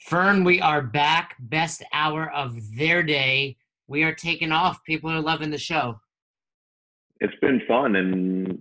Fern, 0.00 0.44
we 0.44 0.60
are 0.60 0.82
back. 0.82 1.36
Best 1.38 1.82
hour 1.92 2.30
of 2.32 2.54
their 2.76 3.02
day. 3.02 3.56
We 3.88 4.02
are 4.02 4.14
taking 4.14 4.52
off. 4.52 4.84
People 4.84 5.10
are 5.10 5.20
loving 5.20 5.50
the 5.50 5.58
show. 5.58 6.00
It's 7.20 7.34
been 7.40 7.62
fun, 7.66 7.96
and 7.96 8.60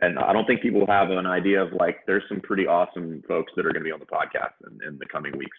and 0.00 0.18
I 0.18 0.32
don't 0.32 0.46
think 0.46 0.60
people 0.60 0.86
have 0.86 1.10
an 1.10 1.26
idea 1.26 1.62
of 1.62 1.72
like 1.72 2.04
there's 2.06 2.24
some 2.28 2.40
pretty 2.40 2.66
awesome 2.66 3.22
folks 3.26 3.52
that 3.56 3.64
are 3.64 3.72
going 3.72 3.82
to 3.82 3.88
be 3.88 3.92
on 3.92 4.00
the 4.00 4.06
podcast 4.06 4.52
in, 4.70 4.86
in 4.86 4.98
the 4.98 5.06
coming 5.06 5.36
weeks. 5.38 5.56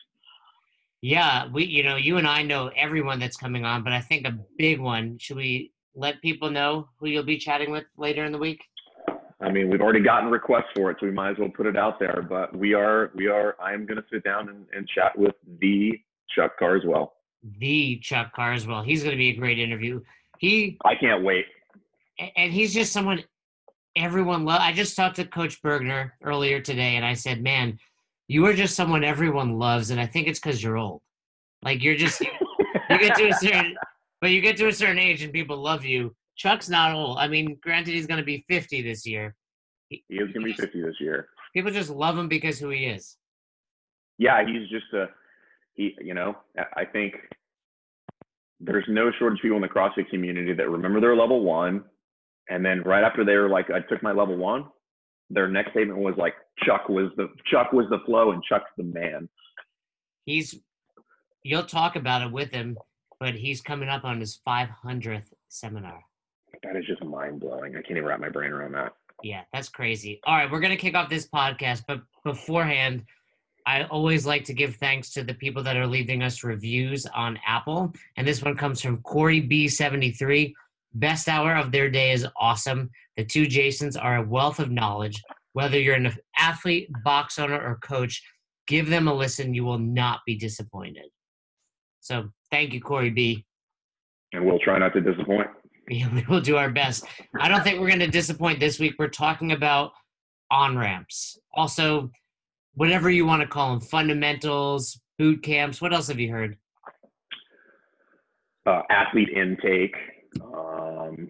Yeah, 1.01 1.47
we 1.51 1.65
you 1.65 1.83
know 1.83 1.95
you 1.95 2.17
and 2.17 2.27
I 2.27 2.43
know 2.43 2.71
everyone 2.75 3.19
that's 3.19 3.37
coming 3.37 3.65
on, 3.65 3.83
but 3.83 3.93
I 3.93 4.01
think 4.01 4.27
a 4.27 4.37
big 4.57 4.79
one. 4.79 5.17
Should 5.17 5.37
we 5.37 5.71
let 5.95 6.21
people 6.21 6.51
know 6.51 6.89
who 6.99 7.07
you'll 7.07 7.23
be 7.23 7.37
chatting 7.37 7.71
with 7.71 7.85
later 7.97 8.25
in 8.25 8.31
the 8.31 8.37
week? 8.37 8.63
I 9.41 9.51
mean, 9.51 9.69
we've 9.69 9.81
already 9.81 10.01
gotten 10.01 10.29
requests 10.29 10.69
for 10.75 10.91
it, 10.91 10.97
so 10.99 11.05
we 11.05 11.11
might 11.11 11.31
as 11.31 11.37
well 11.37 11.49
put 11.49 11.65
it 11.65 11.75
out 11.75 11.99
there. 11.99 12.25
But 12.27 12.55
we 12.55 12.73
are, 12.73 13.11
we 13.15 13.27
are. 13.27 13.55
I 13.61 13.73
am 13.73 13.85
going 13.85 13.97
to 13.97 14.05
sit 14.11 14.23
down 14.23 14.49
and, 14.49 14.65
and 14.75 14.87
chat 14.87 15.17
with 15.17 15.35
the 15.59 15.91
Chuck 16.33 16.57
Carswell. 16.57 17.13
The 17.59 17.99
Chuck 18.01 18.33
Carswell. 18.33 18.81
He's 18.81 19.03
going 19.03 19.11
to 19.11 19.17
be 19.17 19.29
a 19.29 19.35
great 19.35 19.59
interview. 19.59 20.01
He. 20.39 20.77
I 20.85 20.95
can't 20.95 21.23
wait. 21.23 21.45
And 22.37 22.53
he's 22.53 22.73
just 22.73 22.93
someone 22.93 23.23
everyone 23.95 24.45
loves. 24.45 24.61
I 24.63 24.71
just 24.71 24.95
talked 24.95 25.17
to 25.17 25.25
Coach 25.25 25.61
Bergner 25.61 26.11
earlier 26.23 26.59
today, 26.59 26.95
and 26.95 27.05
I 27.05 27.13
said, 27.13 27.41
"Man, 27.41 27.77
you 28.27 28.45
are 28.45 28.53
just 28.53 28.75
someone 28.75 29.03
everyone 29.03 29.57
loves, 29.57 29.89
and 29.89 29.99
I 29.99 30.05
think 30.05 30.27
it's 30.27 30.39
because 30.39 30.61
you're 30.61 30.77
old. 30.77 31.01
Like 31.61 31.83
you're 31.83 31.95
just 31.95 32.21
you 32.21 32.27
get 32.89 33.15
to 33.15 33.29
a 33.29 33.33
certain, 33.33 33.75
but 34.21 34.31
you 34.31 34.41
get 34.41 34.57
to 34.57 34.67
a 34.67 34.73
certain 34.73 34.99
age, 34.99 35.23
and 35.23 35.33
people 35.33 35.57
love 35.57 35.83
you." 35.85 36.15
Chuck's 36.37 36.69
not 36.69 36.93
old. 36.93 37.17
I 37.17 37.27
mean, 37.27 37.57
granted, 37.61 37.93
he's 37.93 38.07
going 38.07 38.19
to 38.19 38.25
be 38.25 38.45
50 38.49 38.81
this 38.81 39.05
year. 39.05 39.35
He, 39.89 40.03
he 40.09 40.15
is 40.15 40.31
going 40.33 40.45
to 40.45 40.51
be 40.51 40.53
50 40.53 40.81
this 40.81 40.95
year. 40.99 41.29
People 41.53 41.71
just 41.71 41.89
love 41.89 42.17
him 42.17 42.27
because 42.27 42.59
who 42.59 42.69
he 42.69 42.85
is. 42.85 43.17
Yeah, 44.17 44.45
he's 44.45 44.69
just 44.69 44.91
a 44.93 45.07
he. 45.73 45.95
You 46.01 46.13
know, 46.13 46.35
I 46.75 46.85
think 46.85 47.15
there's 48.59 48.85
no 48.87 49.11
shortage 49.19 49.39
of 49.39 49.41
people 49.41 49.57
in 49.57 49.61
the 49.61 49.67
CrossFit 49.67 50.09
community 50.09 50.53
that 50.53 50.69
remember 50.69 51.01
their 51.01 51.15
level 51.15 51.43
one, 51.43 51.83
and 52.49 52.65
then 52.65 52.81
right 52.83 53.03
after 53.03 53.25
they 53.25 53.35
were 53.35 53.49
like, 53.49 53.69
I 53.71 53.81
took 53.81 54.01
my 54.01 54.11
level 54.11 54.37
one. 54.37 54.65
Their 55.29 55.47
next 55.49 55.71
statement 55.71 55.99
was 55.99 56.15
like, 56.17 56.33
Chuck 56.63 56.87
was 56.87 57.09
the 57.17 57.27
Chuck 57.45 57.73
was 57.73 57.87
the 57.89 57.99
flow, 58.05 58.31
and 58.31 58.41
Chuck's 58.43 58.71
the 58.77 58.83
man. 58.83 59.29
He's. 60.25 60.59
You'll 61.43 61.63
talk 61.63 61.95
about 61.95 62.23
it 62.23 62.31
with 62.31 62.49
him, 62.49 62.75
but 63.19 63.35
he's 63.35 63.61
coming 63.61 63.87
up 63.87 64.03
on 64.03 64.19
his 64.19 64.39
500th 64.47 65.27
seminar 65.47 66.01
that 66.65 66.75
is 66.75 66.85
just 66.85 67.03
mind 67.03 67.39
blowing. 67.39 67.75
I 67.75 67.81
can't 67.81 67.91
even 67.91 68.05
wrap 68.05 68.19
my 68.19 68.29
brain 68.29 68.51
around 68.51 68.73
that. 68.73 68.93
Yeah, 69.23 69.41
that's 69.53 69.69
crazy. 69.69 70.19
All 70.25 70.35
right, 70.35 70.51
we're 70.51 70.59
gonna 70.59 70.75
kick 70.75 70.95
off 70.95 71.09
this 71.09 71.27
podcast, 71.27 71.83
but 71.87 72.01
beforehand, 72.23 73.03
I 73.65 73.83
always 73.85 74.25
like 74.25 74.43
to 74.45 74.53
give 74.53 74.75
thanks 74.75 75.11
to 75.13 75.23
the 75.23 75.33
people 75.33 75.63
that 75.63 75.77
are 75.77 75.87
leaving 75.87 76.21
us 76.21 76.43
reviews 76.43 77.05
on 77.07 77.39
Apple, 77.47 77.93
and 78.17 78.27
this 78.27 78.43
one 78.43 78.55
comes 78.55 78.81
from 78.81 79.01
Corey 79.01 79.39
B 79.39 79.67
seventy 79.67 80.11
three. 80.11 80.55
Best 80.93 81.27
hour 81.27 81.55
of 81.55 81.71
their 81.71 81.89
day 81.89 82.11
is 82.11 82.27
awesome. 82.39 82.89
The 83.17 83.25
two 83.25 83.47
Jasons 83.47 83.97
are 83.97 84.17
a 84.17 84.23
wealth 84.27 84.59
of 84.59 84.71
knowledge. 84.71 85.21
Whether 85.53 85.79
you're 85.79 85.95
an 85.95 86.13
athlete, 86.37 86.89
box 87.03 87.39
owner, 87.39 87.59
or 87.59 87.77
coach, 87.81 88.21
give 88.67 88.89
them 88.89 89.07
a 89.07 89.13
listen. 89.13 89.53
You 89.53 89.65
will 89.65 89.79
not 89.79 90.19
be 90.25 90.35
disappointed. 90.35 91.05
So 92.01 92.29
thank 92.51 92.73
you, 92.73 92.81
Corey 92.81 93.09
B. 93.09 93.45
And 94.33 94.45
we'll 94.45 94.59
try 94.59 94.77
not 94.77 94.93
to 94.93 95.01
disappoint. 95.01 95.47
We 95.89 96.25
will 96.27 96.41
do 96.41 96.57
our 96.57 96.69
best. 96.69 97.05
I 97.39 97.47
don't 97.47 97.63
think 97.63 97.79
we're 97.79 97.87
going 97.87 97.99
to 97.99 98.07
disappoint 98.07 98.59
this 98.59 98.79
week. 98.79 98.95
We're 98.97 99.07
talking 99.07 99.51
about 99.51 99.91
on 100.51 100.77
ramps. 100.77 101.37
Also, 101.53 102.09
whatever 102.73 103.09
you 103.09 103.25
want 103.25 103.41
to 103.41 103.47
call 103.47 103.71
them 103.71 103.81
fundamentals, 103.81 104.99
boot 105.17 105.43
camps. 105.43 105.81
What 105.81 105.93
else 105.93 106.07
have 106.07 106.19
you 106.19 106.31
heard? 106.31 106.57
Uh, 108.65 108.81
athlete 108.89 109.29
intake. 109.29 109.95
Um, 110.41 111.27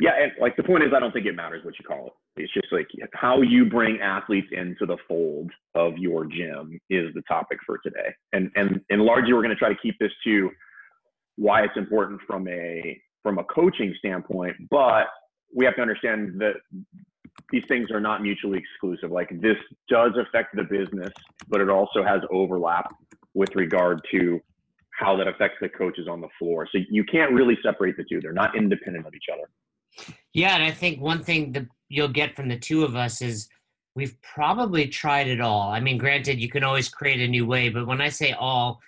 yeah, 0.00 0.12
and 0.20 0.32
like 0.40 0.56
the 0.56 0.62
point 0.62 0.84
is, 0.84 0.90
I 0.96 1.00
don't 1.00 1.12
think 1.12 1.26
it 1.26 1.34
matters 1.34 1.64
what 1.64 1.74
you 1.78 1.84
call 1.84 2.06
it. 2.06 2.12
It's 2.42 2.54
just 2.54 2.68
like 2.72 2.86
how 3.14 3.42
you 3.42 3.64
bring 3.64 4.00
athletes 4.00 4.46
into 4.52 4.86
the 4.86 4.96
fold 5.08 5.50
of 5.74 5.98
your 5.98 6.24
gym 6.24 6.78
is 6.88 7.12
the 7.14 7.22
topic 7.28 7.58
for 7.66 7.78
today. 7.78 8.14
And 8.32 8.50
and 8.54 8.80
and 8.90 9.02
largely, 9.02 9.32
we're 9.32 9.42
going 9.42 9.54
to 9.54 9.56
try 9.56 9.70
to 9.70 9.78
keep 9.82 9.96
this 9.98 10.12
to 10.24 10.50
why 11.36 11.62
it's 11.62 11.76
important 11.76 12.20
from 12.26 12.46
a 12.48 13.00
from 13.28 13.38
a 13.38 13.44
coaching 13.44 13.94
standpoint, 13.98 14.56
but 14.70 15.04
we 15.54 15.66
have 15.66 15.76
to 15.76 15.82
understand 15.82 16.40
that 16.40 16.54
these 17.52 17.62
things 17.68 17.90
are 17.90 18.00
not 18.00 18.22
mutually 18.22 18.58
exclusive. 18.58 19.10
Like 19.10 19.28
this 19.42 19.58
does 19.90 20.12
affect 20.18 20.56
the 20.56 20.62
business, 20.62 21.12
but 21.48 21.60
it 21.60 21.68
also 21.68 22.02
has 22.02 22.22
overlap 22.32 22.90
with 23.34 23.54
regard 23.54 24.00
to 24.12 24.40
how 24.92 25.14
that 25.18 25.28
affects 25.28 25.58
the 25.60 25.68
coaches 25.68 26.08
on 26.08 26.22
the 26.22 26.28
floor. 26.38 26.66
So 26.72 26.78
you 26.88 27.04
can't 27.04 27.30
really 27.32 27.58
separate 27.62 27.98
the 27.98 28.04
two. 28.10 28.18
They're 28.22 28.32
not 28.32 28.56
independent 28.56 29.06
of 29.06 29.14
each 29.14 29.26
other. 29.30 30.08
Yeah, 30.32 30.54
and 30.54 30.64
I 30.64 30.70
think 30.70 30.98
one 30.98 31.22
thing 31.22 31.52
that 31.52 31.66
you'll 31.90 32.08
get 32.08 32.34
from 32.34 32.48
the 32.48 32.58
two 32.58 32.82
of 32.82 32.96
us 32.96 33.20
is 33.20 33.46
we've 33.94 34.16
probably 34.22 34.88
tried 34.88 35.28
it 35.28 35.42
all. 35.42 35.70
I 35.70 35.80
mean, 35.80 35.98
granted, 35.98 36.40
you 36.40 36.48
can 36.48 36.64
always 36.64 36.88
create 36.88 37.20
a 37.20 37.28
new 37.28 37.44
way, 37.44 37.68
but 37.68 37.86
when 37.86 38.00
I 38.00 38.08
say 38.08 38.32
all, 38.32 38.80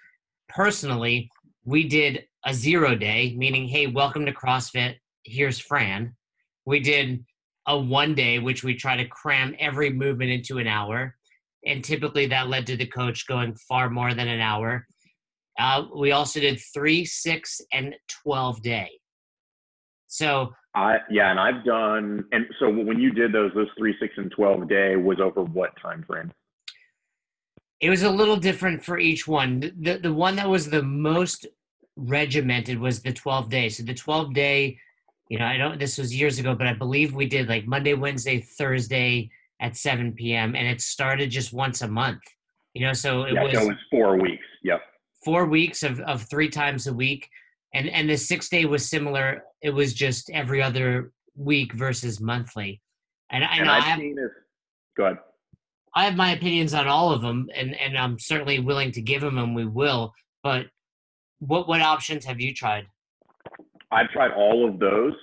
personally, 0.49 1.31
we 1.67 1.87
did 1.87 2.25
a 2.45 2.55
zero 2.55 2.95
day, 2.95 3.35
meaning, 3.37 3.69
hey, 3.69 3.87
welcome 3.87 4.25
to 4.25 4.33
CrossFit. 4.33 4.97
Here's 5.25 5.59
Fran. 5.59 6.15
We 6.65 6.81
did 6.81 7.25
a 7.67 7.79
one 7.79 8.15
day, 8.15 8.39
which 8.39 8.65
we 8.65 8.75
try 8.75 8.97
to 8.97 9.05
cram 9.07 9.55
every 9.59 9.91
movement 9.91 10.31
into 10.31 10.59
an 10.59 10.67
hour. 10.67 11.17
And 11.67 11.85
typically 11.85 12.27
that 12.27 12.49
led 12.49 12.67
to 12.69 12.77
the 12.77 12.87
coach 12.87 13.27
going 13.27 13.55
far 13.69 13.91
more 13.91 14.15
than 14.15 14.29
an 14.29 14.41
hour. 14.41 14.87
Uh, 15.59 15.85
we 15.95 16.13
also 16.13 16.41
did 16.41 16.59
three, 16.73 17.05
six, 17.05 17.61
and 17.73 17.95
12 18.25 18.63
day. 18.63 18.89
So, 20.07 20.53
I 20.75 20.99
yeah, 21.11 21.31
and 21.31 21.39
I've 21.39 21.65
done, 21.65 22.25
and 22.33 22.47
so 22.59 22.71
when 22.71 22.99
you 22.99 23.13
did 23.13 23.33
those, 23.33 23.53
those 23.55 23.69
three, 23.77 23.95
six, 24.01 24.15
and 24.17 24.31
12 24.31 24.69
day 24.69 24.97
was 24.97 25.21
over 25.21 25.43
what 25.43 25.71
time 25.81 26.05
frame? 26.07 26.33
It 27.81 27.91
was 27.91 28.03
a 28.03 28.11
little 28.11 28.37
different 28.37 28.85
for 28.85 28.99
each 28.99 29.29
one. 29.29 29.73
The, 29.79 29.99
the 29.99 30.13
one 30.13 30.37
that 30.37 30.49
was 30.49 30.71
the 30.71 30.83
most 30.83 31.47
regimented 32.01 32.79
was 32.79 33.03
the 33.03 33.13
12 33.13 33.49
day. 33.49 33.69
So 33.69 33.83
the 33.83 33.95
12 33.95 34.35
day, 34.35 34.79
you 35.29 35.39
know, 35.39 35.47
I 35.47 35.57
don't, 35.57 35.79
this 35.79 35.99
was 35.99 36.15
years 36.15 36.39
ago, 36.39 36.55
but 36.55 36.67
I 36.67 36.73
believe 36.73 37.15
we 37.15 37.27
did 37.27 37.49
like 37.49 37.67
Monday, 37.67 37.95
Wednesday, 37.95 38.41
Thursday 38.41 39.31
at 39.61 39.77
7 39.77 40.13
p.m. 40.13 40.55
and 40.55 40.67
it 40.67 40.81
started 40.81 41.31
just 41.31 41.53
once 41.53 41.83
a 41.83 41.89
month, 41.89 42.23
you 42.75 42.85
know, 42.87 42.93
so 42.93 43.23
it 43.23 43.35
yeah, 43.35 43.45
was, 43.45 43.55
it 43.55 43.67
was 43.69 43.77
four 43.91 44.19
weeks. 44.19 44.45
Yep. 44.65 44.81
Four 45.25 45.47
weeks 45.47 45.83
of, 45.83 46.01
of 46.01 46.23
three 46.23 46.49
times 46.49 46.87
a 46.87 46.95
week. 46.95 47.29
And, 47.75 47.89
and 47.89 48.09
the 48.09 48.17
six 48.17 48.49
day 48.49 48.65
was 48.65 48.89
similar. 48.89 49.45
It 49.63 49.71
was 49.71 49.95
just 49.95 50.31
every 50.31 50.63
other 50.63 51.13
week 51.37 51.73
versus 51.75 52.21
monthly. 52.21 52.81
And, 53.31 53.45
and, 53.45 53.61
and 53.61 53.71
I've 53.71 53.83
I 53.83 53.87
have, 53.87 54.01
seen 54.01 54.17
this. 54.17 54.31
Go 54.97 55.05
ahead. 55.05 55.19
I 55.95 56.05
have 56.05 56.17
my 56.17 56.33
opinions 56.33 56.75
on 56.75 56.87
all 56.87 57.13
of 57.13 57.21
them, 57.21 57.49
and, 57.55 57.79
and 57.81 57.99
I'm 57.99 58.19
certainly 58.19 58.61
willing 58.61 58.93
to 58.93 59.03
give 59.03 59.21
them, 59.21 59.39
and 59.39 59.55
we 59.55 59.67
will. 59.67 60.13
But 60.43 60.67
what 61.41 61.69
what 61.69 61.81
options 61.81 62.25
have 62.25 62.41
you 62.41 62.55
tried? 62.55 62.87
I've 63.91 64.11
tried 64.11 64.31
all 64.33 64.69
of 64.69 64.79
those, 64.79 65.15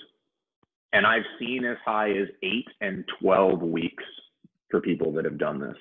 and 0.94 1.05
I've 1.05 1.23
seen 1.39 1.63
as 1.66 1.78
high 1.85 2.11
as 2.11 2.28
eight 2.44 2.67
and 2.81 3.05
twelve 3.19 3.61
weeks 3.61 4.03
for 4.69 4.81
people 4.81 5.11
that 5.13 5.25
have 5.25 5.38
done 5.38 5.59
this. 5.59 5.77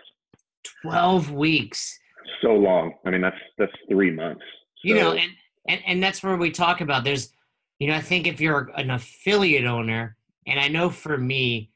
Twelve 0.82 1.32
weeks. 1.32 1.98
So 2.42 2.52
long. 2.52 2.94
I 3.04 3.10
mean, 3.10 3.20
that's 3.20 3.36
that's 3.58 3.72
three 3.88 4.10
months. 4.10 4.44
So. 4.76 4.88
You 4.88 4.94
know, 4.94 5.12
and, 5.12 5.32
and 5.68 5.80
and 5.86 6.02
that's 6.02 6.22
where 6.22 6.36
we 6.36 6.50
talk 6.50 6.80
about. 6.80 7.02
There's, 7.02 7.32
you 7.78 7.88
know, 7.88 7.94
I 7.94 8.00
think 8.00 8.26
if 8.26 8.40
you're 8.40 8.70
an 8.76 8.90
affiliate 8.90 9.64
owner, 9.64 10.16
and 10.46 10.60
I 10.60 10.68
know 10.68 10.90
for 10.90 11.18
me, 11.18 11.70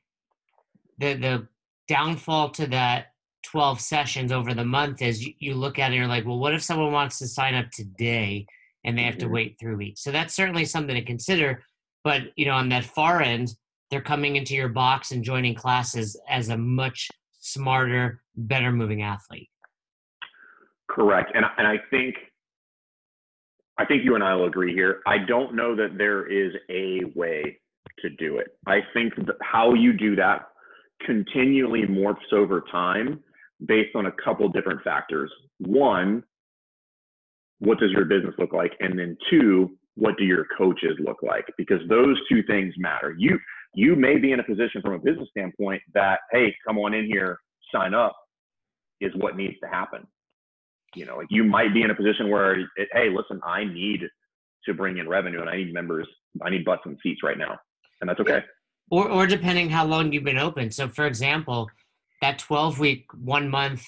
the 0.98 1.14
the 1.14 1.48
downfall 1.88 2.50
to 2.50 2.66
that 2.68 3.09
12 3.44 3.80
sessions 3.80 4.32
over 4.32 4.54
the 4.54 4.64
month 4.64 5.02
is 5.02 5.24
you, 5.24 5.32
you 5.38 5.54
look 5.54 5.78
at 5.78 5.84
it 5.84 5.86
and 5.86 5.94
you're 5.94 6.06
like, 6.06 6.26
well, 6.26 6.38
what 6.38 6.54
if 6.54 6.62
someone 6.62 6.92
wants 6.92 7.18
to 7.18 7.26
sign 7.26 7.54
up 7.54 7.70
today 7.70 8.46
and 8.84 8.96
they 8.96 9.02
have 9.02 9.18
to 9.18 9.26
mm-hmm. 9.26 9.34
wait 9.34 9.56
three 9.58 9.74
weeks? 9.74 10.02
So 10.02 10.10
that's 10.10 10.34
certainly 10.34 10.64
something 10.64 10.94
to 10.94 11.04
consider. 11.04 11.62
But, 12.04 12.22
you 12.36 12.46
know, 12.46 12.54
on 12.54 12.68
that 12.70 12.84
far 12.84 13.22
end, 13.22 13.54
they're 13.90 14.00
coming 14.00 14.36
into 14.36 14.54
your 14.54 14.68
box 14.68 15.10
and 15.10 15.24
joining 15.24 15.54
classes 15.54 16.18
as 16.28 16.48
a 16.48 16.56
much 16.56 17.08
smarter, 17.40 18.22
better 18.36 18.72
moving 18.72 19.02
athlete. 19.02 19.48
Correct. 20.88 21.32
And, 21.34 21.44
and 21.58 21.66
I 21.66 21.76
think 21.90 22.16
I 23.78 23.86
think 23.86 24.04
you 24.04 24.14
and 24.14 24.22
I 24.22 24.34
will 24.34 24.46
agree 24.46 24.74
here. 24.74 25.00
I 25.06 25.16
don't 25.26 25.54
know 25.54 25.74
that 25.74 25.96
there 25.96 26.26
is 26.26 26.52
a 26.68 27.00
way 27.14 27.58
to 28.00 28.10
do 28.10 28.36
it. 28.36 28.48
I 28.66 28.80
think 28.92 29.14
how 29.40 29.72
you 29.72 29.94
do 29.94 30.14
that 30.16 30.48
continually 31.06 31.82
morphs 31.82 32.30
over 32.30 32.62
time 32.70 33.20
based 33.66 33.94
on 33.94 34.06
a 34.06 34.12
couple 34.24 34.48
different 34.48 34.82
factors. 34.82 35.30
One, 35.58 36.22
what 37.58 37.78
does 37.78 37.90
your 37.92 38.06
business 38.06 38.34
look 38.38 38.52
like? 38.52 38.72
And 38.80 38.98
then 38.98 39.16
two, 39.28 39.76
what 39.96 40.16
do 40.16 40.24
your 40.24 40.46
coaches 40.56 40.96
look 40.98 41.18
like? 41.22 41.44
Because 41.58 41.80
those 41.88 42.16
two 42.28 42.42
things 42.44 42.74
matter. 42.78 43.14
You 43.18 43.38
you 43.74 43.94
may 43.96 44.16
be 44.18 44.32
in 44.32 44.40
a 44.40 44.42
position 44.44 44.82
from 44.82 44.94
a 44.94 44.98
business 44.98 45.28
standpoint 45.30 45.82
that, 45.94 46.20
hey, 46.32 46.54
come 46.66 46.78
on 46.78 46.94
in 46.94 47.06
here, 47.06 47.38
sign 47.72 47.94
up, 47.94 48.16
is 49.00 49.12
what 49.16 49.36
needs 49.36 49.56
to 49.62 49.68
happen. 49.68 50.06
you 50.94 51.06
know, 51.06 51.16
like 51.16 51.28
you 51.30 51.44
might 51.44 51.72
be 51.72 51.82
in 51.82 51.90
a 51.90 51.94
position 51.94 52.30
where, 52.30 52.60
it, 52.60 52.88
hey, 52.92 53.10
listen, 53.10 53.40
I 53.44 53.64
need 53.64 54.00
to 54.64 54.74
bring 54.74 54.98
in 54.98 55.08
revenue 55.08 55.40
and 55.40 55.48
I 55.48 55.56
need 55.56 55.72
members, 55.72 56.06
I 56.42 56.50
need 56.50 56.64
butts 56.64 56.82
and 56.84 56.98
seats 57.02 57.22
right 57.22 57.38
now, 57.38 57.58
and 58.00 58.10
that's 58.10 58.20
okay. 58.20 58.42
Or, 58.90 59.08
or 59.08 59.26
depending 59.26 59.70
how 59.70 59.86
long 59.86 60.12
you've 60.12 60.24
been 60.24 60.38
open. 60.38 60.70
So, 60.70 60.88
for 60.88 61.06
example, 61.06 61.70
that 62.20 62.38
12 62.38 62.78
week, 62.78 63.06
one 63.14 63.48
month 63.48 63.84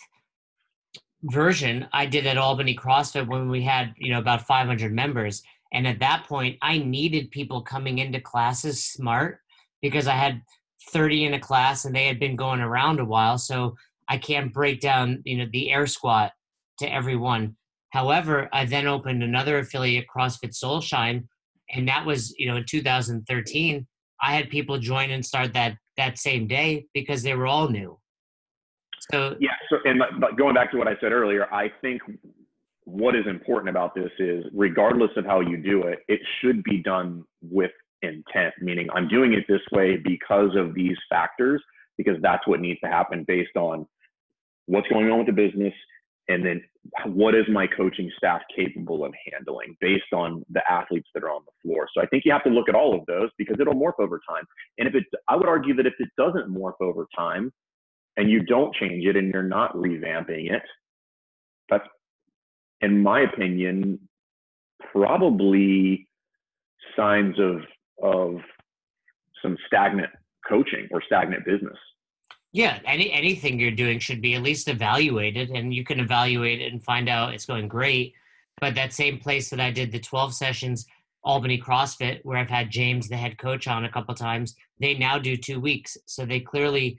version 1.24 1.86
I 1.92 2.06
did 2.06 2.26
at 2.26 2.38
Albany 2.38 2.76
CrossFit 2.76 3.26
when 3.26 3.48
we 3.48 3.62
had, 3.62 3.94
you 3.96 4.12
know, 4.12 4.18
about 4.18 4.46
500 4.46 4.92
members. 4.92 5.42
And 5.72 5.86
at 5.86 6.00
that 6.00 6.26
point, 6.28 6.58
I 6.62 6.78
needed 6.78 7.30
people 7.30 7.62
coming 7.62 7.98
into 7.98 8.20
classes 8.20 8.84
smart 8.84 9.40
because 9.80 10.06
I 10.06 10.14
had 10.14 10.42
30 10.90 11.26
in 11.26 11.34
a 11.34 11.40
class 11.40 11.84
and 11.84 11.94
they 11.94 12.06
had 12.06 12.18
been 12.18 12.36
going 12.36 12.60
around 12.60 13.00
a 13.00 13.04
while. 13.04 13.38
So 13.38 13.76
I 14.08 14.18
can't 14.18 14.52
break 14.52 14.80
down, 14.80 15.22
you 15.24 15.38
know, 15.38 15.46
the 15.52 15.70
air 15.70 15.86
squat 15.86 16.32
to 16.78 16.92
everyone. 16.92 17.56
However, 17.90 18.48
I 18.52 18.64
then 18.64 18.86
opened 18.86 19.22
another 19.22 19.58
affiliate, 19.58 20.06
CrossFit 20.14 20.54
Soulshine, 20.58 21.24
and 21.70 21.88
that 21.88 22.04
was, 22.04 22.34
you 22.38 22.48
know, 22.48 22.56
in 22.56 22.64
2013. 22.66 23.86
I 24.20 24.34
had 24.34 24.50
people 24.50 24.78
join 24.78 25.10
and 25.10 25.24
start 25.24 25.52
that 25.54 25.76
that 25.96 26.18
same 26.18 26.46
day 26.46 26.86
because 26.94 27.22
they 27.22 27.34
were 27.34 27.46
all 27.46 27.68
new. 27.68 27.98
So 29.10 29.36
yeah. 29.40 29.50
So 29.68 29.78
and 29.84 30.02
but 30.20 30.36
going 30.36 30.54
back 30.54 30.70
to 30.72 30.78
what 30.78 30.88
I 30.88 30.94
said 31.00 31.12
earlier, 31.12 31.52
I 31.52 31.70
think 31.80 32.02
what 32.84 33.14
is 33.14 33.26
important 33.26 33.70
about 33.70 33.94
this 33.94 34.10
is 34.18 34.44
regardless 34.52 35.10
of 35.16 35.24
how 35.24 35.40
you 35.40 35.56
do 35.56 35.82
it, 35.82 36.00
it 36.08 36.20
should 36.40 36.62
be 36.64 36.82
done 36.82 37.24
with 37.40 37.70
intent. 38.02 38.54
Meaning, 38.60 38.88
I'm 38.94 39.08
doing 39.08 39.32
it 39.32 39.44
this 39.48 39.60
way 39.70 39.96
because 39.96 40.50
of 40.56 40.74
these 40.74 40.96
factors, 41.08 41.62
because 41.96 42.16
that's 42.22 42.46
what 42.46 42.60
needs 42.60 42.80
to 42.80 42.88
happen 42.88 43.24
based 43.26 43.56
on 43.56 43.86
what's 44.66 44.88
going 44.88 45.10
on 45.10 45.18
with 45.18 45.26
the 45.26 45.32
business, 45.32 45.74
and 46.28 46.44
then 46.44 46.62
what 47.06 47.34
is 47.34 47.44
my 47.48 47.66
coaching 47.66 48.10
staff 48.16 48.42
capable 48.54 49.04
of 49.04 49.12
handling 49.30 49.76
based 49.80 50.12
on 50.12 50.44
the 50.50 50.62
athletes 50.70 51.08
that 51.14 51.22
are 51.22 51.30
on 51.30 51.42
the 51.44 51.52
floor. 51.62 51.88
So 51.94 52.02
I 52.02 52.06
think 52.06 52.24
you 52.24 52.32
have 52.32 52.44
to 52.44 52.50
look 52.50 52.68
at 52.68 52.74
all 52.74 52.94
of 52.98 53.06
those 53.06 53.30
because 53.38 53.56
it'll 53.60 53.74
morph 53.74 54.00
over 54.00 54.20
time. 54.28 54.44
And 54.78 54.88
if 54.88 54.94
it, 54.94 55.04
I 55.28 55.36
would 55.36 55.48
argue 55.48 55.74
that 55.74 55.86
if 55.86 55.94
it 55.98 56.08
doesn't 56.16 56.52
morph 56.52 56.80
over 56.80 57.06
time, 57.16 57.52
and 58.16 58.30
you 58.30 58.42
don't 58.42 58.74
change 58.74 59.04
it 59.06 59.16
and 59.16 59.32
you're 59.32 59.42
not 59.42 59.74
revamping 59.74 60.52
it, 60.52 60.62
that's, 61.68 61.86
in 62.80 63.02
my 63.02 63.20
opinion, 63.20 63.98
probably 64.92 66.08
signs 66.96 67.38
of 67.38 67.60
of 68.02 68.40
some 69.40 69.56
stagnant 69.66 70.10
coaching 70.48 70.88
or 70.90 71.02
stagnant 71.02 71.44
business. 71.44 71.78
Yeah, 72.52 72.80
any 72.84 73.10
anything 73.12 73.58
you're 73.58 73.70
doing 73.70 73.98
should 73.98 74.20
be 74.20 74.34
at 74.34 74.42
least 74.42 74.68
evaluated, 74.68 75.50
and 75.50 75.72
you 75.72 75.84
can 75.84 76.00
evaluate 76.00 76.60
it 76.60 76.72
and 76.72 76.82
find 76.82 77.08
out 77.08 77.32
it's 77.32 77.46
going 77.46 77.68
great. 77.68 78.12
But 78.60 78.74
that 78.74 78.92
same 78.92 79.18
place 79.18 79.48
that 79.50 79.60
I 79.60 79.70
did 79.70 79.90
the 79.90 79.98
12 79.98 80.34
sessions, 80.34 80.86
Albany 81.24 81.58
CrossFit, 81.58 82.20
where 82.24 82.36
I've 82.36 82.50
had 82.50 82.70
James, 82.70 83.08
the 83.08 83.16
head 83.16 83.38
coach, 83.38 83.66
on 83.66 83.86
a 83.86 83.90
couple 83.90 84.14
times, 84.14 84.54
they 84.78 84.94
now 84.94 85.18
do 85.18 85.36
two 85.36 85.60
weeks. 85.60 85.96
So 86.06 86.26
they 86.26 86.40
clearly 86.40 86.98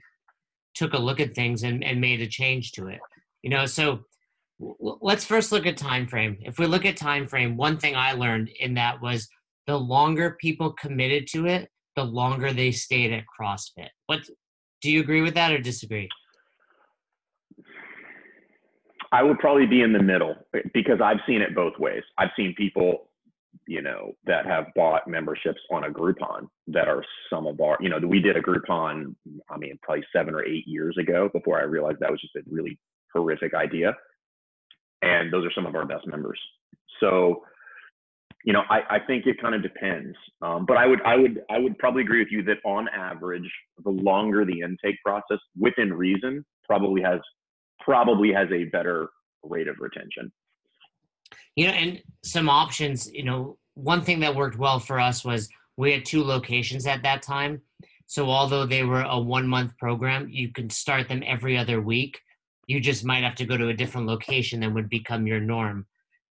took 0.74 0.92
a 0.92 0.98
look 0.98 1.20
at 1.20 1.34
things 1.34 1.62
and, 1.62 1.82
and 1.84 2.00
made 2.00 2.20
a 2.20 2.26
change 2.26 2.72
to 2.72 2.88
it 2.88 3.00
you 3.44 3.50
know? 3.50 3.66
So 3.66 4.00
let's 4.58 5.24
first 5.24 5.52
look 5.52 5.66
at 5.66 5.76
time 5.76 6.08
frame. 6.08 6.38
If 6.40 6.58
we 6.58 6.66
look 6.66 6.84
at 6.86 6.96
time 6.96 7.26
frame 7.28 7.56
one 7.56 7.78
thing 7.78 7.94
i 7.94 8.12
learned 8.12 8.48
in 8.58 8.74
that 8.74 9.00
was 9.00 9.28
the 9.66 9.76
longer 9.78 10.36
people 10.40 10.72
committed 10.72 11.28
to 11.28 11.46
it 11.46 11.68
the 11.94 12.04
longer 12.04 12.52
they 12.52 12.72
stayed 12.72 13.12
at 13.12 13.24
crossfit. 13.38 13.88
What 14.06 14.20
do 14.80 14.90
you 14.90 15.00
agree 15.00 15.22
with 15.22 15.34
that 15.34 15.52
or 15.52 15.58
disagree? 15.58 16.08
I 19.12 19.22
would 19.22 19.38
probably 19.38 19.66
be 19.66 19.82
in 19.82 19.92
the 19.92 20.02
middle 20.02 20.34
because 20.72 21.00
i've 21.00 21.20
seen 21.26 21.40
it 21.40 21.54
both 21.54 21.78
ways. 21.78 22.02
I've 22.18 22.30
seen 22.36 22.54
people 22.56 23.10
you 23.66 23.82
know, 23.82 24.12
that 24.26 24.46
have 24.46 24.66
bought 24.74 25.08
memberships 25.08 25.60
on 25.70 25.84
a 25.84 25.90
Groupon 25.90 26.48
that 26.68 26.88
are 26.88 27.04
some 27.30 27.46
of 27.46 27.60
our, 27.60 27.78
you 27.80 27.88
know, 27.88 27.98
we 28.06 28.20
did 28.20 28.36
a 28.36 28.42
Groupon, 28.42 29.14
I 29.50 29.56
mean, 29.56 29.78
probably 29.82 30.04
seven 30.14 30.34
or 30.34 30.44
eight 30.44 30.66
years 30.66 30.96
ago 30.98 31.30
before 31.32 31.58
I 31.58 31.64
realized 31.64 31.98
that 32.00 32.10
was 32.10 32.20
just 32.20 32.36
a 32.36 32.42
really 32.50 32.78
horrific 33.12 33.54
idea. 33.54 33.94
And 35.02 35.32
those 35.32 35.44
are 35.44 35.52
some 35.54 35.66
of 35.66 35.74
our 35.74 35.86
best 35.86 36.06
members. 36.06 36.38
So, 37.00 37.42
you 38.44 38.52
know, 38.52 38.62
I, 38.68 38.96
I 38.96 38.98
think 39.06 39.26
it 39.26 39.40
kind 39.40 39.54
of 39.54 39.62
depends. 39.62 40.16
Um, 40.42 40.66
but 40.66 40.76
I 40.76 40.86
would, 40.86 41.00
I 41.02 41.16
would, 41.16 41.40
I 41.50 41.58
would 41.58 41.78
probably 41.78 42.02
agree 42.02 42.18
with 42.18 42.30
you 42.30 42.42
that 42.44 42.58
on 42.64 42.88
average, 42.88 43.50
the 43.82 43.90
longer 43.90 44.44
the 44.44 44.60
intake 44.60 44.96
process, 45.04 45.38
within 45.58 45.92
reason, 45.92 46.44
probably 46.64 47.00
has, 47.02 47.20
probably 47.80 48.32
has 48.32 48.48
a 48.52 48.64
better 48.64 49.08
rate 49.42 49.68
of 49.68 49.76
retention. 49.80 50.30
You 51.56 51.66
know, 51.68 51.72
and 51.72 52.02
some 52.24 52.48
options, 52.48 53.10
you 53.12 53.24
know, 53.24 53.58
one 53.74 54.02
thing 54.02 54.20
that 54.20 54.34
worked 54.34 54.58
well 54.58 54.78
for 54.78 54.98
us 54.98 55.24
was 55.24 55.48
we 55.76 55.92
had 55.92 56.04
two 56.04 56.22
locations 56.22 56.86
at 56.86 57.02
that 57.02 57.22
time. 57.22 57.60
So 58.06 58.30
although 58.30 58.66
they 58.66 58.84
were 58.84 59.02
a 59.02 59.18
one 59.18 59.46
month 59.48 59.76
program, 59.78 60.28
you 60.30 60.52
can 60.52 60.70
start 60.70 61.08
them 61.08 61.22
every 61.26 61.56
other 61.56 61.80
week. 61.80 62.20
You 62.66 62.80
just 62.80 63.04
might 63.04 63.24
have 63.24 63.34
to 63.36 63.46
go 63.46 63.56
to 63.56 63.68
a 63.68 63.74
different 63.74 64.06
location 64.06 64.60
that 64.60 64.72
would 64.72 64.88
become 64.88 65.26
your 65.26 65.40
norm. 65.40 65.86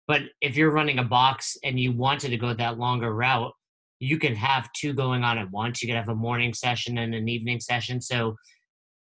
But 0.07 0.21
if 0.41 0.57
you're 0.57 0.71
running 0.71 0.99
a 0.99 1.03
box 1.03 1.57
and 1.63 1.79
you 1.79 1.91
wanted 1.91 2.29
to 2.29 2.37
go 2.37 2.53
that 2.53 2.77
longer 2.77 3.13
route, 3.13 3.53
you 3.99 4.17
can 4.17 4.35
have 4.35 4.71
two 4.73 4.93
going 4.93 5.23
on 5.23 5.37
at 5.37 5.49
once. 5.51 5.81
You 5.81 5.87
can 5.87 5.95
have 5.95 6.09
a 6.09 6.15
morning 6.15 6.53
session 6.53 6.97
and 6.97 7.15
an 7.15 7.29
evening 7.29 7.59
session. 7.59 8.01
So 8.01 8.35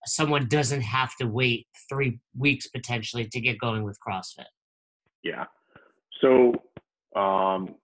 someone 0.05 0.47
doesn't 0.47 0.81
have 0.81 1.15
to 1.17 1.27
wait 1.27 1.67
three 1.87 2.19
weeks 2.37 2.67
potentially 2.67 3.27
to 3.29 3.39
get 3.39 3.59
going 3.59 3.83
with 3.83 3.97
CrossFit. 4.05 4.45
Yeah. 5.23 5.45
So, 6.21 6.53
um, 7.19 7.75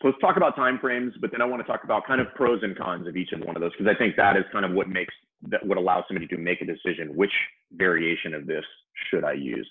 so 0.00 0.08
let's 0.08 0.18
talk 0.20 0.36
about 0.36 0.56
timeframes, 0.56 1.12
but 1.20 1.32
then 1.32 1.42
I 1.42 1.44
want 1.44 1.60
to 1.60 1.66
talk 1.66 1.82
about 1.84 2.06
kind 2.06 2.20
of 2.20 2.28
pros 2.34 2.60
and 2.62 2.76
cons 2.78 3.08
of 3.08 3.16
each 3.16 3.30
and 3.32 3.44
one 3.44 3.56
of 3.56 3.60
those 3.60 3.72
because 3.76 3.92
I 3.92 3.98
think 3.98 4.16
that 4.16 4.36
is 4.36 4.44
kind 4.52 4.64
of 4.64 4.72
what 4.72 4.88
makes 4.88 5.12
that 5.50 5.64
what 5.64 5.78
allows 5.78 6.04
somebody 6.08 6.26
to 6.28 6.36
make 6.36 6.60
a 6.60 6.64
decision 6.64 7.14
which 7.14 7.32
variation 7.72 8.34
of 8.34 8.46
this 8.46 8.64
should 9.10 9.24
I 9.24 9.32
use. 9.32 9.68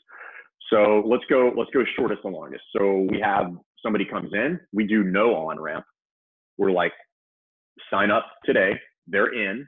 So 0.70 1.02
let's 1.06 1.24
go 1.30 1.52
let's 1.56 1.70
go 1.74 1.84
shortest 1.98 2.22
and 2.26 2.34
longest. 2.34 2.64
So 2.78 3.08
we 3.10 3.22
have 3.22 3.54
somebody 3.82 4.06
comes 4.06 4.34
in, 4.34 4.60
we 4.74 4.86
do 4.86 5.04
no 5.04 5.34
on 5.36 5.60
ramp. 5.60 5.86
We're 6.58 6.72
like, 6.72 6.94
sign 7.90 8.12
up 8.12 8.26
today, 8.44 8.74
they're 9.08 9.34
in. 9.34 9.66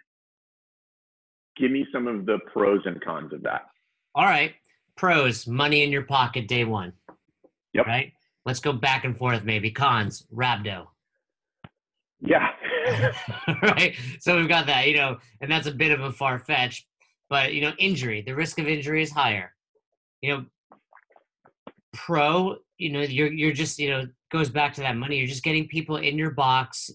Give 1.57 1.71
me 1.71 1.85
some 1.93 2.07
of 2.07 2.25
the 2.25 2.39
pros 2.51 2.81
and 2.85 3.01
cons 3.01 3.33
of 3.33 3.43
that. 3.43 3.63
All 4.15 4.25
right. 4.25 4.55
Pros, 4.95 5.47
money 5.47 5.83
in 5.83 5.91
your 5.91 6.03
pocket 6.03 6.47
day 6.47 6.65
one. 6.65 6.93
Yep. 7.73 7.85
Right? 7.85 8.13
Let's 8.45 8.59
go 8.59 8.73
back 8.73 9.05
and 9.05 9.17
forth 9.17 9.43
maybe. 9.43 9.71
Cons, 9.71 10.25
Rhabdo. 10.33 10.87
Yeah. 12.21 12.49
right. 13.63 13.95
So 14.19 14.37
we've 14.37 14.49
got 14.49 14.65
that, 14.67 14.87
you 14.87 14.97
know, 14.97 15.17
and 15.41 15.51
that's 15.51 15.67
a 15.67 15.71
bit 15.71 15.91
of 15.91 16.01
a 16.01 16.11
far 16.11 16.39
fetch, 16.39 16.87
but 17.29 17.53
you 17.53 17.61
know, 17.61 17.73
injury, 17.77 18.21
the 18.21 18.35
risk 18.35 18.59
of 18.59 18.67
injury 18.67 19.01
is 19.01 19.11
higher. 19.11 19.53
You 20.21 20.31
know, 20.31 20.45
pro, 21.93 22.57
you 22.77 22.89
know, 22.91 23.01
you're 23.01 23.31
you're 23.31 23.53
just, 23.53 23.79
you 23.79 23.89
know, 23.89 24.07
goes 24.31 24.49
back 24.49 24.73
to 24.75 24.81
that 24.81 24.97
money. 24.97 25.17
You're 25.17 25.27
just 25.27 25.43
getting 25.43 25.67
people 25.67 25.97
in 25.97 26.17
your 26.17 26.31
box. 26.31 26.89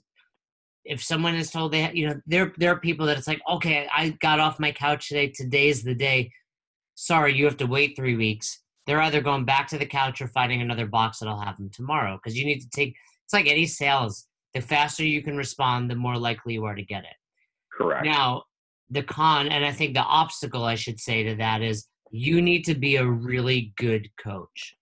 If 0.84 1.02
someone 1.02 1.34
is 1.34 1.50
told 1.50 1.72
they, 1.72 1.90
you 1.92 2.08
know, 2.08 2.20
there 2.26 2.52
there 2.58 2.72
are 2.72 2.80
people 2.80 3.06
that 3.06 3.16
it's 3.16 3.28
like, 3.28 3.40
okay, 3.48 3.88
I 3.94 4.10
got 4.20 4.40
off 4.40 4.60
my 4.60 4.72
couch 4.72 5.08
today. 5.08 5.28
Today's 5.28 5.82
the 5.82 5.94
day. 5.94 6.32
Sorry, 6.96 7.34
you 7.34 7.44
have 7.46 7.56
to 7.58 7.66
wait 7.66 7.96
three 7.96 8.16
weeks 8.16 8.60
they're 8.86 9.02
either 9.02 9.20
going 9.20 9.44
back 9.44 9.66
to 9.68 9.78
the 9.78 9.86
couch 9.86 10.20
or 10.20 10.28
finding 10.28 10.60
another 10.60 10.86
box 10.86 11.18
that'll 11.18 11.40
have 11.40 11.56
them 11.56 11.70
tomorrow. 11.70 12.16
Because 12.16 12.36
you 12.36 12.44
need 12.44 12.60
to 12.60 12.68
take 12.70 12.94
it's 13.24 13.32
like 13.32 13.46
any 13.46 13.66
sales. 13.66 14.26
The 14.52 14.60
faster 14.60 15.04
you 15.04 15.22
can 15.22 15.36
respond, 15.36 15.90
the 15.90 15.96
more 15.96 16.16
likely 16.16 16.54
you 16.54 16.64
are 16.64 16.74
to 16.74 16.84
get 16.84 17.04
it. 17.04 17.16
Correct. 17.72 18.04
Now, 18.04 18.44
the 18.90 19.02
con, 19.02 19.48
and 19.48 19.64
I 19.64 19.72
think 19.72 19.94
the 19.94 20.02
obstacle 20.02 20.64
I 20.64 20.74
should 20.74 21.00
say 21.00 21.24
to 21.24 21.34
that 21.36 21.62
is 21.62 21.88
you 22.10 22.40
need 22.40 22.64
to 22.66 22.74
be 22.74 22.96
a 22.96 23.06
really 23.06 23.72
good 23.76 24.08
coach. 24.22 24.76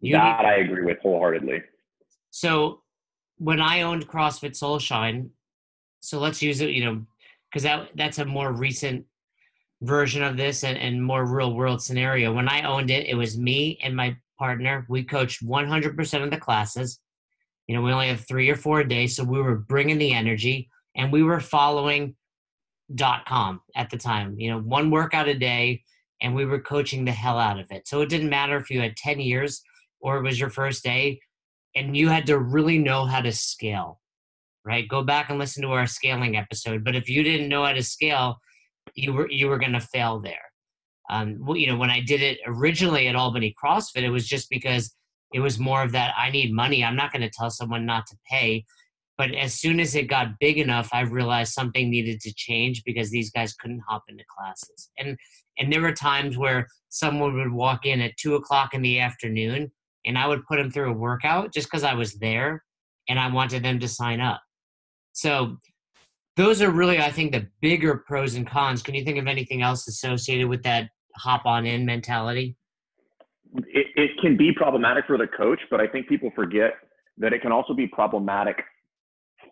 You 0.00 0.12
that 0.12 0.40
need, 0.40 0.48
I 0.48 0.54
agree 0.56 0.84
with 0.84 0.98
wholeheartedly. 1.00 1.62
So 2.30 2.82
when 3.38 3.60
I 3.60 3.82
owned 3.82 4.08
CrossFit 4.08 4.52
Soulshine, 4.52 5.28
so 6.00 6.18
let's 6.18 6.42
use 6.42 6.60
it, 6.60 6.70
you 6.70 6.84
know, 6.84 7.06
because 7.50 7.62
that 7.62 7.90
that's 7.94 8.18
a 8.18 8.24
more 8.24 8.52
recent 8.52 9.04
version 9.82 10.22
of 10.22 10.36
this 10.36 10.64
and, 10.64 10.78
and 10.78 11.02
more 11.02 11.26
real 11.26 11.54
world 11.54 11.82
scenario. 11.82 12.32
When 12.32 12.48
I 12.48 12.62
owned 12.62 12.90
it, 12.90 13.06
it 13.06 13.14
was 13.14 13.38
me 13.38 13.78
and 13.82 13.94
my 13.94 14.16
partner. 14.38 14.86
We 14.88 15.04
coached 15.04 15.46
100% 15.46 16.24
of 16.24 16.30
the 16.30 16.36
classes. 16.38 17.00
You 17.66 17.74
know, 17.74 17.82
we 17.82 17.92
only 17.92 18.08
have 18.08 18.20
three 18.20 18.48
or 18.48 18.56
four 18.56 18.80
a 18.80 18.88
day, 18.88 19.06
so 19.06 19.24
we 19.24 19.40
were 19.40 19.56
bringing 19.56 19.98
the 19.98 20.12
energy 20.12 20.70
and 20.94 21.12
we 21.12 21.22
were 21.22 21.40
following 21.40 22.14
dot 22.94 23.26
com 23.26 23.60
at 23.74 23.90
the 23.90 23.98
time. 23.98 24.38
You 24.38 24.50
know, 24.50 24.60
one 24.60 24.90
workout 24.90 25.28
a 25.28 25.34
day, 25.34 25.82
and 26.22 26.34
we 26.34 26.44
were 26.44 26.60
coaching 26.60 27.04
the 27.04 27.12
hell 27.12 27.38
out 27.38 27.58
of 27.58 27.70
it. 27.70 27.86
So 27.88 28.00
it 28.00 28.08
didn't 28.08 28.30
matter 28.30 28.56
if 28.56 28.70
you 28.70 28.80
had 28.80 28.96
10 28.96 29.20
years 29.20 29.62
or 30.00 30.18
it 30.18 30.22
was 30.22 30.38
your 30.38 30.50
first 30.50 30.84
day, 30.84 31.20
and 31.74 31.96
you 31.96 32.08
had 32.08 32.26
to 32.26 32.38
really 32.38 32.78
know 32.78 33.04
how 33.04 33.20
to 33.20 33.32
scale, 33.32 34.00
right? 34.64 34.88
Go 34.88 35.02
back 35.02 35.30
and 35.30 35.38
listen 35.38 35.62
to 35.62 35.72
our 35.72 35.86
scaling 35.86 36.36
episode. 36.36 36.84
But 36.84 36.94
if 36.94 37.08
you 37.08 37.22
didn't 37.22 37.48
know 37.48 37.64
how 37.64 37.72
to 37.72 37.82
scale, 37.82 38.40
you 38.94 39.12
were 39.12 39.30
you 39.30 39.48
were 39.48 39.58
going 39.58 39.72
to 39.72 39.80
fail 39.80 40.20
there. 40.20 40.34
Um, 41.08 41.38
you 41.54 41.68
know, 41.68 41.76
when 41.76 41.90
I 41.90 42.00
did 42.00 42.20
it 42.22 42.38
originally 42.46 43.08
at 43.08 43.16
Albany 43.16 43.54
CrossFit, 43.62 44.02
it 44.02 44.10
was 44.10 44.26
just 44.26 44.50
because 44.50 44.94
it 45.32 45.40
was 45.40 45.58
more 45.58 45.82
of 45.82 45.92
that 45.92 46.14
I 46.18 46.30
need 46.30 46.52
money. 46.52 46.84
I'm 46.84 46.96
not 46.96 47.12
going 47.12 47.22
to 47.22 47.30
tell 47.30 47.50
someone 47.50 47.86
not 47.86 48.06
to 48.08 48.16
pay. 48.30 48.64
But 49.18 49.34
as 49.34 49.54
soon 49.54 49.80
as 49.80 49.94
it 49.94 50.08
got 50.08 50.38
big 50.40 50.58
enough, 50.58 50.90
I 50.92 51.00
realized 51.00 51.54
something 51.54 51.88
needed 51.88 52.20
to 52.20 52.34
change 52.34 52.82
because 52.84 53.10
these 53.10 53.30
guys 53.30 53.54
couldn't 53.54 53.82
hop 53.88 54.04
into 54.08 54.24
classes. 54.28 54.90
And 54.98 55.16
and 55.58 55.72
there 55.72 55.80
were 55.80 55.92
times 55.92 56.36
where 56.36 56.66
someone 56.90 57.34
would 57.34 57.52
walk 57.52 57.86
in 57.86 58.00
at 58.00 58.16
two 58.18 58.34
o'clock 58.34 58.74
in 58.74 58.82
the 58.82 59.00
afternoon, 59.00 59.72
and 60.04 60.18
I 60.18 60.26
would 60.26 60.44
put 60.46 60.56
them 60.56 60.70
through 60.70 60.90
a 60.90 60.96
workout 60.96 61.54
just 61.54 61.68
because 61.68 61.82
I 61.82 61.94
was 61.94 62.14
there, 62.14 62.62
and 63.08 63.18
I 63.18 63.32
wanted 63.32 63.62
them 63.62 63.80
to 63.80 63.88
sign 63.88 64.20
up. 64.20 64.42
So 65.12 65.56
those 66.36 66.60
are 66.60 66.70
really, 66.70 66.98
I 66.98 67.10
think, 67.10 67.32
the 67.32 67.46
bigger 67.60 68.04
pros 68.06 68.34
and 68.34 68.46
cons. 68.46 68.82
Can 68.82 68.94
you 68.94 69.04
think 69.04 69.18
of 69.18 69.26
anything 69.26 69.62
else 69.62 69.88
associated 69.88 70.48
with 70.48 70.62
that 70.64 70.90
hop 71.16 71.46
on 71.46 71.66
in 71.66 71.86
mentality? 71.86 72.56
It, 73.54 73.86
it 73.96 74.10
can 74.20 74.36
be 74.36 74.52
problematic 74.54 75.06
for 75.06 75.16
the 75.16 75.26
coach, 75.26 75.60
but 75.70 75.80
I 75.80 75.86
think 75.86 76.08
people 76.08 76.30
forget 76.34 76.74
that 77.18 77.32
it 77.32 77.40
can 77.40 77.52
also 77.52 77.72
be 77.72 77.86
problematic 77.86 78.56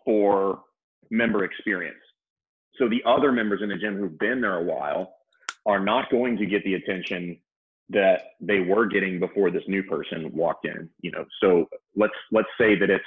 for 0.05 0.61
member 1.09 1.43
experience. 1.43 1.97
So 2.77 2.87
the 2.87 3.01
other 3.05 3.31
members 3.31 3.61
in 3.63 3.69
the 3.69 3.77
gym 3.77 3.97
who've 3.97 4.19
been 4.19 4.41
there 4.41 4.59
a 4.59 4.63
while 4.63 5.15
are 5.65 5.83
not 5.83 6.11
going 6.11 6.37
to 6.37 6.45
get 6.45 6.63
the 6.63 6.75
attention 6.75 7.39
that 7.89 8.19
they 8.39 8.59
were 8.59 8.85
getting 8.85 9.19
before 9.19 9.49
this 9.49 9.63
new 9.67 9.83
person 9.83 10.29
walked 10.33 10.65
in. 10.65 10.89
You 11.01 11.11
know, 11.11 11.25
so 11.41 11.65
let's 11.95 12.13
let's 12.31 12.47
say 12.59 12.77
that 12.77 12.89
it's 12.89 13.05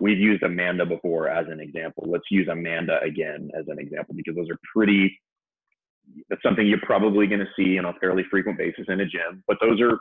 we've 0.00 0.18
used 0.18 0.42
Amanda 0.42 0.86
before 0.86 1.28
as 1.28 1.46
an 1.48 1.60
example. 1.60 2.04
Let's 2.06 2.24
use 2.30 2.48
Amanda 2.48 3.00
again 3.02 3.50
as 3.58 3.66
an 3.68 3.78
example 3.78 4.14
because 4.16 4.34
those 4.34 4.50
are 4.50 4.58
pretty. 4.74 5.18
That's 6.28 6.42
something 6.42 6.66
you're 6.66 6.80
probably 6.82 7.26
going 7.26 7.40
to 7.40 7.48
see 7.56 7.78
on 7.78 7.84
a 7.84 7.92
fairly 7.94 8.24
frequent 8.30 8.58
basis 8.58 8.86
in 8.88 9.00
a 9.00 9.06
gym, 9.06 9.44
but 9.46 9.58
those 9.60 9.80
are 9.80 9.98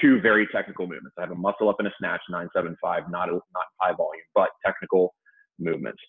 two 0.00 0.20
very 0.20 0.46
technical 0.54 0.86
movements. 0.86 1.16
I 1.18 1.22
have 1.22 1.32
a 1.32 1.34
muscle 1.34 1.68
up 1.68 1.76
and 1.78 1.88
a 1.88 1.92
snatch 1.98 2.20
975, 2.28 3.10
not 3.10 3.28
a, 3.28 3.32
not 3.32 3.66
high 3.80 3.92
volume, 3.92 4.22
but 4.34 4.50
technical 4.64 5.14
movements. 5.58 6.00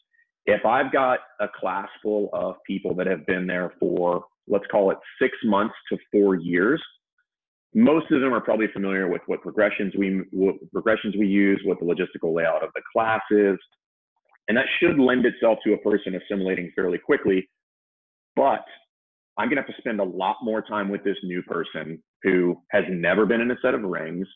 If 0.45 0.65
I've 0.65 0.91
got 0.91 1.19
a 1.39 1.47
class 1.47 1.87
full 2.01 2.29
of 2.33 2.55
people 2.67 2.93
that 2.95 3.07
have 3.07 3.25
been 3.25 3.47
there 3.47 3.73
for, 3.79 4.23
let's 4.47 4.65
call 4.71 4.91
it 4.91 4.97
six 5.21 5.35
months 5.43 5.75
to 5.91 5.97
four 6.11 6.35
years, 6.35 6.81
most 7.73 8.11
of 8.11 8.21
them 8.21 8.33
are 8.33 8.41
probably 8.41 8.67
familiar 8.73 9.07
with 9.07 9.21
what 9.27 9.41
progressions 9.41 9.93
we 9.97 10.21
what 10.31 10.55
progressions 10.71 11.15
we 11.17 11.27
use, 11.27 11.61
what 11.63 11.79
the 11.79 11.85
logistical 11.85 12.35
layout 12.35 12.63
of 12.63 12.69
the 12.75 12.81
class 12.93 13.21
is, 13.31 13.57
and 14.47 14.57
that 14.57 14.65
should 14.79 14.99
lend 14.99 15.25
itself 15.25 15.59
to 15.63 15.73
a 15.73 15.77
person 15.77 16.15
assimilating 16.15 16.71
fairly 16.75 16.97
quickly. 16.97 17.49
But 18.35 18.65
I'm 19.37 19.47
going 19.47 19.57
to 19.57 19.61
have 19.61 19.73
to 19.73 19.81
spend 19.81 19.99
a 19.99 20.03
lot 20.03 20.37
more 20.43 20.61
time 20.61 20.89
with 20.89 21.03
this 21.03 21.17
new 21.23 21.41
person 21.43 22.01
who 22.23 22.57
has 22.71 22.83
never 22.89 23.25
been 23.25 23.41
in 23.41 23.51
a 23.51 23.55
set 23.61 23.73
of 23.73 23.81
rings, 23.81 24.27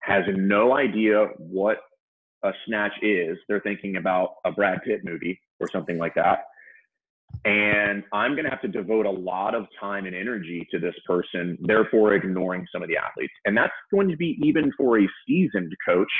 has 0.00 0.24
no 0.34 0.76
idea 0.76 1.26
what 1.38 1.78
a 2.44 2.52
snatch 2.66 2.92
is, 3.02 3.38
they're 3.48 3.60
thinking 3.60 3.96
about 3.96 4.34
a 4.44 4.52
Brad 4.52 4.80
Pitt 4.84 5.00
movie 5.02 5.40
or 5.60 5.68
something 5.72 5.98
like 5.98 6.14
that. 6.14 6.40
And 7.44 8.04
I'm 8.12 8.32
going 8.32 8.44
to 8.44 8.50
have 8.50 8.62
to 8.62 8.68
devote 8.68 9.06
a 9.06 9.10
lot 9.10 9.54
of 9.54 9.66
time 9.78 10.06
and 10.06 10.14
energy 10.14 10.66
to 10.70 10.78
this 10.78 10.94
person, 11.06 11.58
therefore 11.60 12.14
ignoring 12.14 12.66
some 12.72 12.82
of 12.82 12.88
the 12.88 12.96
athletes. 12.96 13.32
And 13.44 13.56
that's 13.56 13.72
going 13.92 14.08
to 14.08 14.16
be 14.16 14.38
even 14.42 14.72
for 14.76 14.98
a 14.98 15.06
seasoned 15.26 15.72
coach 15.86 16.10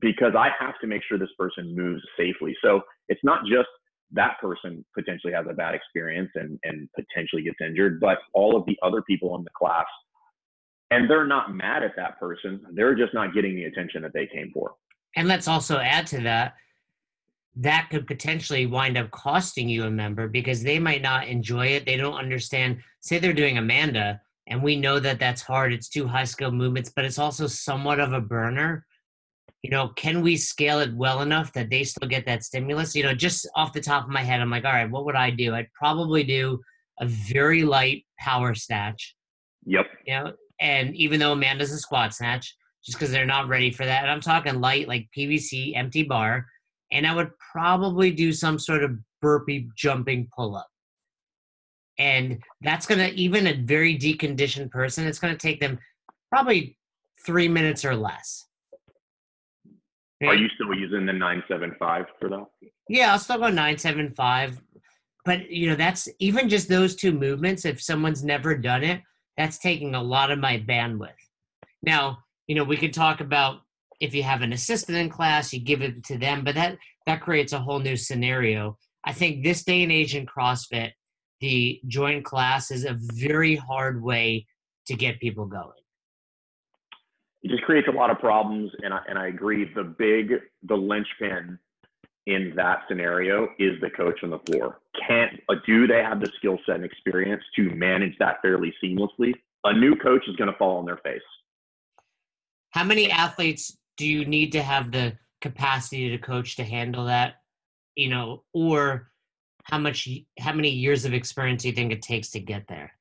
because 0.00 0.32
I 0.36 0.48
have 0.58 0.74
to 0.80 0.86
make 0.86 1.02
sure 1.08 1.18
this 1.18 1.28
person 1.38 1.74
moves 1.76 2.02
safely. 2.18 2.54
So 2.62 2.80
it's 3.08 3.20
not 3.22 3.42
just 3.46 3.68
that 4.12 4.38
person 4.40 4.84
potentially 4.96 5.32
has 5.32 5.46
a 5.48 5.54
bad 5.54 5.74
experience 5.74 6.30
and, 6.34 6.58
and 6.64 6.88
potentially 6.94 7.42
gets 7.42 7.56
injured, 7.64 8.00
but 8.00 8.18
all 8.32 8.56
of 8.56 8.66
the 8.66 8.76
other 8.82 9.02
people 9.02 9.36
in 9.36 9.44
the 9.44 9.50
class. 9.56 9.86
And 10.90 11.08
they're 11.08 11.26
not 11.26 11.54
mad 11.54 11.82
at 11.82 11.96
that 11.96 12.18
person. 12.20 12.60
They're 12.74 12.94
just 12.94 13.14
not 13.14 13.34
getting 13.34 13.56
the 13.56 13.64
attention 13.64 14.02
that 14.02 14.12
they 14.12 14.26
came 14.26 14.50
for. 14.52 14.74
And 15.16 15.28
let's 15.28 15.48
also 15.48 15.78
add 15.78 16.06
to 16.08 16.20
that 16.22 16.54
that 17.56 17.88
could 17.90 18.06
potentially 18.06 18.66
wind 18.66 18.98
up 18.98 19.10
costing 19.10 19.68
you 19.68 19.84
a 19.84 19.90
member 19.90 20.28
because 20.28 20.62
they 20.62 20.78
might 20.78 21.02
not 21.02 21.28
enjoy 21.28 21.68
it. 21.68 21.86
They 21.86 21.96
don't 21.96 22.18
understand. 22.18 22.80
Say 23.00 23.18
they're 23.18 23.32
doing 23.32 23.58
Amanda, 23.58 24.20
and 24.48 24.62
we 24.62 24.76
know 24.76 24.98
that 24.98 25.18
that's 25.18 25.42
hard. 25.42 25.72
It's 25.72 25.88
two 25.88 26.06
high 26.06 26.24
skill 26.24 26.50
movements, 26.50 26.92
but 26.94 27.04
it's 27.04 27.18
also 27.18 27.46
somewhat 27.46 28.00
of 28.00 28.12
a 28.12 28.20
burner. 28.20 28.84
You 29.62 29.70
know, 29.70 29.88
can 29.96 30.20
we 30.20 30.36
scale 30.36 30.80
it 30.80 30.94
well 30.94 31.22
enough 31.22 31.52
that 31.54 31.70
they 31.70 31.84
still 31.84 32.08
get 32.08 32.26
that 32.26 32.44
stimulus? 32.44 32.94
You 32.94 33.04
know, 33.04 33.14
just 33.14 33.48
off 33.54 33.72
the 33.72 33.80
top 33.80 34.04
of 34.04 34.10
my 34.10 34.22
head, 34.22 34.40
I'm 34.40 34.50
like, 34.50 34.64
all 34.64 34.72
right, 34.72 34.90
what 34.90 35.06
would 35.06 35.16
I 35.16 35.30
do? 35.30 35.54
I'd 35.54 35.72
probably 35.72 36.22
do 36.22 36.60
a 37.00 37.06
very 37.06 37.62
light 37.62 38.04
power 38.18 38.54
snatch. 38.54 39.14
Yep. 39.64 39.86
You 40.06 40.14
know, 40.14 40.32
and 40.60 40.94
even 40.94 41.18
though 41.20 41.32
Amanda's 41.32 41.72
a 41.72 41.78
squat 41.78 42.14
snatch, 42.14 42.54
just 42.84 42.98
because 42.98 43.10
they're 43.10 43.24
not 43.24 43.48
ready 43.48 43.70
for 43.70 43.86
that. 43.86 44.02
And 44.02 44.10
I'm 44.10 44.20
talking 44.20 44.60
light, 44.60 44.88
like 44.88 45.08
PVC, 45.16 45.76
empty 45.76 46.02
bar. 46.02 46.46
And 46.94 47.06
I 47.06 47.14
would 47.14 47.30
probably 47.52 48.10
do 48.10 48.32
some 48.32 48.58
sort 48.58 48.82
of 48.82 48.96
burpee 49.20 49.68
jumping 49.76 50.28
pull 50.34 50.56
up. 50.56 50.68
And 51.98 52.42
that's 52.62 52.86
going 52.86 53.00
to, 53.00 53.12
even 53.14 53.48
a 53.48 53.54
very 53.54 53.98
deconditioned 53.98 54.70
person, 54.70 55.06
it's 55.06 55.18
going 55.18 55.34
to 55.34 55.38
take 55.38 55.60
them 55.60 55.78
probably 56.30 56.78
three 57.26 57.48
minutes 57.48 57.84
or 57.84 57.94
less. 57.94 58.46
Are 60.22 60.34
you 60.34 60.48
still 60.54 60.72
using 60.74 61.04
the 61.04 61.12
975 61.12 62.06
for 62.18 62.30
that? 62.30 62.46
Yeah, 62.88 63.12
I'll 63.12 63.18
still 63.18 63.36
go 63.36 63.48
975. 63.48 64.60
But, 65.24 65.50
you 65.50 65.68
know, 65.68 65.76
that's 65.76 66.08
even 66.18 66.48
just 66.48 66.68
those 66.68 66.94
two 66.94 67.12
movements. 67.12 67.64
If 67.64 67.82
someone's 67.82 68.24
never 68.24 68.56
done 68.56 68.84
it, 68.84 69.02
that's 69.36 69.58
taking 69.58 69.94
a 69.94 70.02
lot 70.02 70.30
of 70.30 70.38
my 70.38 70.58
bandwidth. 70.58 71.10
Now, 71.82 72.18
you 72.46 72.54
know, 72.54 72.64
we 72.64 72.76
could 72.76 72.92
talk 72.92 73.20
about 73.20 73.60
if 74.00 74.14
you 74.14 74.22
have 74.22 74.42
an 74.42 74.52
assistant 74.52 74.98
in 74.98 75.08
class, 75.08 75.52
you 75.52 75.60
give 75.60 75.82
it 75.82 76.04
to 76.04 76.18
them, 76.18 76.44
but 76.44 76.54
that 76.54 76.78
that 77.06 77.20
creates 77.20 77.52
a 77.52 77.58
whole 77.58 77.78
new 77.78 77.96
scenario. 77.96 78.78
I 79.04 79.12
think 79.12 79.42
this 79.42 79.64
day 79.64 79.82
and 79.82 79.92
age 79.92 80.14
in 80.14 80.26
CrossFit, 80.26 80.92
the 81.40 81.80
joint 81.86 82.24
class 82.24 82.70
is 82.70 82.84
a 82.84 82.96
very 82.98 83.56
hard 83.56 84.02
way 84.02 84.46
to 84.86 84.94
get 84.94 85.20
people 85.20 85.46
going. 85.46 85.70
It 87.42 87.50
just 87.50 87.62
creates 87.64 87.88
a 87.88 87.92
lot 87.92 88.10
of 88.10 88.18
problems, 88.18 88.70
and 88.82 88.94
I, 88.94 89.00
and 89.06 89.18
I 89.18 89.26
agree. 89.26 89.70
The 89.74 89.84
big, 89.84 90.32
the 90.62 90.76
linchpin 90.76 91.58
in 92.26 92.54
that 92.56 92.84
scenario 92.88 93.48
is 93.58 93.78
the 93.82 93.90
coach 93.90 94.20
on 94.22 94.30
the 94.30 94.38
floor. 94.38 94.80
Can't 95.06 95.38
uh, 95.50 95.56
do 95.66 95.86
they 95.86 96.02
have 96.02 96.20
the 96.20 96.30
skill 96.38 96.58
set 96.64 96.76
and 96.76 96.84
experience 96.84 97.42
to 97.56 97.68
manage 97.74 98.16
that 98.18 98.36
fairly 98.40 98.72
seamlessly? 98.82 99.34
A 99.64 99.74
new 99.74 99.94
coach 99.96 100.22
is 100.26 100.36
going 100.36 100.50
to 100.50 100.56
fall 100.56 100.78
on 100.78 100.86
their 100.86 100.98
face. 100.98 101.20
How 102.70 102.84
many 102.84 103.10
athletes 103.10 103.76
do 103.96 104.06
you 104.06 104.24
need 104.24 104.52
to 104.52 104.62
have 104.62 104.90
the 104.90 105.16
capacity 105.40 106.10
to 106.10 106.18
coach 106.18 106.56
to 106.56 106.64
handle 106.64 107.06
that? 107.06 107.34
You 107.96 108.10
know, 108.10 108.44
or 108.52 109.10
how 109.64 109.78
much 109.78 110.08
how 110.38 110.52
many 110.52 110.70
years 110.70 111.04
of 111.04 111.14
experience 111.14 111.62
do 111.62 111.68
you 111.68 111.74
think 111.74 111.92
it 111.92 112.02
takes 112.02 112.30
to 112.30 112.40
get 112.40 112.66
there? 112.68 112.92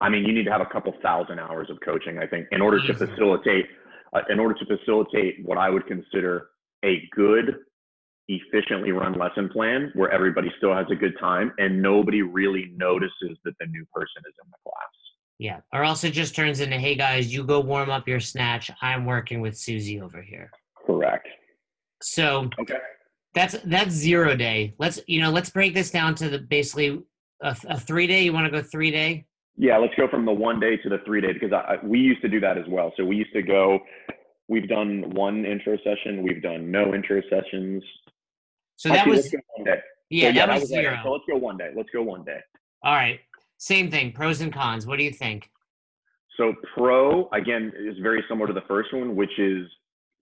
I 0.00 0.08
mean, 0.08 0.24
you 0.24 0.32
need 0.32 0.44
to 0.44 0.52
have 0.52 0.62
a 0.62 0.66
couple 0.72 0.94
thousand 1.02 1.38
hours 1.38 1.68
of 1.68 1.78
coaching, 1.84 2.18
I 2.18 2.26
think, 2.26 2.46
in 2.52 2.62
order 2.62 2.84
to 2.86 2.94
facilitate 2.94 3.66
uh, 4.12 4.22
in 4.28 4.40
order 4.40 4.54
to 4.54 4.64
facilitate 4.64 5.44
what 5.44 5.58
I 5.58 5.70
would 5.70 5.86
consider 5.86 6.48
a 6.84 7.08
good 7.14 7.56
efficiently 8.28 8.92
run 8.92 9.14
lesson 9.18 9.48
plan 9.48 9.90
where 9.94 10.10
everybody 10.10 10.50
still 10.56 10.74
has 10.74 10.86
a 10.90 10.94
good 10.94 11.14
time 11.18 11.52
and 11.58 11.82
nobody 11.82 12.22
really 12.22 12.72
notices 12.76 13.36
that 13.44 13.54
the 13.58 13.66
new 13.66 13.84
person 13.92 14.22
is 14.26 14.34
in 14.42 14.50
the 14.50 14.56
class. 14.62 14.94
Yeah. 15.40 15.60
Or 15.72 15.82
else 15.84 16.04
it 16.04 16.10
just 16.10 16.36
turns 16.36 16.60
into, 16.60 16.76
hey 16.76 16.94
guys, 16.94 17.32
you 17.32 17.44
go 17.44 17.60
warm 17.60 17.88
up 17.88 18.06
your 18.06 18.20
snatch. 18.20 18.70
I'm 18.82 19.06
working 19.06 19.40
with 19.40 19.56
Susie 19.56 19.98
over 19.98 20.20
here. 20.20 20.50
Correct. 20.86 21.26
So 22.02 22.50
okay. 22.60 22.76
That's 23.34 23.56
that's 23.64 23.90
zero 23.90 24.36
day. 24.36 24.74
Let's 24.78 25.00
you 25.06 25.22
know 25.22 25.30
let's 25.30 25.48
break 25.48 25.72
this 25.72 25.90
down 25.90 26.14
to 26.16 26.28
the 26.28 26.40
basically 26.40 27.02
a, 27.40 27.56
a 27.68 27.80
three 27.80 28.06
day. 28.06 28.22
You 28.22 28.34
want 28.34 28.44
to 28.44 28.50
go 28.50 28.62
three 28.62 28.90
day? 28.90 29.24
Yeah, 29.56 29.78
let's 29.78 29.94
go 29.94 30.08
from 30.08 30.26
the 30.26 30.32
one 30.32 30.60
day 30.60 30.76
to 30.76 30.90
the 30.90 30.98
three 31.06 31.22
day 31.22 31.32
because 31.32 31.52
I, 31.54 31.78
we 31.82 32.00
used 32.00 32.20
to 32.20 32.28
do 32.28 32.38
that 32.40 32.58
as 32.58 32.64
well. 32.68 32.92
So 32.98 33.06
we 33.06 33.16
used 33.16 33.32
to 33.32 33.42
go. 33.42 33.78
We've 34.48 34.68
done 34.68 35.08
one 35.14 35.46
intro 35.46 35.78
session. 35.78 36.22
We've 36.22 36.42
done 36.42 36.70
no 36.70 36.94
intro 36.94 37.22
sessions. 37.30 37.82
So 38.76 38.90
that 38.90 39.06
was 39.06 39.34
one 39.56 39.64
day. 39.64 39.80
Yeah, 40.10 40.22
so, 40.22 40.26
yeah, 40.26 40.32
that, 40.32 40.46
that 40.46 40.52
was, 40.52 40.60
was 40.62 40.68
zero. 40.68 40.98
So 41.02 41.12
let's 41.12 41.24
go 41.30 41.36
one 41.38 41.56
day. 41.56 41.70
Let's 41.74 41.88
go 41.94 42.02
one 42.02 42.24
day. 42.24 42.40
All 42.82 42.94
right. 42.94 43.20
Same 43.60 43.90
thing, 43.90 44.10
pros 44.12 44.40
and 44.40 44.50
cons. 44.50 44.86
What 44.86 44.98
do 44.98 45.04
you 45.04 45.12
think? 45.12 45.50
So 46.38 46.54
pro 46.74 47.28
again 47.28 47.70
is 47.78 47.98
very 48.02 48.24
similar 48.26 48.46
to 48.46 48.54
the 48.54 48.62
first 48.66 48.92
one, 48.94 49.14
which 49.14 49.38
is 49.38 49.66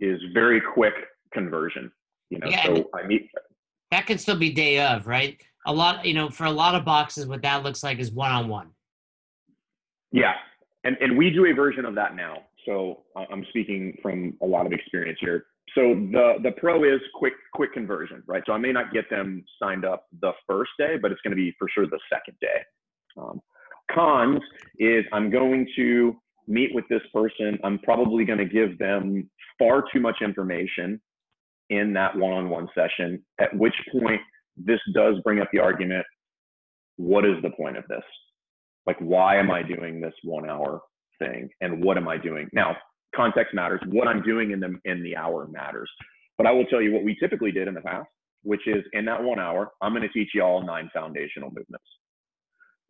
is 0.00 0.20
very 0.34 0.60
quick 0.60 0.94
conversion. 1.32 1.92
You 2.30 2.40
know, 2.40 2.48
yeah, 2.48 2.64
so 2.64 2.90
I 2.92 3.06
mean 3.06 3.28
that 3.92 4.06
could 4.08 4.20
still 4.20 4.36
be 4.36 4.50
day 4.50 4.80
of, 4.80 5.06
right? 5.06 5.40
A 5.66 5.72
lot, 5.72 6.04
you 6.04 6.14
know, 6.14 6.30
for 6.30 6.44
a 6.46 6.50
lot 6.50 6.74
of 6.74 6.84
boxes, 6.84 7.26
what 7.26 7.42
that 7.42 7.62
looks 7.62 7.84
like 7.84 8.00
is 8.00 8.10
one 8.10 8.32
on 8.32 8.48
one. 8.48 8.70
Yeah, 10.10 10.34
and 10.82 10.96
and 11.00 11.16
we 11.16 11.30
do 11.30 11.46
a 11.46 11.52
version 11.52 11.84
of 11.84 11.94
that 11.94 12.16
now. 12.16 12.38
So 12.66 13.04
I'm 13.30 13.46
speaking 13.50 13.96
from 14.02 14.36
a 14.42 14.46
lot 14.46 14.66
of 14.66 14.72
experience 14.72 15.18
here. 15.20 15.46
So 15.76 15.94
the 15.94 16.38
the 16.42 16.50
pro 16.56 16.82
is 16.82 17.00
quick 17.14 17.34
quick 17.54 17.72
conversion, 17.72 18.24
right? 18.26 18.42
So 18.46 18.52
I 18.52 18.58
may 18.58 18.72
not 18.72 18.92
get 18.92 19.08
them 19.08 19.44
signed 19.62 19.84
up 19.84 20.06
the 20.20 20.32
first 20.48 20.72
day, 20.76 20.96
but 21.00 21.12
it's 21.12 21.20
going 21.20 21.36
to 21.36 21.40
be 21.40 21.54
for 21.56 21.68
sure 21.72 21.86
the 21.86 22.00
second 22.12 22.36
day. 22.40 22.62
Um, 23.16 23.40
cons 23.92 24.40
is 24.78 25.04
I'm 25.12 25.30
going 25.30 25.66
to 25.76 26.16
meet 26.46 26.74
with 26.74 26.84
this 26.88 27.02
person. 27.12 27.58
I'm 27.64 27.78
probably 27.80 28.24
going 28.24 28.38
to 28.38 28.44
give 28.44 28.78
them 28.78 29.28
far 29.58 29.84
too 29.92 30.00
much 30.00 30.16
information 30.22 31.00
in 31.70 31.92
that 31.94 32.16
one-on-one 32.16 32.68
session. 32.74 33.22
At 33.40 33.56
which 33.56 33.74
point, 33.92 34.20
this 34.56 34.80
does 34.94 35.16
bring 35.24 35.40
up 35.40 35.48
the 35.52 35.58
argument: 35.58 36.04
What 36.96 37.24
is 37.24 37.36
the 37.42 37.50
point 37.50 37.76
of 37.76 37.84
this? 37.88 38.04
Like, 38.86 38.98
why 39.00 39.36
am 39.36 39.50
I 39.50 39.62
doing 39.62 40.00
this 40.00 40.14
one-hour 40.24 40.80
thing, 41.18 41.48
and 41.60 41.82
what 41.82 41.96
am 41.96 42.08
I 42.08 42.16
doing 42.16 42.48
now? 42.52 42.76
context 43.14 43.54
matters. 43.54 43.80
What 43.88 44.08
I'm 44.08 44.22
doing 44.22 44.50
in 44.52 44.60
the 44.60 44.78
in 44.84 45.02
the 45.02 45.16
hour 45.16 45.46
matters. 45.48 45.90
But 46.36 46.46
I 46.46 46.52
will 46.52 46.66
tell 46.66 46.80
you 46.80 46.92
what 46.92 47.04
we 47.04 47.16
typically 47.18 47.50
did 47.50 47.68
in 47.68 47.74
the 47.74 47.80
past, 47.80 48.08
which 48.42 48.66
is 48.66 48.84
in 48.92 49.04
that 49.06 49.22
one 49.22 49.40
hour, 49.40 49.72
I'm 49.82 49.92
going 49.92 50.02
to 50.02 50.08
teach 50.08 50.30
you 50.34 50.42
all 50.42 50.64
nine 50.64 50.88
foundational 50.94 51.48
movements, 51.48 51.84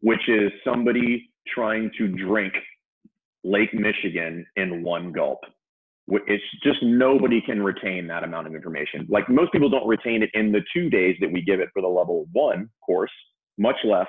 which 0.00 0.28
is 0.28 0.50
somebody 0.64 1.30
trying 1.46 1.90
to 1.98 2.08
drink 2.08 2.52
Lake 3.44 3.72
Michigan 3.72 4.46
in 4.56 4.82
one 4.82 5.12
gulp. 5.12 5.40
It's 6.10 6.42
just 6.62 6.78
nobody 6.82 7.40
can 7.42 7.62
retain 7.62 8.06
that 8.06 8.24
amount 8.24 8.46
of 8.46 8.54
information. 8.54 9.06
Like 9.10 9.28
most 9.28 9.52
people 9.52 9.68
don't 9.68 9.86
retain 9.86 10.22
it 10.22 10.30
in 10.32 10.52
the 10.52 10.62
two 10.74 10.88
days 10.88 11.16
that 11.20 11.30
we 11.30 11.42
give 11.42 11.60
it 11.60 11.68
for 11.72 11.82
the 11.82 11.88
level 11.88 12.26
one 12.32 12.70
course, 12.84 13.10
much 13.58 13.76
less 13.84 14.06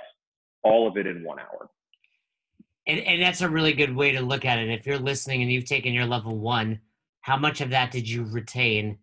all 0.63 0.87
of 0.87 0.97
it 0.97 1.07
in 1.07 1.23
one 1.23 1.39
hour 1.39 1.69
and, 2.89 2.99
and 3.01 3.21
that's 3.21 3.41
a 3.41 3.49
really 3.49 3.73
good 3.73 3.95
way 3.95 4.11
to 4.11 4.21
look 4.21 4.45
at 4.45 4.57
it. 4.57 4.69
If 4.69 4.87
you're 4.87 4.97
listening 4.97 5.43
and 5.43 5.51
you've 5.51 5.65
taken 5.65 5.93
your 5.93 6.07
level 6.07 6.37
one, 6.37 6.79
how 7.21 7.37
much 7.37 7.61
of 7.61 7.69
that 7.69 7.91
did 7.91 8.09
you 8.09 8.25
retain? 8.25 8.97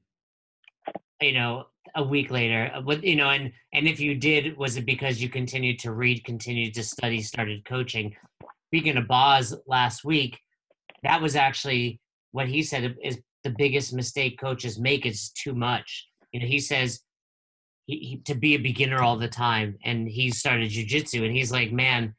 You 1.21 1.33
know, 1.33 1.67
a 1.95 2.03
week 2.03 2.31
later, 2.31 2.71
uh, 2.75 2.83
with 2.83 3.03
you 3.03 3.17
know, 3.17 3.31
and 3.31 3.53
and 3.73 3.89
if 3.89 4.01
you 4.01 4.15
did, 4.15 4.57
was 4.57 4.77
it 4.77 4.85
because 4.85 5.23
you 5.23 5.29
continued 5.29 5.79
to 5.81 5.93
read, 5.93 6.25
continued 6.25 6.75
to 6.75 6.83
study, 6.83 7.23
started 7.23 7.65
coaching? 7.65 8.15
Speaking 8.69 8.97
of 8.97 9.09
Boz 9.09 9.55
last 9.67 10.05
week, 10.05 10.39
that 11.03 11.23
was 11.23 11.37
actually 11.37 12.01
what 12.33 12.49
he 12.49 12.63
said 12.63 12.97
is 13.03 13.19
the 13.45 13.55
biggest 13.57 13.95
mistake 13.95 14.39
coaches 14.39 14.79
make 14.79 15.07
is 15.07 15.31
too 15.31 15.55
much. 15.55 16.09
You 16.33 16.41
know, 16.41 16.47
he 16.47 16.59
says 16.59 17.01
he, 17.87 17.97
he, 17.97 18.17
to 18.25 18.35
be 18.35 18.55
a 18.55 18.59
beginner 18.59 19.03
all 19.03 19.17
the 19.17 19.29
time, 19.29 19.79
and 19.85 20.09
he 20.09 20.31
started 20.31 20.71
jujitsu, 20.71 21.25
and 21.25 21.35
he's 21.35 21.53
like, 21.53 21.73
man, 21.73 22.15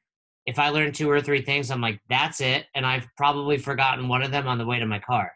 if 0.47 0.57
I 0.57 0.69
learn 0.69 0.93
two 0.93 1.09
or 1.09 1.21
three 1.21 1.41
things, 1.41 1.69
I'm 1.69 1.81
like, 1.81 1.99
that's 2.09 2.39
it. 2.39 2.65
And 2.73 2.85
I've 2.85 3.05
probably 3.17 3.57
forgotten 3.57 4.07
one 4.07 4.23
of 4.23 4.31
them 4.31 4.47
on 4.47 4.57
the 4.57 4.65
way 4.65 4.79
to 4.79 4.85
my 4.85 4.99
car. 4.99 5.31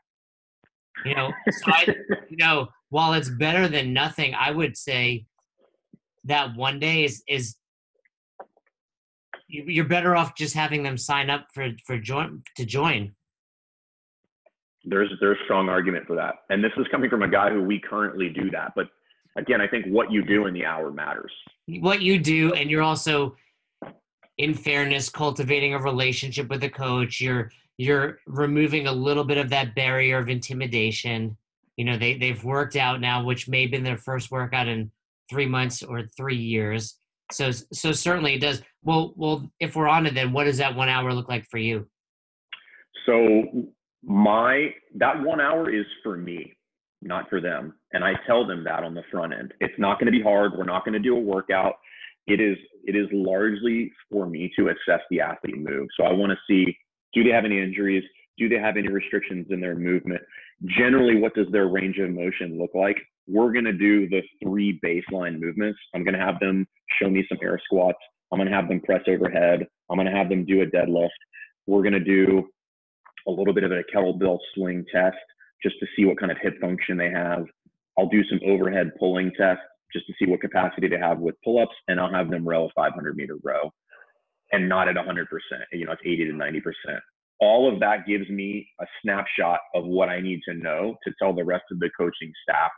You 1.06 1.16
know, 1.16 1.32
so 1.50 1.72
I, 1.72 1.86
you 2.30 2.38
know, 2.38 2.70
while 2.92 3.14
it's 3.14 3.30
better 3.30 3.68
than 3.68 3.94
nothing, 3.94 4.36
I 4.36 4.52
would 4.52 4.78
say 4.78 5.26
that 6.26 6.56
one 6.56 6.80
day 6.80 7.06
is 7.06 7.24
is 7.28 7.56
you're 9.48 9.86
better 9.86 10.16
off 10.16 10.36
just 10.36 10.54
having 10.54 10.84
them 10.84 10.98
sign 10.98 11.30
up 11.30 11.48
for 11.54 11.70
for 11.88 11.98
join 11.98 12.44
to 12.58 12.66
join. 12.66 13.14
There's 14.84 15.10
there's 15.20 15.38
a 15.42 15.44
strong 15.46 15.70
argument 15.70 16.06
for 16.06 16.16
that, 16.18 16.36
and 16.50 16.64
this 16.64 16.74
is 16.78 16.86
coming 16.92 17.10
from 17.10 17.24
a 17.24 17.30
guy 17.30 17.50
who 17.50 17.64
we 17.64 17.80
currently 17.80 18.30
do 18.30 18.52
that. 18.52 18.74
But 18.76 18.90
again, 19.38 19.62
I 19.62 19.68
think 19.68 19.86
what 19.88 20.12
you 20.12 20.24
do 20.24 20.48
in 20.48 20.54
the 20.54 20.66
hour 20.66 20.92
matters. 20.92 21.32
What 21.68 22.02
you 22.02 22.20
do, 22.20 22.54
and 22.54 22.70
you're 22.70 22.84
also 22.84 23.38
in 24.38 24.54
fairness 24.54 25.08
cultivating 25.08 25.74
a 25.76 25.80
relationship 25.80 26.50
with 26.50 26.62
the 26.62 26.70
coach 26.70 27.22
you're 27.22 27.52
you're 27.78 28.20
removing 28.28 28.88
a 28.88 28.92
little 28.92 29.24
bit 29.24 29.38
of 29.38 29.50
that 29.50 29.76
barrier 29.76 30.18
of 30.18 30.30
intimidation 30.30 31.38
you 31.78 31.86
know 31.86 31.98
they 31.98 32.18
they've 32.18 32.44
worked 32.44 32.76
out 32.76 33.02
now 33.02 33.24
which 33.24 33.48
may 33.48 33.64
have 33.64 33.72
been 33.72 33.84
their 33.84 33.98
first 33.98 34.32
workout 34.32 34.68
in 34.68 34.92
three 35.30 35.46
months 35.46 35.82
or 35.84 36.04
three 36.18 36.36
years. 36.36 36.98
So 37.32 37.52
so 37.52 37.92
certainly 37.92 38.36
it 38.36 38.42
does. 38.42 38.62
Well 38.84 39.14
well 39.16 39.50
if 39.60 39.76
we're 39.76 39.88
on 39.88 40.06
it 40.06 40.14
then 40.14 40.32
what 40.34 40.46
does 40.46 40.58
that 40.58 40.76
one 40.76 40.90
hour 40.90 41.14
look 41.14 41.30
like 41.30 41.46
for 41.50 41.58
you? 41.58 41.88
So 43.06 43.44
my 44.04 44.74
that 44.96 45.22
one 45.22 45.40
hour 45.40 45.70
is 45.74 45.86
for 46.04 46.18
me 46.18 46.56
not 47.02 47.30
for 47.30 47.42
them. 47.42 47.74
And 47.94 48.04
i 48.04 48.14
tell 48.28 48.46
them 48.46 48.64
that 48.64 48.84
on 48.84 48.94
the 48.94 49.04
front 49.12 49.34
end. 49.34 49.54
It's 49.60 49.78
not 49.78 50.00
going 50.00 50.12
to 50.12 50.18
be 50.18 50.22
hard. 50.22 50.54
We're 50.56 50.64
not 50.64 50.86
going 50.86 50.94
to 50.94 51.00
do 51.00 51.16
a 51.16 51.20
workout. 51.20 51.76
It 52.28 52.40
is 52.40 52.58
it 52.84 52.96
is 52.96 53.08
largely 53.12 53.92
for 54.12 54.28
me 54.28 54.52
to 54.58 54.70
assess 54.70 55.02
the 55.10 55.22
athlete 55.22 55.58
move. 55.58 55.88
So 55.98 56.06
I 56.06 56.14
want 56.14 56.32
to 56.32 56.38
see 56.48 56.78
do 57.14 57.24
they 57.24 57.32
have 57.32 57.46
any 57.46 57.60
injuries? 57.60 58.04
Do 58.38 58.48
they 58.48 58.58
have 58.58 58.78
any 58.78 58.88
restrictions 58.88 59.48
in 59.50 59.60
their 59.60 59.76
movement? 59.76 60.22
Generally, 60.66 61.20
what 61.20 61.34
does 61.34 61.48
their 61.52 61.68
range 61.68 61.98
of 61.98 62.12
motion 62.12 62.60
look 62.60 62.72
like? 62.76 62.98
We're 63.28 63.52
going 63.52 63.66
to 63.66 63.74
do 63.74 64.08
the 64.10 64.22
three 64.44 64.80
baseline 64.84 65.40
movements. 65.40 65.80
I'm 65.96 66.04
going 66.04 66.14
to 66.14 66.24
have 66.24 66.40
them 66.40 66.68
show 67.02 67.10
me 67.10 67.26
some 67.30 67.40
air 67.42 67.60
squats. 67.64 67.98
I'm 68.32 68.38
going 68.38 68.50
to 68.50 68.56
have 68.56 68.68
them 68.68 68.82
press 68.82 69.02
overhead. 69.08 69.66
I'm 69.90 69.98
going 69.98 70.08
to 70.08 70.16
have 70.16 70.30
them 70.30 70.46
do 70.46 70.62
a 70.62 70.66
deadlift. 70.66 71.10
We're 71.68 71.82
going 71.82 71.94
to 71.94 72.00
do 72.00 72.48
a 73.28 73.32
little 73.32 73.54
bit 73.54 73.64
of 73.64 73.72
a 73.72 73.84
kettlebell 73.94 74.38
swing 74.56 74.86
test 74.92 75.18
just 75.64 75.76
to 75.80 75.88
see 75.96 76.06
what 76.06 76.20
kind 76.20 76.32
of 76.32 76.38
hip 76.42 76.60
function 76.60 76.98
they 76.98 77.10
have. 77.10 77.46
I'll 77.98 78.10
do 78.10 78.24
some 78.30 78.40
overhead 78.46 78.92
pulling 79.00 79.32
tests 79.38 79.64
just 79.94 80.08
to 80.08 80.14
see 80.18 80.30
what 80.30 80.42
capacity 80.42 80.88
they 80.88 80.98
have 80.98 81.20
with 81.20 81.36
pull-ups, 81.44 81.76
and 81.88 82.00
I'll 82.00 82.14
have 82.14 82.30
them 82.30 82.48
row 82.48 82.66
a 82.66 82.70
500 82.74 83.16
meter 83.16 83.36
row, 83.44 83.72
and 84.52 84.70
not 84.70 84.88
at 84.88 84.96
100%. 84.96 85.26
You 85.74 85.86
know, 85.86 85.92
it's 85.92 86.02
80 86.06 86.26
to 86.26 86.32
90%. 86.32 86.62
All 87.42 87.72
of 87.72 87.80
that 87.82 88.06
gives 88.08 88.30
me 88.30 88.70
a 88.80 88.86
snapshot 89.02 89.60
of 89.76 89.86
what 89.86 90.10
I 90.10 90.22
need 90.22 90.42
to 90.48 90.54
know 90.54 90.96
to 91.04 91.14
tell 91.20 91.34
the 91.34 91.44
rest 91.44 91.66
of 91.72 91.80
the 91.80 91.90
coaching 91.98 92.32
staff 92.44 92.72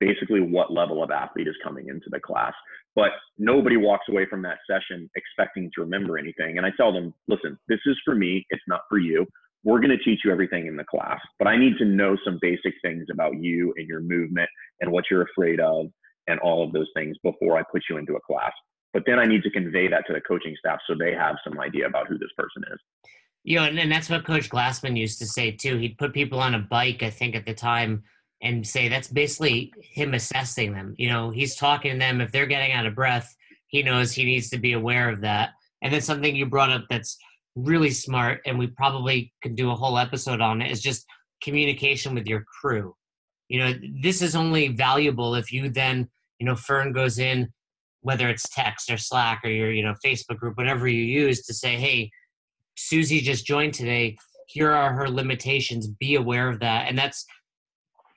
basically 0.00 0.40
what 0.40 0.72
level 0.72 1.02
of 1.02 1.10
athlete 1.10 1.48
is 1.48 1.56
coming 1.62 1.88
into 1.88 2.06
the 2.10 2.20
class. 2.20 2.52
But 2.94 3.10
nobody 3.38 3.76
walks 3.76 4.06
away 4.08 4.26
from 4.28 4.42
that 4.42 4.58
session 4.68 5.10
expecting 5.16 5.70
to 5.74 5.82
remember 5.82 6.18
anything. 6.18 6.56
And 6.56 6.66
I 6.66 6.70
tell 6.76 6.92
them, 6.92 7.14
listen, 7.26 7.58
this 7.68 7.80
is 7.86 7.96
for 8.04 8.14
me, 8.14 8.46
it's 8.50 8.62
not 8.68 8.82
for 8.88 8.98
you. 8.98 9.26
We're 9.64 9.80
going 9.80 9.96
to 9.96 10.04
teach 10.04 10.20
you 10.24 10.30
everything 10.30 10.66
in 10.66 10.76
the 10.76 10.84
class, 10.84 11.18
but 11.38 11.48
I 11.48 11.56
need 11.56 11.78
to 11.78 11.84
know 11.84 12.16
some 12.24 12.38
basic 12.40 12.74
things 12.80 13.06
about 13.12 13.34
you 13.40 13.74
and 13.76 13.88
your 13.88 14.00
movement 14.00 14.48
and 14.80 14.90
what 14.92 15.04
you're 15.10 15.22
afraid 15.22 15.58
of 15.58 15.86
and 16.28 16.38
all 16.40 16.64
of 16.64 16.72
those 16.72 16.88
things 16.94 17.16
before 17.24 17.58
I 17.58 17.62
put 17.70 17.82
you 17.90 17.96
into 17.96 18.14
a 18.14 18.20
class. 18.20 18.52
But 18.94 19.02
then 19.04 19.18
I 19.18 19.26
need 19.26 19.42
to 19.42 19.50
convey 19.50 19.88
that 19.88 20.04
to 20.06 20.12
the 20.12 20.20
coaching 20.20 20.54
staff 20.58 20.78
so 20.86 20.94
they 20.94 21.12
have 21.12 21.36
some 21.44 21.58
idea 21.60 21.86
about 21.86 22.06
who 22.08 22.18
this 22.18 22.30
person 22.36 22.62
is. 22.72 22.78
You 23.48 23.56
know, 23.56 23.64
and, 23.64 23.78
and 23.78 23.90
that's 23.90 24.10
what 24.10 24.26
Coach 24.26 24.50
Glassman 24.50 24.98
used 24.98 25.18
to 25.20 25.26
say 25.26 25.50
too. 25.50 25.78
He'd 25.78 25.96
put 25.96 26.12
people 26.12 26.38
on 26.38 26.54
a 26.54 26.58
bike, 26.58 27.02
I 27.02 27.08
think, 27.08 27.34
at 27.34 27.46
the 27.46 27.54
time, 27.54 28.02
and 28.42 28.66
say 28.66 28.88
that's 28.88 29.08
basically 29.08 29.72
him 29.80 30.12
assessing 30.12 30.74
them. 30.74 30.94
You 30.98 31.08
know, 31.08 31.30
he's 31.30 31.56
talking 31.56 31.92
to 31.92 31.98
them. 31.98 32.20
If 32.20 32.30
they're 32.30 32.44
getting 32.44 32.72
out 32.72 32.84
of 32.84 32.94
breath, 32.94 33.34
he 33.68 33.82
knows 33.82 34.12
he 34.12 34.24
needs 34.24 34.50
to 34.50 34.58
be 34.58 34.74
aware 34.74 35.08
of 35.08 35.22
that. 35.22 35.52
And 35.80 35.90
then 35.90 36.02
something 36.02 36.36
you 36.36 36.44
brought 36.44 36.70
up 36.70 36.84
that's 36.90 37.16
really 37.56 37.90
smart, 37.90 38.42
and 38.44 38.58
we 38.58 38.66
probably 38.66 39.32
could 39.42 39.56
do 39.56 39.70
a 39.70 39.76
whole 39.76 39.96
episode 39.96 40.42
on 40.42 40.60
it, 40.60 40.70
is 40.70 40.82
just 40.82 41.06
communication 41.42 42.14
with 42.14 42.26
your 42.26 42.44
crew. 42.60 42.94
You 43.48 43.60
know, 43.60 43.74
this 44.02 44.20
is 44.20 44.36
only 44.36 44.68
valuable 44.68 45.34
if 45.34 45.50
you 45.52 45.70
then 45.70 46.08
you 46.38 46.44
know 46.44 46.54
fern 46.54 46.92
goes 46.92 47.18
in 47.18 47.52
whether 48.00 48.28
it's 48.28 48.48
text 48.50 48.90
or 48.90 48.96
slack 48.96 49.40
or 49.44 49.50
your 49.50 49.72
you 49.72 49.82
know 49.82 49.94
facebook 50.04 50.38
group 50.38 50.56
whatever 50.56 50.86
you 50.86 51.02
use 51.02 51.44
to 51.44 51.52
say 51.52 51.76
hey 51.76 52.10
susie 52.78 53.20
just 53.20 53.46
joined 53.46 53.74
today. 53.74 54.16
Here 54.46 54.70
are 54.70 54.92
her 54.92 55.08
limitations. 55.08 55.88
Be 55.88 56.14
aware 56.14 56.48
of 56.48 56.60
that. 56.60 56.88
And 56.88 56.96
that's 56.96 57.26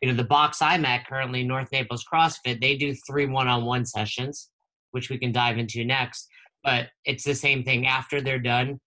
you 0.02 0.10
know 0.10 0.16
the 0.16 0.24
box 0.24 0.64
i'm 0.64 0.84
at 0.86 1.06
currently 1.06 1.44
north 1.44 1.72
naples 1.72 2.04
crossfit 2.12 2.60
they 2.60 2.76
do 2.76 2.96
three 3.08 3.28
one-on-one 3.28 3.86
sessions 3.86 4.50
which 4.92 5.10
we 5.10 5.18
can 5.18 5.32
dive 5.32 5.58
into 5.58 5.86
next. 5.86 6.28
But 6.64 6.90
it's 7.06 7.24
the 7.24 7.36
same 7.36 7.64
thing. 7.64 7.88
After 7.88 8.22
they're 8.22 8.40
done 8.40 8.80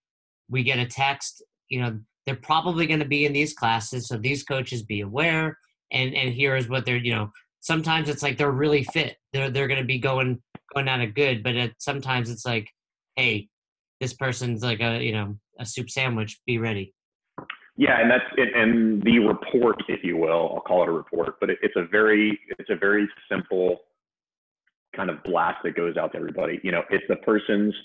we 0.49 0.63
get 0.63 0.79
a 0.79 0.85
text. 0.85 1.43
You 1.69 1.81
know 1.81 1.99
they're 2.25 2.35
probably 2.35 2.87
going 2.87 2.99
to 2.99 3.05
be 3.05 3.25
in 3.25 3.33
these 3.33 3.53
classes 3.53 4.07
so 4.07 4.17
these 4.17 4.43
coaches 4.43 4.83
be 4.83 5.01
aware. 5.01 5.57
And 5.91 6.15
and 6.15 6.33
here 6.33 6.55
is 6.55 6.69
what 6.69 6.85
they're 6.85 6.97
you 6.97 7.13
know 7.13 7.31
sometimes 7.65 8.09
it's 8.09 8.21
like 8.23 8.37
they're 8.37 8.51
really 8.51 8.83
fit. 8.83 9.17
They're 9.33 9.49
they're 9.49 9.67
going 9.67 9.81
to 9.81 9.85
be 9.85 9.99
going 9.99 10.41
going 10.73 10.87
out 10.87 11.01
of 11.01 11.15
good, 11.15 11.43
but 11.43 11.55
it, 11.55 11.73
sometimes 11.79 12.29
it's 12.29 12.45
like, 12.45 12.69
hey, 13.15 13.47
this 13.99 14.13
person's 14.13 14.61
like 14.61 14.81
a 14.81 15.03
you 15.03 15.13
know 15.13 15.37
a 15.59 15.65
soup 15.65 15.89
sandwich. 15.89 16.39
Be 16.45 16.57
ready. 16.57 16.93
Yeah, 17.77 17.99
and 17.99 18.09
that's 18.09 18.23
it, 18.37 18.55
and 18.55 19.01
the 19.03 19.19
report, 19.19 19.83
if 19.89 20.01
you 20.01 20.15
will, 20.15 20.53
I'll 20.55 20.61
call 20.61 20.83
it 20.83 20.89
a 20.89 20.93
report, 20.93 21.35
but 21.41 21.49
it, 21.49 21.57
it's 21.61 21.75
a 21.75 21.85
very 21.85 22.39
it's 22.57 22.69
a 22.69 22.75
very 22.75 23.07
simple 23.29 23.79
kind 24.95 25.09
of 25.09 25.21
blast 25.23 25.57
that 25.65 25.75
goes 25.75 25.97
out 25.97 26.13
to 26.13 26.17
everybody. 26.17 26.61
You 26.63 26.71
know, 26.71 26.83
it's 26.89 27.03
the 27.09 27.17
person's 27.17 27.75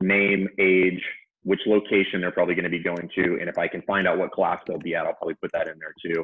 name, 0.00 0.48
age, 0.58 1.00
which 1.44 1.60
location 1.66 2.20
they're 2.20 2.32
probably 2.32 2.56
going 2.56 2.64
to 2.64 2.70
be 2.70 2.82
going 2.82 3.08
to, 3.14 3.38
and 3.40 3.48
if 3.48 3.58
I 3.58 3.68
can 3.68 3.82
find 3.82 4.08
out 4.08 4.18
what 4.18 4.32
class 4.32 4.58
they'll 4.66 4.78
be 4.78 4.96
at, 4.96 5.06
I'll 5.06 5.14
probably 5.14 5.34
put 5.34 5.52
that 5.52 5.68
in 5.68 5.78
there 5.78 5.94
too. 6.04 6.22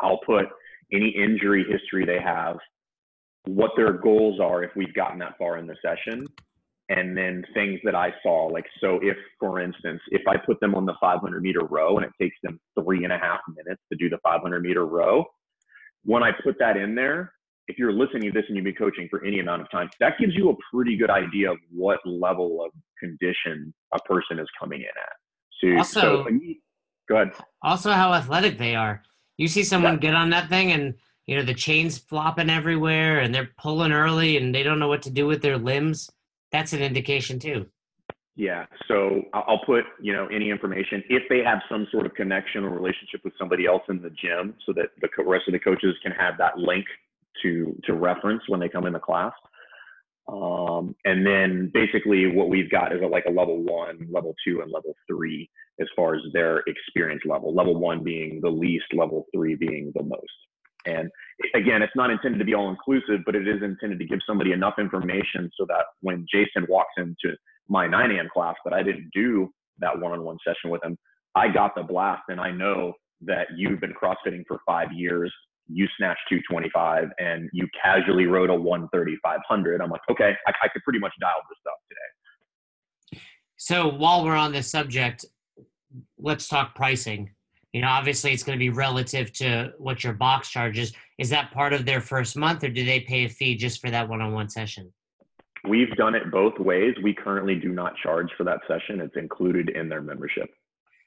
I'll 0.00 0.20
put 0.24 0.46
any 0.92 1.08
injury 1.08 1.64
history 1.68 2.04
they 2.04 2.20
have, 2.20 2.58
what 3.46 3.72
their 3.76 3.92
goals 3.92 4.38
are 4.40 4.62
if 4.62 4.70
we've 4.76 4.94
gotten 4.94 5.18
that 5.18 5.36
far 5.36 5.58
in 5.58 5.66
the 5.66 5.76
session, 5.82 6.26
and 6.90 7.16
then 7.16 7.44
things 7.54 7.80
that 7.84 7.94
I 7.94 8.12
saw. 8.22 8.46
Like, 8.46 8.66
so 8.80 8.98
if, 9.02 9.16
for 9.40 9.60
instance, 9.60 10.00
if 10.10 10.22
I 10.28 10.36
put 10.36 10.60
them 10.60 10.74
on 10.74 10.84
the 10.84 10.94
500 11.00 11.42
meter 11.42 11.64
row 11.64 11.96
and 11.96 12.04
it 12.04 12.12
takes 12.20 12.36
them 12.42 12.60
three 12.78 13.04
and 13.04 13.12
a 13.12 13.18
half 13.18 13.40
minutes 13.56 13.80
to 13.90 13.96
do 13.98 14.08
the 14.10 14.18
500 14.22 14.60
meter 14.62 14.84
row, 14.86 15.24
when 16.04 16.22
I 16.22 16.30
put 16.42 16.56
that 16.58 16.76
in 16.76 16.94
there, 16.94 17.32
if 17.68 17.78
you're 17.78 17.92
listening 17.92 18.24
to 18.24 18.30
this 18.32 18.44
and 18.48 18.56
you've 18.56 18.64
been 18.66 18.74
coaching 18.74 19.08
for 19.10 19.24
any 19.24 19.40
amount 19.40 19.62
of 19.62 19.70
time, 19.70 19.88
that 19.98 20.18
gives 20.18 20.34
you 20.34 20.50
a 20.50 20.54
pretty 20.70 20.96
good 20.98 21.08
idea 21.08 21.50
of 21.50 21.56
what 21.72 21.98
level 22.04 22.62
of 22.62 22.70
condition 23.00 23.72
a 23.94 23.98
person 24.00 24.38
is 24.38 24.46
coming 24.60 24.80
in 24.80 24.86
at. 24.86 25.16
So, 25.62 25.78
Also- 25.78 26.24
so 26.26 26.38
go 27.08 27.16
ahead. 27.16 27.32
Also, 27.62 27.90
how 27.92 28.12
athletic 28.12 28.58
they 28.58 28.74
are. 28.74 29.02
You 29.38 29.48
see 29.48 29.62
someone 29.62 29.94
Yeah. 29.94 30.00
get 30.00 30.14
on 30.14 30.30
that 30.30 30.50
thing 30.50 30.72
and 30.72 30.94
you 31.26 31.36
know 31.36 31.42
the 31.42 31.54
chains 31.54 31.96
flopping 31.96 32.50
everywhere 32.50 33.20
and 33.20 33.34
they're 33.34 33.50
pulling 33.56 33.92
early 33.92 34.36
and 34.36 34.54
they 34.54 34.62
don't 34.62 34.78
know 34.78 34.88
what 34.88 35.00
to 35.02 35.10
do 35.10 35.26
with 35.26 35.40
their 35.40 35.56
limbs. 35.56 36.10
That's 36.54 36.72
an 36.72 36.82
indication 36.82 37.40
too. 37.40 37.66
Yeah. 38.36 38.66
So 38.86 39.22
I'll 39.32 39.64
put, 39.66 39.82
you 40.00 40.12
know, 40.12 40.28
any 40.28 40.50
information 40.50 41.02
if 41.08 41.24
they 41.28 41.40
have 41.44 41.58
some 41.68 41.88
sort 41.90 42.06
of 42.06 42.14
connection 42.14 42.62
or 42.62 42.70
relationship 42.70 43.22
with 43.24 43.32
somebody 43.36 43.66
else 43.66 43.82
in 43.88 44.00
the 44.00 44.10
gym 44.10 44.54
so 44.64 44.72
that 44.74 44.90
the 45.00 45.08
rest 45.24 45.48
of 45.48 45.52
the 45.52 45.58
coaches 45.58 45.96
can 46.00 46.12
have 46.12 46.34
that 46.38 46.56
link 46.56 46.84
to, 47.42 47.76
to 47.82 47.94
reference 47.94 48.40
when 48.46 48.60
they 48.60 48.68
come 48.68 48.86
into 48.86 49.00
class. 49.00 49.32
Um, 50.28 50.94
and 51.04 51.26
then 51.26 51.72
basically 51.74 52.28
what 52.28 52.48
we've 52.48 52.70
got 52.70 52.92
is 52.92 53.02
a, 53.02 53.06
like 53.06 53.24
a 53.26 53.32
level 53.32 53.60
one, 53.64 54.06
level 54.08 54.36
two, 54.46 54.60
and 54.60 54.70
level 54.70 54.94
three 55.08 55.50
as 55.80 55.88
far 55.96 56.14
as 56.14 56.20
their 56.32 56.62
experience 56.68 57.22
level. 57.26 57.52
Level 57.52 57.80
one 57.80 58.04
being 58.04 58.40
the 58.40 58.48
least, 58.48 58.86
level 58.92 59.26
three 59.34 59.56
being 59.56 59.90
the 59.96 60.04
most. 60.04 60.22
And 60.86 61.10
again, 61.54 61.82
it's 61.82 61.92
not 61.96 62.10
intended 62.10 62.38
to 62.38 62.44
be 62.44 62.54
all 62.54 62.70
inclusive, 62.70 63.20
but 63.24 63.34
it 63.34 63.48
is 63.48 63.62
intended 63.62 63.98
to 63.98 64.04
give 64.04 64.20
somebody 64.26 64.52
enough 64.52 64.74
information 64.78 65.50
so 65.58 65.66
that 65.68 65.84
when 66.00 66.26
Jason 66.32 66.66
walks 66.68 66.92
into 66.96 67.36
my 67.68 67.86
9 67.86 68.10
a.m. 68.10 68.28
class, 68.32 68.54
that 68.64 68.74
I 68.74 68.82
didn't 68.82 69.10
do 69.14 69.50
that 69.78 69.98
one-on-one 69.98 70.36
session 70.46 70.70
with 70.70 70.84
him, 70.84 70.96
I 71.34 71.48
got 71.48 71.74
the 71.74 71.82
blast, 71.82 72.22
and 72.28 72.40
I 72.40 72.50
know 72.50 72.92
that 73.22 73.48
you've 73.56 73.80
been 73.80 73.94
CrossFitting 73.94 74.44
for 74.46 74.60
five 74.66 74.92
years. 74.92 75.32
You 75.66 75.86
snatched 75.96 76.20
225, 76.28 77.08
and 77.18 77.48
you 77.52 77.66
casually 77.82 78.26
rowed 78.26 78.50
a 78.50 78.54
130 78.54 79.16
500. 79.22 79.80
I'm 79.80 79.90
like, 79.90 80.02
okay, 80.10 80.34
I, 80.46 80.52
I 80.62 80.68
could 80.68 80.82
pretty 80.82 80.98
much 80.98 81.12
dial 81.20 81.32
this 81.48 81.58
up 81.66 81.78
today. 81.88 83.20
So 83.56 83.88
while 83.88 84.24
we're 84.24 84.36
on 84.36 84.52
this 84.52 84.70
subject, 84.70 85.24
let's 86.18 86.48
talk 86.48 86.74
pricing. 86.74 87.30
You 87.74 87.80
know, 87.80 87.88
obviously 87.88 88.32
it's 88.32 88.44
going 88.44 88.56
to 88.56 88.62
be 88.62 88.70
relative 88.70 89.32
to 89.32 89.72
what 89.78 90.04
your 90.04 90.12
box 90.12 90.48
charges. 90.48 90.92
Is 91.18 91.28
that 91.30 91.50
part 91.50 91.72
of 91.72 91.84
their 91.84 92.00
first 92.00 92.36
month, 92.36 92.62
or 92.62 92.68
do 92.68 92.84
they 92.84 93.00
pay 93.00 93.24
a 93.24 93.28
fee 93.28 93.56
just 93.56 93.80
for 93.80 93.90
that 93.90 94.08
one-on-one 94.08 94.48
session? 94.48 94.92
We've 95.68 95.90
done 95.96 96.14
it 96.14 96.30
both 96.30 96.56
ways. 96.60 96.94
We 97.02 97.12
currently 97.12 97.56
do 97.56 97.70
not 97.70 97.96
charge 97.96 98.30
for 98.38 98.44
that 98.44 98.60
session. 98.68 99.00
It's 99.00 99.16
included 99.16 99.70
in 99.70 99.88
their 99.88 100.02
membership. 100.02 100.50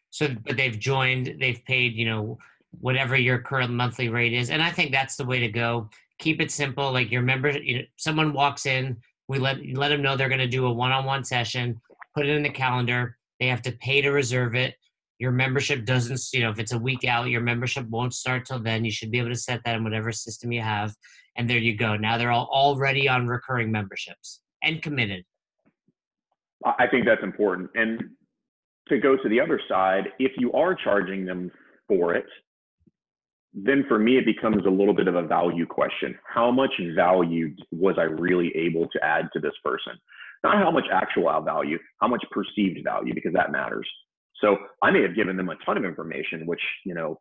So, 0.10 0.27
but 0.45 0.58
they've 0.58 0.77
joined, 0.77 1.38
they've 1.39 1.63
paid, 1.63 1.95
you 1.95 2.06
know, 2.06 2.38
whatever 2.82 3.15
your 3.15 3.39
current 3.39 3.71
monthly 3.71 4.10
rate 4.10 4.34
is, 4.34 4.49
and 4.49 4.62
I 4.62 4.69
think 4.69 4.91
that's 4.91 5.15
the 5.15 5.25
way 5.25 5.39
to 5.39 5.47
go. 5.47 5.89
Keep 6.19 6.41
it 6.41 6.51
simple. 6.51 6.91
Like 6.91 7.12
your 7.12 7.21
member, 7.21 7.49
you 7.51 7.77
know, 7.77 7.84
someone 7.95 8.34
walks 8.34 8.65
in, 8.65 8.97
we 9.30 9.39
let 9.39 9.65
let 9.73 9.88
them 9.89 10.01
know 10.01 10.17
they're 10.17 10.27
going 10.27 10.39
to 10.39 10.47
do 10.47 10.65
a 10.65 10.73
one-on-one 10.73 11.23
session. 11.23 11.80
Put 12.13 12.25
it 12.25 12.36
in 12.36 12.43
the 12.43 12.49
calendar. 12.49 13.17
They 13.39 13.47
have 13.47 13.62
to 13.62 13.71
pay 13.71 14.01
to 14.01 14.10
reserve 14.10 14.53
it. 14.56 14.75
Your 15.19 15.32
membership 15.32 15.86
doesn't, 15.86 16.21
you 16.32 16.41
know, 16.41 16.51
if 16.51 16.60
it's 16.60 16.73
a 16.73 16.77
week 16.77 17.03
out, 17.03 17.30
your 17.30 17.41
membership 17.41 17.88
won't 17.89 18.13
start 18.13 18.45
till 18.45 18.60
then. 18.60 18.86
You 18.86 18.91
should 18.91 19.12
be 19.12 19.17
able 19.17 19.30
to 19.30 19.36
set 19.36 19.62
that 19.65 19.75
in 19.75 19.84
whatever 19.84 20.12
system 20.12 20.51
you 20.51 20.62
have, 20.62 20.93
and 21.36 21.49
there 21.49 21.58
you 21.58 21.75
go. 21.75 21.95
Now 21.95 22.17
they're 22.17 22.32
all 22.32 22.49
already 22.51 23.10
on 23.10 23.27
recurring 23.27 23.71
memberships 23.71 24.41
and 24.62 24.82
committed. 24.82 25.23
I 26.65 26.88
think 26.88 27.06
that's 27.06 27.23
important. 27.23 27.69
And 27.75 28.12
to 28.89 28.99
go 28.99 29.15
to 29.15 29.30
the 29.30 29.39
other 29.39 29.60
side, 29.67 30.10
if 30.19 30.34
you 30.38 30.51
are 30.53 30.75
charging 30.75 31.25
them 31.25 31.51
for 31.88 32.13
it, 32.13 32.25
then 33.53 33.86
for 33.88 33.97
me, 33.97 34.17
it 34.17 34.25
becomes 34.25 34.65
a 34.65 34.69
little 34.69 34.93
bit 34.93 35.08
of 35.08 35.15
a 35.15 35.23
value 35.23 35.65
question. 35.65 36.17
How 36.32 36.51
much 36.51 36.71
value 36.95 37.56
was 37.71 37.95
I 37.97 38.03
really 38.03 38.56
able 38.56 38.88
to 38.89 39.03
add 39.03 39.30
to 39.34 39.39
this 39.39 39.53
person? 39.63 39.93
Not 40.43 40.58
how 40.58 40.69
much 40.69 40.86
actual 40.91 41.41
value, 41.41 41.80
how 41.99 42.08
much 42.08 42.23
perceived 42.30 42.80
value, 42.84 43.15
because 43.15 43.34
that 43.34 43.51
matters. 43.51 43.88
So 44.41 44.58
I 44.82 44.91
may 44.91 45.02
have 45.02 45.15
given 45.15 45.38
them 45.38 45.50
a 45.50 45.56
ton 45.65 45.78
of 45.78 45.86
information, 45.86 46.45
which, 46.45 46.62
you 46.86 46.93
know, 46.93 47.19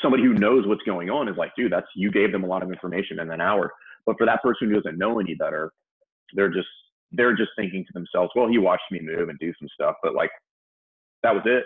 somebody 0.00 0.22
who 0.22 0.34
knows 0.34 0.66
what's 0.66 0.82
going 0.82 1.10
on 1.10 1.28
is 1.28 1.36
like, 1.36 1.52
dude, 1.56 1.72
that's, 1.72 1.86
you 1.94 2.10
gave 2.10 2.32
them 2.32 2.44
a 2.44 2.46
lot 2.46 2.62
of 2.62 2.70
information 2.70 3.18
in 3.18 3.30
an 3.30 3.40
hour. 3.40 3.72
But 4.06 4.16
for 4.18 4.26
that 4.26 4.42
person 4.42 4.68
who 4.68 4.74
doesn't 4.74 4.98
know 4.98 5.20
any 5.20 5.34
better, 5.34 5.72
they're 6.34 6.50
just, 6.50 6.68
they're 7.12 7.36
just 7.36 7.50
thinking 7.56 7.84
to 7.84 7.92
themselves, 7.92 8.32
well, 8.34 8.48
he 8.48 8.58
watched 8.58 8.90
me 8.90 9.00
move 9.02 9.28
and 9.28 9.38
do 9.38 9.52
some 9.58 9.68
stuff, 9.74 9.96
but 10.02 10.14
like, 10.14 10.30
that 11.22 11.34
was 11.34 11.42
it. 11.46 11.64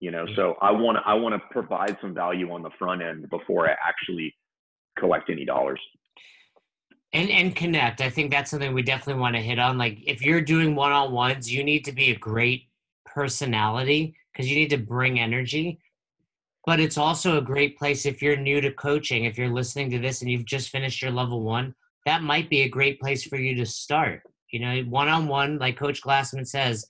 You 0.00 0.10
know 0.10 0.26
mm. 0.26 0.36
so 0.36 0.56
i 0.60 0.70
want 0.70 0.98
to 0.98 1.02
i 1.06 1.14
want 1.14 1.34
to 1.34 1.40
provide 1.50 1.96
some 2.00 2.12
value 2.12 2.52
on 2.52 2.62
the 2.62 2.70
front 2.78 3.00
end 3.00 3.28
before 3.30 3.70
i 3.70 3.74
actually 3.82 4.34
collect 4.98 5.30
any 5.30 5.44
dollars. 5.44 5.80
And 7.12 7.30
and 7.30 7.54
connect. 7.54 8.00
I 8.00 8.10
think 8.10 8.30
that's 8.30 8.50
something 8.50 8.74
we 8.74 8.82
definitely 8.82 9.20
want 9.20 9.36
to 9.36 9.42
hit 9.42 9.58
on. 9.58 9.78
Like 9.78 9.98
if 10.04 10.20
you're 10.20 10.40
doing 10.40 10.74
one-on-ones 10.74 11.50
you 11.50 11.64
need 11.64 11.84
to 11.86 11.92
be 11.92 12.10
a 12.10 12.16
great 12.16 12.68
personality 13.14 14.14
because 14.32 14.50
you 14.50 14.56
need 14.56 14.70
to 14.70 14.78
bring 14.78 15.20
energy. 15.20 15.78
But 16.66 16.80
it's 16.80 16.98
also 16.98 17.36
a 17.36 17.42
great 17.42 17.78
place 17.78 18.06
if 18.06 18.22
you're 18.22 18.36
new 18.36 18.60
to 18.60 18.72
coaching 18.72 19.24
if 19.24 19.36
you're 19.36 19.52
listening 19.52 19.90
to 19.90 19.98
this 19.98 20.22
and 20.22 20.30
you've 20.30 20.46
just 20.46 20.70
finished 20.70 21.02
your 21.02 21.10
level 21.10 21.42
one 21.42 21.74
that 22.06 22.22
might 22.22 22.50
be 22.50 22.62
a 22.62 22.68
great 22.68 23.00
place 23.00 23.24
for 23.24 23.36
you 23.36 23.54
to 23.56 23.66
start. 23.66 24.22
You 24.50 24.60
know 24.60 24.82
one-on-one 24.82 25.58
like 25.58 25.76
coach 25.76 26.02
glassman 26.02 26.46
says 26.46 26.86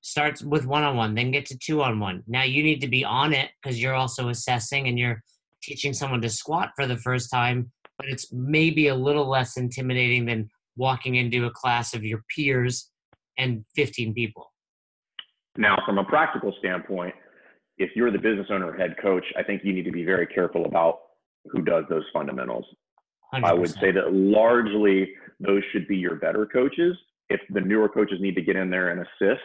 starts 0.00 0.42
with 0.42 0.66
one-on-one 0.66 1.14
then 1.14 1.30
get 1.30 1.46
to 1.46 1.58
two-on-one. 1.58 2.24
Now 2.26 2.42
you 2.42 2.62
need 2.62 2.80
to 2.80 2.88
be 2.88 3.04
on 3.04 3.32
it 3.32 3.50
because 3.62 3.80
you're 3.80 3.94
also 3.94 4.28
assessing 4.28 4.88
and 4.88 4.98
you're 4.98 5.22
teaching 5.62 5.92
someone 5.92 6.22
to 6.22 6.28
squat 6.28 6.70
for 6.74 6.86
the 6.86 6.96
first 6.96 7.30
time 7.30 7.70
but 7.98 8.08
it's 8.08 8.32
maybe 8.32 8.88
a 8.88 8.94
little 8.94 9.28
less 9.28 9.56
intimidating 9.56 10.26
than 10.26 10.50
walking 10.76 11.16
into 11.16 11.46
a 11.46 11.50
class 11.50 11.94
of 11.94 12.04
your 12.04 12.24
peers 12.34 12.90
and 13.38 13.64
15 13.76 14.14
people. 14.14 14.51
Now 15.56 15.76
from 15.84 15.98
a 15.98 16.04
practical 16.04 16.54
standpoint 16.58 17.14
if 17.78 17.90
you're 17.94 18.10
the 18.10 18.18
business 18.18 18.46
owner 18.50 18.70
or 18.70 18.76
head 18.76 18.94
coach 19.00 19.24
i 19.36 19.42
think 19.42 19.62
you 19.64 19.72
need 19.72 19.84
to 19.84 19.92
be 19.92 20.04
very 20.04 20.26
careful 20.26 20.64
about 20.64 20.98
who 21.50 21.62
does 21.62 21.84
those 21.88 22.04
fundamentals 22.12 22.64
100%. 23.34 23.44
i 23.44 23.52
would 23.52 23.70
say 23.70 23.90
that 23.90 24.12
largely 24.12 25.10
those 25.40 25.62
should 25.72 25.86
be 25.88 25.96
your 25.96 26.16
better 26.16 26.46
coaches 26.46 26.96
if 27.28 27.40
the 27.50 27.60
newer 27.60 27.88
coaches 27.88 28.18
need 28.20 28.34
to 28.34 28.42
get 28.42 28.56
in 28.56 28.70
there 28.70 28.90
and 28.90 29.00
assist 29.00 29.42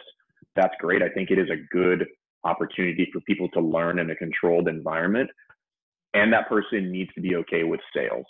that's 0.55 0.75
great 0.79 1.01
i 1.01 1.09
think 1.09 1.31
it 1.31 1.39
is 1.39 1.49
a 1.49 1.75
good 1.75 2.05
opportunity 2.43 3.09
for 3.11 3.19
people 3.21 3.49
to 3.49 3.59
learn 3.59 3.99
in 3.99 4.09
a 4.11 4.15
controlled 4.15 4.67
environment 4.67 5.29
and 6.13 6.31
that 6.31 6.47
person 6.47 6.91
needs 6.91 7.11
to 7.13 7.21
be 7.21 7.35
okay 7.35 7.63
with 7.63 7.81
sales 7.93 8.25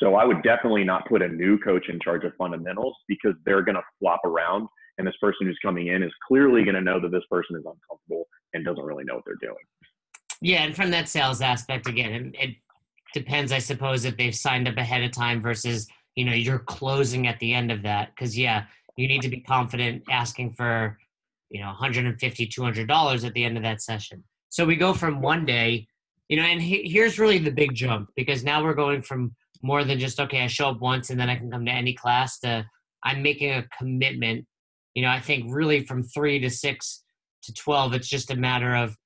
so 0.00 0.14
I 0.14 0.24
would 0.24 0.42
definitely 0.42 0.84
not 0.84 1.06
put 1.08 1.22
a 1.22 1.28
new 1.28 1.58
coach 1.58 1.88
in 1.88 2.00
charge 2.00 2.24
of 2.24 2.32
fundamentals 2.36 2.96
because 3.06 3.34
they're 3.44 3.62
going 3.62 3.76
to 3.76 3.82
flop 3.98 4.20
around. 4.24 4.68
And 5.00 5.08
this 5.08 5.16
person 5.18 5.46
who's 5.46 5.58
coming 5.64 5.86
in 5.86 6.02
is 6.02 6.12
clearly 6.28 6.62
going 6.62 6.74
to 6.74 6.82
know 6.82 7.00
that 7.00 7.10
this 7.10 7.24
person 7.30 7.56
is 7.56 7.64
uncomfortable 7.64 8.28
and 8.52 8.64
doesn't 8.64 8.84
really 8.84 9.04
know 9.04 9.14
what 9.14 9.24
they're 9.24 9.34
doing. 9.40 9.64
Yeah, 10.42 10.62
and 10.62 10.76
from 10.76 10.90
that 10.90 11.08
sales 11.08 11.40
aspect, 11.40 11.88
again, 11.88 12.32
it, 12.38 12.48
it 12.48 12.56
depends, 13.14 13.50
I 13.50 13.60
suppose, 13.60 14.04
if 14.04 14.18
they've 14.18 14.34
signed 14.34 14.68
up 14.68 14.76
ahead 14.76 15.02
of 15.02 15.10
time 15.10 15.40
versus, 15.40 15.88
you 16.16 16.26
know, 16.26 16.34
you're 16.34 16.58
closing 16.58 17.26
at 17.26 17.38
the 17.38 17.54
end 17.54 17.72
of 17.72 17.82
that. 17.82 18.10
Because, 18.14 18.36
yeah, 18.36 18.64
you 18.96 19.08
need 19.08 19.22
to 19.22 19.30
be 19.30 19.40
confident 19.40 20.02
asking 20.10 20.52
for, 20.52 20.98
you 21.48 21.62
know, 21.62 21.72
$150, 21.80 22.18
$200 22.20 23.26
at 23.26 23.32
the 23.32 23.44
end 23.44 23.56
of 23.56 23.62
that 23.62 23.80
session. 23.80 24.22
So 24.50 24.66
we 24.66 24.76
go 24.76 24.92
from 24.92 25.22
one 25.22 25.46
day, 25.46 25.86
you 26.28 26.36
know, 26.36 26.42
and 26.42 26.60
he, 26.60 26.82
here's 26.84 27.18
really 27.18 27.38
the 27.38 27.50
big 27.50 27.74
jump 27.74 28.10
because 28.16 28.44
now 28.44 28.62
we're 28.62 28.74
going 28.74 29.00
from 29.00 29.34
more 29.62 29.82
than 29.82 29.98
just, 29.98 30.20
okay, 30.20 30.42
I 30.42 30.46
show 30.46 30.68
up 30.68 30.80
once 30.80 31.08
and 31.08 31.18
then 31.18 31.30
I 31.30 31.36
can 31.36 31.50
come 31.50 31.64
to 31.64 31.72
any 31.72 31.94
class 31.94 32.38
to 32.40 32.66
I'm 33.04 33.22
making 33.22 33.50
a 33.52 33.66
commitment. 33.76 34.46
You 34.94 35.02
know, 35.02 35.10
I 35.10 35.20
think 35.20 35.46
really 35.48 35.84
from 35.84 36.02
three 36.02 36.38
to 36.40 36.50
six 36.50 37.02
to 37.44 37.54
12, 37.54 37.94
it's 37.94 38.08
just 38.08 38.30
a 38.30 38.36
matter 38.36 38.74
of 38.74 38.96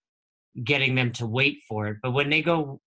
getting 0.63 0.95
them 0.95 1.13
to 1.13 1.27
wait 1.27 1.63
for 1.69 1.89
it. 1.89 1.99
But 2.03 2.13
when 2.13 2.31
they 2.31 2.43
go 2.43 2.81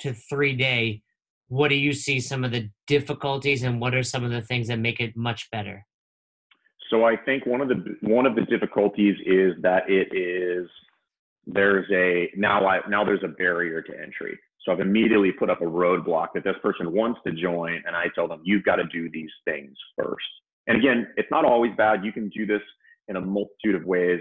to 0.00 0.12
three 0.12 0.54
day, 0.54 1.02
what 1.48 1.68
do 1.68 1.74
you 1.74 1.92
see 1.92 2.20
some 2.20 2.44
of 2.44 2.52
the 2.52 2.70
difficulties 2.86 3.62
and 3.64 3.80
what 3.80 3.94
are 3.94 4.02
some 4.02 4.24
of 4.24 4.30
the 4.30 4.42
things 4.42 4.68
that 4.68 4.78
make 4.78 5.00
it 5.00 5.16
much 5.16 5.50
better? 5.50 5.84
So 6.90 7.04
I 7.04 7.16
think 7.16 7.46
one 7.46 7.60
of 7.60 7.68
the 7.68 7.96
one 8.00 8.26
of 8.26 8.34
the 8.34 8.42
difficulties 8.42 9.16
is 9.24 9.54
that 9.62 9.88
it 9.88 10.14
is 10.14 10.68
there's 11.46 11.86
a 11.92 12.30
now 12.36 12.66
I 12.66 12.80
now 12.88 13.04
there's 13.04 13.22
a 13.24 13.28
barrier 13.28 13.80
to 13.82 13.92
entry. 14.00 14.38
So 14.64 14.72
I've 14.72 14.80
immediately 14.80 15.32
put 15.32 15.48
up 15.48 15.62
a 15.62 15.66
roadblock 15.66 16.28
that 16.34 16.44
this 16.44 16.56
person 16.62 16.92
wants 16.92 17.20
to 17.26 17.32
join, 17.32 17.82
and 17.86 17.96
I 17.96 18.06
tell 18.14 18.28
them 18.28 18.42
you've 18.44 18.64
got 18.64 18.76
to 18.76 18.84
do 18.84 19.08
these 19.10 19.30
things 19.44 19.74
first. 19.96 20.26
And 20.70 20.78
again, 20.78 21.08
it's 21.16 21.30
not 21.32 21.44
always 21.44 21.72
bad. 21.76 22.04
You 22.04 22.12
can 22.12 22.28
do 22.28 22.46
this 22.46 22.62
in 23.08 23.16
a 23.16 23.20
multitude 23.20 23.74
of 23.74 23.84
ways. 23.84 24.20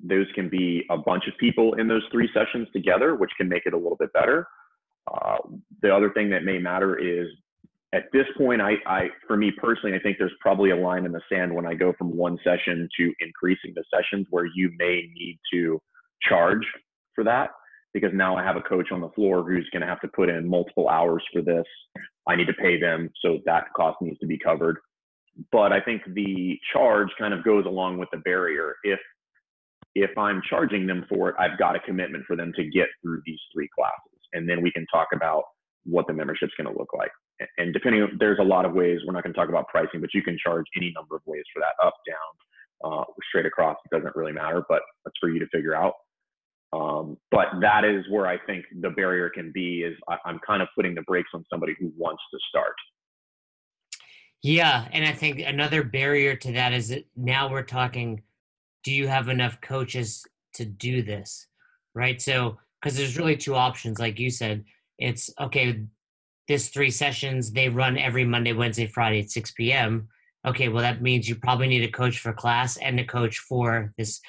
Those 0.00 0.26
can 0.34 0.50
be 0.50 0.84
a 0.90 0.98
bunch 0.98 1.24
of 1.26 1.32
people 1.40 1.74
in 1.80 1.88
those 1.88 2.02
three 2.12 2.28
sessions 2.34 2.68
together, 2.74 3.14
which 3.14 3.30
can 3.38 3.48
make 3.48 3.62
it 3.64 3.72
a 3.72 3.76
little 3.78 3.96
bit 3.96 4.12
better. 4.12 4.46
Uh, 5.10 5.38
the 5.80 5.90
other 5.90 6.10
thing 6.10 6.28
that 6.28 6.44
may 6.44 6.58
matter 6.58 6.98
is 6.98 7.26
at 7.94 8.04
this 8.12 8.26
point, 8.36 8.60
I, 8.60 8.74
I, 8.86 9.08
for 9.26 9.38
me 9.38 9.50
personally, 9.50 9.96
I 9.96 10.00
think 10.02 10.18
there's 10.18 10.30
probably 10.42 10.72
a 10.72 10.76
line 10.76 11.06
in 11.06 11.12
the 11.12 11.22
sand 11.32 11.54
when 11.54 11.64
I 11.64 11.72
go 11.72 11.94
from 11.96 12.14
one 12.14 12.36
session 12.44 12.86
to 12.98 13.12
increasing 13.20 13.72
the 13.74 13.84
sessions 13.90 14.26
where 14.28 14.44
you 14.54 14.70
may 14.76 15.08
need 15.14 15.38
to 15.54 15.80
charge 16.28 16.66
for 17.14 17.24
that. 17.24 17.52
because 17.94 18.10
now 18.14 18.36
I 18.36 18.44
have 18.44 18.56
a 18.56 18.60
coach 18.60 18.92
on 18.92 19.00
the 19.00 19.08
floor 19.10 19.42
who's 19.42 19.68
going 19.72 19.80
to 19.80 19.88
have 19.88 20.00
to 20.02 20.08
put 20.08 20.28
in 20.28 20.48
multiple 20.48 20.88
hours 20.88 21.22
for 21.32 21.42
this. 21.42 21.64
I 22.26 22.36
need 22.36 22.46
to 22.46 22.52
pay 22.52 22.78
them, 22.78 23.10
so 23.22 23.38
that 23.46 23.72
cost 23.74 23.96
needs 24.02 24.18
to 24.20 24.26
be 24.26 24.38
covered. 24.38 24.78
But 25.52 25.72
I 25.72 25.80
think 25.80 26.02
the 26.14 26.58
charge 26.72 27.08
kind 27.18 27.32
of 27.32 27.44
goes 27.44 27.64
along 27.66 27.98
with 27.98 28.08
the 28.12 28.18
barrier. 28.18 28.74
If 28.82 28.98
if 29.94 30.16
I'm 30.16 30.42
charging 30.48 30.86
them 30.86 31.04
for 31.08 31.30
it, 31.30 31.36
I've 31.38 31.58
got 31.58 31.74
a 31.74 31.80
commitment 31.80 32.24
for 32.26 32.36
them 32.36 32.52
to 32.56 32.64
get 32.64 32.88
through 33.02 33.22
these 33.26 33.40
three 33.52 33.68
classes, 33.76 34.20
and 34.32 34.48
then 34.48 34.62
we 34.62 34.70
can 34.70 34.86
talk 34.92 35.08
about 35.14 35.44
what 35.84 36.06
the 36.06 36.12
membership's 36.12 36.52
going 36.56 36.72
to 36.72 36.78
look 36.78 36.92
like. 36.96 37.10
And 37.56 37.72
depending, 37.72 38.06
there's 38.18 38.38
a 38.40 38.44
lot 38.44 38.64
of 38.64 38.74
ways. 38.74 39.00
We're 39.06 39.12
not 39.12 39.22
going 39.22 39.32
to 39.32 39.38
talk 39.38 39.48
about 39.48 39.68
pricing, 39.68 40.00
but 40.00 40.10
you 40.12 40.22
can 40.22 40.36
charge 40.44 40.66
any 40.76 40.92
number 40.94 41.16
of 41.16 41.22
ways 41.24 41.44
for 41.54 41.60
that, 41.60 41.84
up, 41.84 41.94
down, 42.06 42.92
uh, 42.92 43.04
straight 43.28 43.46
across. 43.46 43.76
It 43.84 43.96
doesn't 43.96 44.14
really 44.16 44.32
matter, 44.32 44.64
but 44.68 44.82
that's 45.04 45.16
for 45.20 45.30
you 45.30 45.38
to 45.38 45.46
figure 45.46 45.74
out. 45.74 45.94
Um, 46.72 47.16
but 47.30 47.46
that 47.60 47.84
is 47.84 48.04
where 48.10 48.26
I 48.26 48.38
think 48.46 48.64
the 48.80 48.90
barrier 48.90 49.30
can 49.30 49.52
be. 49.52 49.82
Is 49.82 49.96
I, 50.08 50.16
I'm 50.26 50.38
kind 50.46 50.62
of 50.62 50.68
putting 50.74 50.94
the 50.94 51.02
brakes 51.02 51.30
on 51.32 51.44
somebody 51.50 51.74
who 51.78 51.92
wants 51.96 52.22
to 52.32 52.38
start. 52.48 52.74
Yeah, 54.42 54.88
and 54.92 55.04
I 55.04 55.12
think 55.12 55.40
another 55.40 55.82
barrier 55.82 56.36
to 56.36 56.52
that 56.52 56.72
is 56.72 56.88
that 56.88 57.06
now 57.16 57.50
we're 57.50 57.62
talking. 57.62 58.22
Do 58.84 58.92
you 58.92 59.08
have 59.08 59.28
enough 59.28 59.60
coaches 59.60 60.24
to 60.54 60.64
do 60.64 61.02
this? 61.02 61.46
Right. 61.94 62.22
So 62.22 62.58
because 62.80 62.96
there's 62.96 63.18
really 63.18 63.36
two 63.36 63.56
options, 63.56 63.98
like 63.98 64.18
you 64.20 64.30
said 64.30 64.64
it's 64.98 65.30
okay 65.40 65.84
this 66.48 66.68
three 66.68 66.90
sessions 66.90 67.52
they 67.52 67.68
run 67.68 67.96
every 67.96 68.24
monday 68.24 68.52
wednesday 68.52 68.86
friday 68.86 69.20
at 69.20 69.30
6 69.30 69.52
p.m 69.52 70.08
okay 70.46 70.68
well 70.68 70.82
that 70.82 71.02
means 71.02 71.28
you 71.28 71.36
probably 71.36 71.68
need 71.68 71.84
a 71.84 71.90
coach 71.90 72.18
for 72.18 72.32
class 72.32 72.76
and 72.78 72.98
a 73.00 73.04
coach 73.04 73.38
for 73.38 73.92
this 73.96 74.20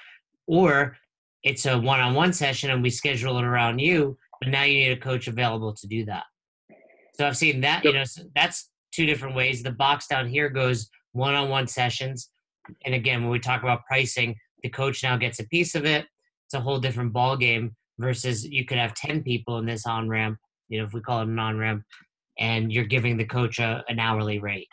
or 0.47 0.95
it's 1.43 1.65
a 1.65 1.77
one-on-one 1.77 2.33
session 2.33 2.69
and 2.69 2.83
we 2.83 2.89
schedule 2.89 3.37
it 3.37 3.43
around 3.43 3.79
you 3.79 4.17
but 4.39 4.49
now 4.49 4.63
you 4.63 4.75
need 4.75 4.91
a 4.91 4.97
coach 4.97 5.27
available 5.27 5.73
to 5.73 5.87
do 5.87 6.05
that 6.05 6.23
so 7.15 7.27
i've 7.27 7.37
seen 7.37 7.61
that 7.61 7.83
you 7.83 7.93
know 7.93 8.03
that's 8.35 8.69
two 8.91 9.05
different 9.05 9.35
ways 9.35 9.63
the 9.63 9.71
box 9.71 10.07
down 10.07 10.27
here 10.27 10.49
goes 10.49 10.89
one-on-one 11.13 11.67
sessions 11.67 12.29
and 12.85 12.93
again 12.93 13.21
when 13.21 13.31
we 13.31 13.39
talk 13.39 13.63
about 13.63 13.85
pricing 13.85 14.35
the 14.63 14.69
coach 14.69 15.03
now 15.03 15.17
gets 15.17 15.39
a 15.39 15.47
piece 15.47 15.75
of 15.75 15.85
it 15.85 16.05
it's 16.45 16.53
a 16.53 16.59
whole 16.59 16.79
different 16.79 17.13
ball 17.13 17.35
game 17.35 17.75
versus 17.97 18.45
you 18.45 18.65
could 18.65 18.77
have 18.77 18.93
10 18.93 19.23
people 19.23 19.57
in 19.57 19.65
this 19.65 19.85
on 19.85 20.07
ramp 20.07 20.37
you 20.69 20.79
know, 20.79 20.85
if 20.85 20.93
we 20.93 21.01
call 21.01 21.21
it 21.21 21.27
an 21.27 21.37
on-ramp, 21.37 21.83
and 22.37 22.71
you're 22.71 22.85
giving 22.85 23.17
the 23.17 23.25
coach 23.25 23.59
a, 23.59 23.83
an 23.89 23.99
hourly 23.99 24.39
rate. 24.39 24.69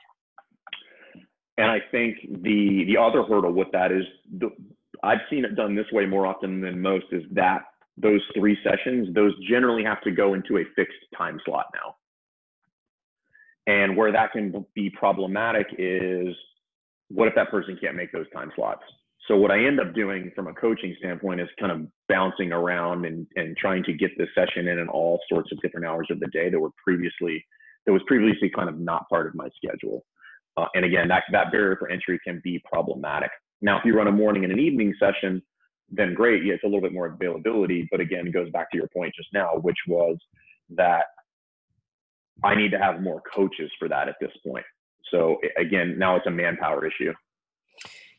And 1.58 1.70
I 1.70 1.80
think 1.90 2.18
the 2.42 2.84
the 2.86 2.98
other 2.98 3.22
hurdle 3.22 3.52
with 3.52 3.68
that 3.72 3.90
is 3.90 4.04
the, 4.38 4.50
I've 5.02 5.20
seen 5.30 5.44
it 5.44 5.56
done 5.56 5.74
this 5.74 5.86
way 5.90 6.04
more 6.04 6.26
often 6.26 6.60
than 6.60 6.80
most 6.80 7.06
is 7.12 7.22
that 7.32 7.62
those 7.96 8.20
three 8.36 8.58
sessions, 8.62 9.08
those 9.14 9.32
generally 9.48 9.82
have 9.82 10.02
to 10.02 10.10
go 10.10 10.34
into 10.34 10.58
a 10.58 10.64
fixed 10.76 10.98
time 11.16 11.40
slot 11.46 11.66
now. 11.74 11.96
And 13.66 13.96
where 13.96 14.12
that 14.12 14.32
can 14.32 14.64
be 14.74 14.90
problematic 14.90 15.66
is 15.78 16.34
what 17.08 17.28
if 17.28 17.34
that 17.34 17.50
person 17.50 17.78
can't 17.80 17.96
make 17.96 18.12
those 18.12 18.30
time 18.32 18.52
slots? 18.54 18.82
So 19.28 19.36
what 19.36 19.50
I 19.50 19.64
end 19.64 19.80
up 19.80 19.92
doing 19.92 20.30
from 20.36 20.46
a 20.46 20.54
coaching 20.54 20.94
standpoint 20.98 21.40
is 21.40 21.48
kind 21.58 21.72
of 21.72 21.88
bouncing 22.08 22.52
around 22.52 23.06
and, 23.06 23.26
and 23.34 23.56
trying 23.56 23.82
to 23.84 23.92
get 23.92 24.16
this 24.16 24.28
session 24.34 24.68
in 24.68 24.78
in 24.78 24.88
all 24.88 25.20
sorts 25.28 25.50
of 25.50 25.60
different 25.60 25.86
hours 25.86 26.06
of 26.10 26.20
the 26.20 26.28
day 26.28 26.48
that 26.48 26.58
were 26.58 26.70
previously 26.82 27.44
that 27.86 27.92
was 27.92 28.02
previously 28.06 28.50
kind 28.50 28.68
of 28.68 28.78
not 28.78 29.08
part 29.08 29.26
of 29.26 29.34
my 29.34 29.48
schedule. 29.56 30.04
Uh, 30.56 30.66
and 30.74 30.84
again, 30.84 31.08
that, 31.08 31.24
that 31.32 31.52
barrier 31.52 31.76
for 31.76 31.88
entry 31.88 32.18
can 32.24 32.40
be 32.42 32.60
problematic. 32.70 33.30
Now, 33.62 33.78
if 33.78 33.84
you 33.84 33.96
run 33.96 34.08
a 34.08 34.12
morning 34.12 34.44
and 34.44 34.52
an 34.52 34.58
evening 34.58 34.94
session, 34.98 35.42
then 35.90 36.14
great, 36.14 36.44
yeah, 36.44 36.54
it's 36.54 36.64
a 36.64 36.66
little 36.66 36.80
bit 36.80 36.92
more 36.92 37.06
availability. 37.06 37.86
But 37.90 38.00
again, 38.00 38.26
it 38.26 38.32
goes 38.32 38.50
back 38.50 38.70
to 38.72 38.76
your 38.76 38.88
point 38.88 39.14
just 39.16 39.28
now, 39.32 39.50
which 39.62 39.76
was 39.86 40.16
that 40.70 41.04
I 42.44 42.54
need 42.54 42.70
to 42.72 42.78
have 42.78 43.00
more 43.00 43.22
coaches 43.34 43.70
for 43.78 43.88
that 43.88 44.08
at 44.08 44.16
this 44.20 44.32
point. 44.46 44.64
So 45.10 45.36
again, 45.58 45.98
now 45.98 46.16
it's 46.16 46.26
a 46.26 46.30
manpower 46.30 46.86
issue. 46.86 47.12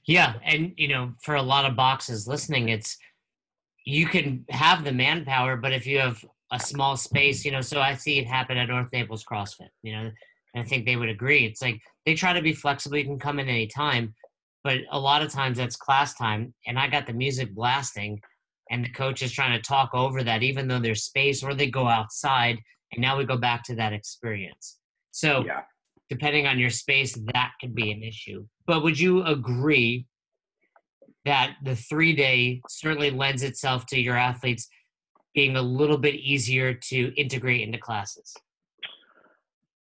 Yeah, 0.06 0.36
and 0.44 0.74
you 0.78 0.88
know, 0.88 1.14
for 1.22 1.36
a 1.36 1.42
lot 1.42 1.66
of 1.66 1.76
boxes 1.76 2.28
listening, 2.28 2.70
it's 2.70 2.98
you 3.86 4.08
can 4.08 4.46
have 4.50 4.84
the 4.84 4.92
manpower, 4.92 5.58
but 5.58 5.74
if 5.74 5.86
you 5.86 6.00
have 6.00 6.24
a 6.52 6.60
small 6.60 6.96
space, 6.96 7.44
you 7.44 7.52
know, 7.52 7.62
so 7.62 7.82
I 7.82 7.94
see 7.96 8.20
it 8.20 8.28
happen 8.28 8.58
at 8.58 8.70
North 8.70 8.92
Naples 8.94 9.24
CrossFit, 9.24 9.70
you 9.84 9.92
know, 9.94 10.12
and 10.54 10.64
I 10.64 10.64
think 10.64 10.86
they 10.86 10.96
would 10.96 11.10
agree. 11.10 11.46
It's 11.46 11.62
like 11.62 11.82
they 12.06 12.16
try 12.16 12.34
to 12.34 12.42
be 12.42 12.54
flexible, 12.54 12.98
you 12.98 13.04
can 13.04 13.20
come 13.20 13.40
in 13.40 13.50
any 13.50 13.68
time, 13.68 14.14
but 14.64 14.80
a 14.92 15.00
lot 15.00 15.22
of 15.22 15.32
times 15.32 15.58
that's 15.58 15.76
class 15.76 16.14
time, 16.14 16.54
and 16.68 16.80
I 16.80 16.88
got 16.88 17.06
the 17.06 17.14
music 17.14 17.54
blasting, 17.54 18.22
and 18.72 18.84
the 18.84 18.90
coach 18.90 19.22
is 19.22 19.32
trying 19.32 19.58
to 19.58 19.62
talk 19.62 19.92
over 19.94 20.24
that, 20.24 20.44
even 20.44 20.68
though 20.68 20.80
there's 20.80 21.04
space, 21.04 21.44
or 21.44 21.54
they 21.54 21.70
go 21.70 21.88
outside, 21.88 22.60
and 22.92 23.02
now 23.02 23.18
we 23.18 23.26
go 23.26 23.38
back 23.38 23.64
to 23.64 23.76
that 23.76 23.94
experience. 23.94 24.78
So 25.12 25.44
yeah 25.46 25.62
depending 26.10 26.48
on 26.48 26.60
your 26.60 26.70
space, 26.70 27.18
that 27.34 27.52
could 27.60 27.76
be 27.76 27.92
an 27.92 28.04
issue. 28.04 28.46
But 28.66 28.84
would 28.84 29.00
you 29.00 29.24
agree 29.24 30.06
that 31.26 31.56
the 31.64 31.76
three 31.76 32.14
day 32.14 32.62
certainly 32.70 33.12
lends 33.12 33.44
itself 33.44 33.86
to 33.88 34.00
your 34.00 34.16
athletes 34.16 34.68
being 35.34 35.56
a 35.56 35.62
little 35.62 35.98
bit 35.98 36.16
easier 36.16 36.74
to 36.74 37.14
integrate 37.16 37.62
into 37.62 37.78
classes? 37.78 38.34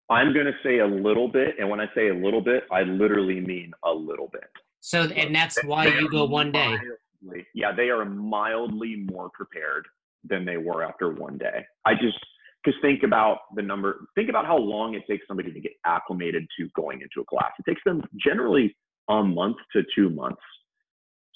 I'm 0.10 0.34
going 0.34 0.46
to 0.46 0.54
say 0.64 0.80
a 0.80 0.86
little 0.86 1.28
bit. 1.28 1.56
And 1.60 1.70
when 1.70 1.80
I 1.80 1.88
say 1.96 2.10
a 2.10 2.14
little 2.14 2.42
bit, 2.42 2.66
I 2.72 2.84
literally 2.84 3.40
mean 3.40 3.72
a 3.84 3.92
little 3.92 4.30
bit. 4.32 4.46
So, 4.82 5.04
and 5.04 5.34
that's 5.34 5.64
why 5.64 5.88
you 5.88 6.10
go 6.10 6.26
one 6.26 6.52
day. 6.52 6.78
Mildly, 7.22 7.48
yeah, 7.56 7.72
they 7.76 7.90
are 7.90 8.06
mildly 8.06 9.08
more 9.12 9.30
prepared 9.34 9.88
than 10.26 10.46
they 10.46 10.58
were 10.58 10.84
after 10.84 11.12
one 11.12 11.38
day. 11.38 11.66
I 11.86 11.94
just, 11.94 12.20
because 12.64 12.80
think 12.82 13.04
about 13.04 13.40
the 13.56 13.62
number, 13.62 14.06
think 14.16 14.30
about 14.30 14.46
how 14.46 14.58
long 14.58 14.96
it 14.96 15.04
takes 15.10 15.26
somebody 15.28 15.52
to 15.52 15.60
get 15.60 15.74
acclimated 15.86 16.46
to 16.58 16.70
going 16.76 17.02
into 17.02 17.22
a 17.22 17.26
class. 17.26 17.52
It 17.60 17.70
takes 17.70 17.82
them 17.86 18.02
generally 18.24 18.76
a 19.10 19.24
month 19.24 19.58
to 19.74 19.84
two 19.96 20.10
months. 20.10 20.42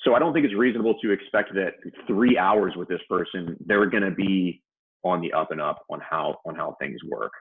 So 0.03 0.13
I 0.13 0.19
don't 0.19 0.33
think 0.33 0.45
it's 0.45 0.55
reasonable 0.55 0.95
to 1.01 1.11
expect 1.11 1.53
that 1.55 1.73
three 2.05 2.37
hours 2.37 2.73
with 2.75 2.87
this 2.87 3.01
person, 3.09 3.57
they're 3.65 3.87
going 3.87 4.03
to 4.03 4.11
be 4.11 4.61
on 5.03 5.21
the 5.21 5.33
up 5.33 5.51
and 5.51 5.59
up 5.59 5.83
on 5.89 5.99
how 5.99 6.37
on 6.45 6.55
how 6.55 6.75
things 6.79 6.99
work. 7.09 7.31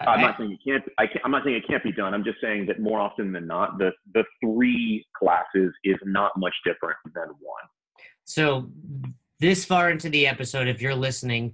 I'm 0.00 0.20
not 0.20 0.36
saying 0.38 0.50
you 0.50 0.58
can't. 0.64 0.84
I 0.98 1.06
can't, 1.06 1.24
I'm 1.24 1.32
not 1.32 1.42
saying 1.44 1.56
it 1.56 1.66
can't 1.66 1.82
be 1.82 1.92
done. 1.92 2.14
I'm 2.14 2.22
just 2.22 2.40
saying 2.40 2.66
that 2.66 2.80
more 2.80 3.00
often 3.00 3.32
than 3.32 3.46
not, 3.46 3.78
the 3.78 3.90
the 4.14 4.22
three 4.40 5.04
classes 5.16 5.72
is 5.82 5.96
not 6.04 6.32
much 6.36 6.54
different 6.64 6.98
than 7.14 7.26
one. 7.40 7.64
So 8.24 8.70
this 9.40 9.64
far 9.64 9.90
into 9.90 10.08
the 10.08 10.26
episode, 10.26 10.68
if 10.68 10.80
you're 10.80 10.94
listening, 10.94 11.52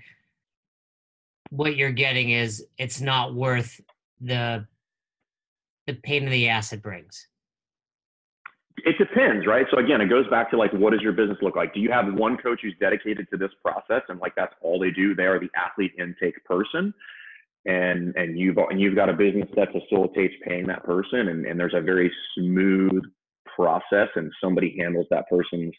what 1.54 1.76
you're 1.76 1.92
getting 1.92 2.30
is 2.30 2.66
it's 2.78 3.00
not 3.00 3.34
worth 3.34 3.80
the 4.20 4.66
the 5.86 5.94
pain 5.94 6.24
in 6.24 6.30
the 6.30 6.48
ass 6.48 6.72
it 6.72 6.82
brings. 6.82 7.28
It 8.78 8.96
depends, 8.98 9.46
right? 9.46 9.66
So 9.70 9.78
again, 9.78 10.00
it 10.00 10.08
goes 10.08 10.26
back 10.28 10.50
to 10.50 10.56
like, 10.56 10.72
what 10.72 10.92
does 10.92 11.00
your 11.00 11.12
business 11.12 11.38
look 11.42 11.54
like? 11.54 11.72
Do 11.72 11.80
you 11.80 11.92
have 11.92 12.12
one 12.14 12.36
coach 12.38 12.60
who's 12.62 12.74
dedicated 12.80 13.28
to 13.30 13.36
this 13.36 13.50
process 13.62 14.02
and 14.08 14.18
like 14.18 14.34
that's 14.34 14.54
all 14.62 14.80
they 14.80 14.90
do? 14.90 15.14
They 15.14 15.24
are 15.24 15.38
the 15.38 15.50
athlete 15.56 15.92
intake 15.98 16.42
person, 16.44 16.92
and 17.66 18.14
and 18.16 18.38
you've 18.38 18.58
and 18.58 18.80
you've 18.80 18.96
got 18.96 19.08
a 19.08 19.12
business 19.12 19.48
that 19.54 19.68
facilitates 19.70 20.34
paying 20.46 20.66
that 20.66 20.84
person, 20.84 21.28
and 21.28 21.46
and 21.46 21.60
there's 21.60 21.74
a 21.74 21.80
very 21.80 22.10
smooth 22.36 23.02
process, 23.54 24.08
and 24.16 24.32
somebody 24.42 24.76
handles 24.80 25.06
that 25.10 25.28
person's 25.28 25.72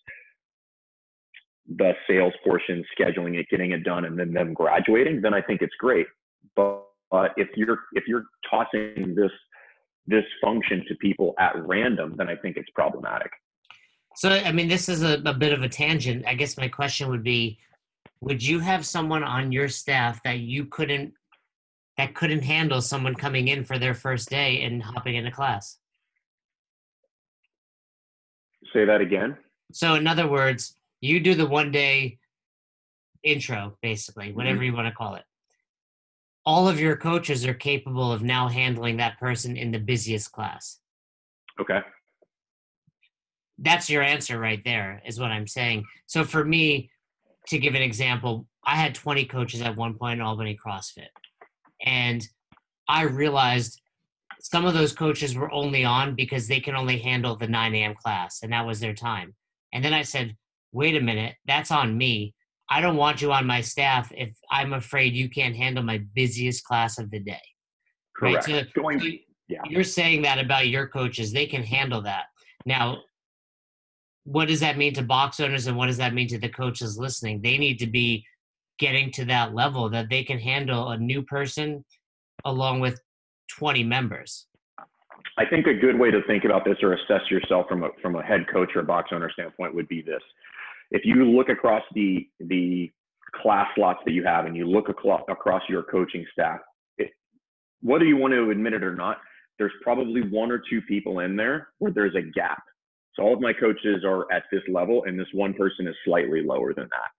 the 1.67 1.93
sales 2.07 2.33
portion, 2.43 2.83
scheduling 2.97 3.39
it, 3.39 3.47
getting 3.49 3.71
it 3.71 3.83
done, 3.83 4.05
and 4.05 4.17
then 4.19 4.33
them 4.33 4.53
graduating, 4.53 5.21
then 5.21 5.33
I 5.33 5.41
think 5.41 5.61
it's 5.61 5.73
great. 5.79 6.07
But, 6.55 6.83
but 7.09 7.31
if 7.37 7.49
you're 7.55 7.79
if 7.93 8.05
you're 8.07 8.25
tossing 8.49 9.15
this 9.15 9.31
this 10.07 10.25
function 10.41 10.85
to 10.87 10.95
people 10.95 11.33
at 11.39 11.53
random, 11.65 12.15
then 12.17 12.29
I 12.29 12.35
think 12.35 12.57
it's 12.57 12.69
problematic. 12.75 13.31
So, 14.15 14.29
I 14.29 14.51
mean, 14.51 14.67
this 14.67 14.87
is 14.87 15.03
a, 15.03 15.21
a 15.25 15.33
bit 15.33 15.51
of 15.51 15.63
a 15.63 15.69
tangent. 15.69 16.25
I 16.25 16.35
guess 16.35 16.57
my 16.57 16.67
question 16.67 17.09
would 17.09 17.23
be: 17.23 17.59
Would 18.21 18.45
you 18.45 18.59
have 18.59 18.85
someone 18.85 19.23
on 19.23 19.51
your 19.51 19.67
staff 19.67 20.21
that 20.23 20.39
you 20.39 20.65
couldn't 20.65 21.13
that 21.97 22.13
couldn't 22.13 22.43
handle 22.43 22.81
someone 22.81 23.15
coming 23.15 23.47
in 23.47 23.63
for 23.63 23.79
their 23.79 23.93
first 23.93 24.29
day 24.29 24.63
and 24.63 24.83
hopping 24.83 25.15
into 25.15 25.31
class? 25.31 25.77
Say 28.73 28.85
that 28.85 29.01
again. 29.01 29.37
So, 29.71 29.95
in 29.95 30.07
other 30.07 30.27
words, 30.27 30.75
you 31.05 31.19
do 31.19 31.35
the 31.35 31.45
one 31.45 31.71
day 31.71 32.17
intro, 33.23 33.77
basically, 33.81 34.31
whatever 34.31 34.57
mm-hmm. 34.57 34.65
you 34.65 34.73
want 34.73 34.87
to 34.87 34.93
call 34.93 35.15
it. 35.15 35.23
All 36.45 36.67
of 36.67 36.79
your 36.79 36.95
coaches 36.95 37.45
are 37.45 37.53
capable 37.53 38.11
of 38.11 38.21
now 38.21 38.47
handling 38.47 38.97
that 38.97 39.19
person 39.19 39.57
in 39.57 39.71
the 39.71 39.79
busiest 39.79 40.31
class. 40.31 40.79
Okay. 41.59 41.79
That's 43.57 43.89
your 43.89 44.03
answer 44.03 44.37
right 44.37 44.61
there, 44.63 45.01
is 45.05 45.19
what 45.19 45.31
I'm 45.31 45.47
saying. 45.47 45.85
So 46.05 46.23
for 46.23 46.43
me, 46.43 46.91
to 47.47 47.57
give 47.57 47.73
an 47.73 47.81
example, 47.81 48.45
I 48.65 48.75
had 48.75 48.93
20 48.93 49.25
coaches 49.25 49.61
at 49.61 49.75
one 49.75 49.95
point 49.95 50.19
in 50.19 50.25
Albany 50.25 50.57
CrossFit. 50.63 51.07
And 51.85 52.27
I 52.87 53.03
realized 53.03 53.81
some 54.41 54.65
of 54.65 54.73
those 54.73 54.93
coaches 54.93 55.35
were 55.35 55.51
only 55.51 55.85
on 55.85 56.15
because 56.15 56.47
they 56.47 56.59
can 56.59 56.75
only 56.75 56.99
handle 56.99 57.35
the 57.35 57.47
9 57.47 57.75
a.m. 57.75 57.95
class, 57.95 58.41
and 58.43 58.51
that 58.53 58.65
was 58.65 58.79
their 58.79 58.93
time. 58.93 59.33
And 59.73 59.83
then 59.83 59.93
I 59.93 60.03
said, 60.03 60.35
wait 60.75 60.95
a 60.95 60.99
minute, 60.99 61.35
that's 61.47 61.71
on 61.71 61.97
me. 61.97 62.33
I 62.69 62.81
don't 62.81 62.97
want 62.97 63.21
you 63.21 63.31
on 63.31 63.47
my 63.47 63.61
staff 63.61 64.11
if 64.15 64.35
I'm 64.51 64.73
afraid 64.73 65.13
you 65.13 65.29
can't 65.29 65.55
handle 65.55 65.83
my 65.83 65.99
busiest 66.13 66.65
class 66.65 66.99
of 66.99 67.09
the 67.11 67.19
day. 67.19 67.41
Correct. 68.15 68.47
Right. 68.47 68.65
So, 68.75 68.81
Going, 68.81 68.99
so 68.99 69.07
yeah. 69.47 69.59
you're 69.69 69.83
saying 69.83 70.23
that 70.23 70.37
about 70.37 70.67
your 70.67 70.87
coaches. 70.87 71.31
They 71.31 71.45
can 71.45 71.63
handle 71.63 72.01
that. 72.01 72.25
Now, 72.65 73.03
what 74.25 74.47
does 74.47 74.59
that 74.59 74.77
mean 74.77 74.93
to 74.95 75.03
box 75.03 75.39
owners 75.39 75.67
and 75.67 75.77
what 75.77 75.85
does 75.85 75.97
that 75.97 76.13
mean 76.13 76.27
to 76.29 76.39
the 76.39 76.49
coaches 76.49 76.97
listening? 76.97 77.41
They 77.41 77.57
need 77.57 77.79
to 77.79 77.87
be 77.87 78.25
getting 78.77 79.11
to 79.11 79.25
that 79.25 79.53
level 79.53 79.89
that 79.91 80.09
they 80.09 80.23
can 80.23 80.39
handle 80.39 80.89
a 80.89 80.97
new 80.97 81.21
person 81.21 81.85
along 82.43 82.81
with 82.81 82.99
20 83.57 83.83
members. 83.83 84.47
I 85.37 85.45
think 85.45 85.67
a 85.67 85.73
good 85.73 85.99
way 85.99 86.11
to 86.11 86.21
think 86.23 86.45
about 86.45 86.65
this 86.65 86.77
or 86.81 86.93
assess 86.93 87.29
yourself 87.29 87.67
from 87.67 87.83
a 87.83 87.89
from 88.01 88.15
a 88.15 88.23
head 88.23 88.45
coach 88.51 88.69
or 88.75 88.83
box 88.83 89.09
owner 89.11 89.29
standpoint 89.29 89.75
would 89.75 89.87
be 89.87 90.01
this. 90.01 90.21
If 90.91 91.01
you 91.05 91.25
look 91.25 91.49
across 91.49 91.83
the 91.93 92.27
the 92.39 92.91
class 93.41 93.67
slots 93.75 93.99
that 94.05 94.13
you 94.13 94.23
have 94.23 94.45
and 94.45 94.55
you 94.55 94.65
look 94.65 94.89
across 94.89 95.61
your 95.69 95.83
coaching 95.83 96.25
staff, 96.31 96.59
it, 96.97 97.11
whether 97.81 98.05
you 98.05 98.17
want 98.17 98.33
to 98.33 98.49
admit 98.49 98.73
it 98.73 98.83
or 98.83 98.95
not, 98.95 99.17
there's 99.59 99.73
probably 99.81 100.21
one 100.21 100.51
or 100.51 100.61
two 100.69 100.81
people 100.87 101.19
in 101.19 101.35
there 101.35 101.69
where 101.79 101.91
there's 101.91 102.15
a 102.15 102.21
gap. 102.21 102.63
So 103.13 103.23
all 103.23 103.33
of 103.33 103.41
my 103.41 103.53
coaches 103.53 104.03
are 104.05 104.31
at 104.31 104.43
this 104.51 104.61
level, 104.67 105.03
and 105.05 105.19
this 105.19 105.27
one 105.33 105.53
person 105.53 105.87
is 105.87 105.95
slightly 106.05 106.41
lower 106.43 106.73
than 106.73 106.85
that. 106.85 107.09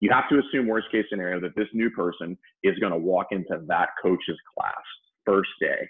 You 0.00 0.10
have 0.12 0.28
to 0.28 0.40
assume 0.40 0.66
worst 0.66 0.90
case 0.90 1.04
scenario 1.08 1.40
that 1.40 1.56
this 1.56 1.68
new 1.72 1.90
person 1.90 2.36
is 2.62 2.78
going 2.78 2.92
to 2.92 2.98
walk 2.98 3.28
into 3.30 3.62
that 3.68 3.90
coach's 4.02 4.38
class 4.56 4.82
first 5.24 5.50
day. 5.60 5.88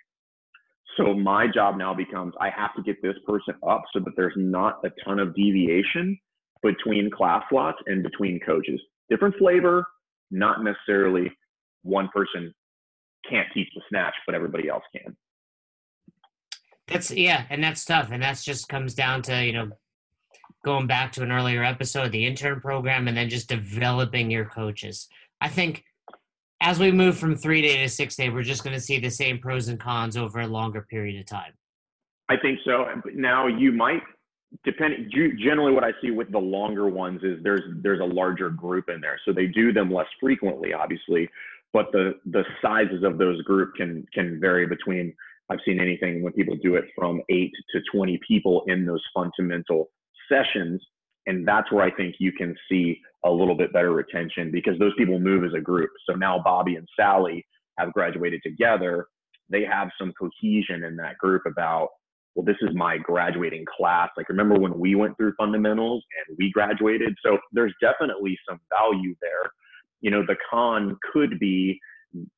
So 0.96 1.14
my 1.14 1.46
job 1.52 1.76
now 1.76 1.94
becomes 1.94 2.34
I 2.40 2.50
have 2.50 2.74
to 2.76 2.82
get 2.82 3.02
this 3.02 3.16
person 3.26 3.54
up 3.68 3.82
so 3.92 4.00
that 4.00 4.12
there's 4.16 4.34
not 4.36 4.78
a 4.84 4.90
ton 5.04 5.18
of 5.18 5.34
deviation 5.34 6.16
between 6.64 7.10
class 7.10 7.44
slots 7.50 7.78
and 7.86 8.02
between 8.02 8.40
coaches. 8.40 8.80
Different 9.08 9.36
flavor, 9.36 9.86
not 10.30 10.64
necessarily 10.64 11.30
one 11.82 12.08
person 12.08 12.52
can't 13.28 13.46
teach 13.54 13.68
the 13.74 13.82
snatch, 13.88 14.14
but 14.26 14.34
everybody 14.34 14.68
else 14.68 14.82
can. 14.96 15.16
That's 16.88 17.10
yeah, 17.10 17.44
and 17.50 17.62
that's 17.62 17.84
tough, 17.84 18.10
and 18.10 18.22
that's 18.22 18.44
just 18.44 18.68
comes 18.68 18.94
down 18.94 19.22
to 19.22 19.44
you 19.44 19.52
know 19.52 19.70
going 20.64 20.86
back 20.86 21.12
to 21.12 21.22
an 21.22 21.30
earlier 21.30 21.62
episode, 21.62 22.10
the 22.12 22.26
intern 22.26 22.60
program, 22.60 23.08
and 23.08 23.16
then 23.16 23.28
just 23.28 23.48
developing 23.48 24.30
your 24.30 24.46
coaches. 24.46 25.08
I 25.40 25.48
think 25.48 25.84
as 26.60 26.78
we 26.78 26.90
move 26.90 27.18
from 27.18 27.36
three 27.36 27.62
day 27.62 27.82
to 27.82 27.88
six 27.88 28.16
day, 28.16 28.30
we're 28.30 28.42
just 28.42 28.64
going 28.64 28.74
to 28.74 28.80
see 28.80 28.98
the 28.98 29.10
same 29.10 29.38
pros 29.38 29.68
and 29.68 29.78
cons 29.78 30.16
over 30.16 30.40
a 30.40 30.46
longer 30.46 30.82
period 30.82 31.20
of 31.20 31.26
time. 31.26 31.52
I 32.28 32.36
think 32.38 32.58
so. 32.64 32.86
Now 33.14 33.46
you 33.46 33.72
might 33.72 34.02
depending 34.64 35.10
generally 35.42 35.72
what 35.72 35.84
I 35.84 35.92
see 36.00 36.10
with 36.10 36.30
the 36.30 36.38
longer 36.38 36.88
ones 36.88 37.20
is 37.22 37.42
there's 37.42 37.62
there's 37.82 38.00
a 38.00 38.04
larger 38.04 38.50
group 38.50 38.88
in 38.88 39.00
there, 39.00 39.18
so 39.24 39.32
they 39.32 39.46
do 39.46 39.72
them 39.72 39.92
less 39.92 40.06
frequently, 40.20 40.72
obviously, 40.72 41.28
but 41.72 41.86
the 41.92 42.14
the 42.26 42.44
sizes 42.62 43.02
of 43.02 43.18
those 43.18 43.40
group 43.42 43.74
can 43.76 44.06
can 44.14 44.40
vary 44.40 44.66
between 44.66 45.14
I've 45.50 45.58
seen 45.66 45.80
anything 45.80 46.22
when 46.22 46.32
people 46.32 46.56
do 46.62 46.76
it 46.76 46.84
from 46.96 47.20
eight 47.28 47.52
to 47.72 47.80
20 47.92 48.18
people 48.26 48.64
in 48.66 48.86
those 48.86 49.02
fundamental 49.12 49.90
sessions. 50.28 50.82
And 51.26 51.46
that's 51.46 51.70
where 51.70 51.84
I 51.84 51.90
think 51.90 52.16
you 52.18 52.32
can 52.32 52.54
see 52.68 53.00
a 53.24 53.30
little 53.30 53.54
bit 53.54 53.72
better 53.72 53.92
retention 53.92 54.50
because 54.50 54.78
those 54.78 54.94
people 54.96 55.18
move 55.18 55.44
as 55.44 55.52
a 55.54 55.60
group. 55.60 55.90
So 56.08 56.14
now 56.14 56.38
Bobby 56.42 56.76
and 56.76 56.88
Sally 56.98 57.46
have 57.78 57.92
graduated 57.92 58.42
together. 58.42 59.06
They 59.50 59.64
have 59.64 59.88
some 59.98 60.12
cohesion 60.18 60.84
in 60.84 60.96
that 60.96 61.18
group 61.18 61.42
about, 61.46 61.88
well, 62.34 62.44
this 62.44 62.56
is 62.62 62.74
my 62.74 62.98
graduating 62.98 63.64
class. 63.76 64.10
Like, 64.16 64.28
remember 64.28 64.58
when 64.58 64.78
we 64.78 64.94
went 64.94 65.16
through 65.16 65.34
fundamentals 65.38 66.04
and 66.26 66.36
we 66.38 66.50
graduated? 66.50 67.14
So 67.24 67.38
there's 67.52 67.74
definitely 67.80 68.38
some 68.48 68.60
value 68.70 69.14
there. 69.20 69.52
You 70.00 70.10
know, 70.10 70.24
the 70.26 70.36
con 70.50 70.98
could 71.12 71.38
be 71.38 71.78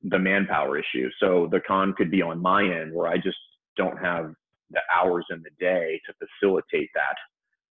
the 0.02 0.18
manpower 0.18 0.78
issue. 0.78 1.08
So 1.20 1.48
the 1.50 1.60
con 1.60 1.94
could 1.96 2.10
be 2.10 2.22
on 2.22 2.40
my 2.40 2.62
end 2.62 2.92
where 2.94 3.08
I 3.08 3.16
just 3.16 3.38
don't 3.76 3.96
have 3.98 4.32
the 4.70 4.80
hours 4.94 5.24
in 5.30 5.42
the 5.42 5.50
day 5.58 6.00
to 6.06 6.26
facilitate 6.40 6.90
that 6.94 7.16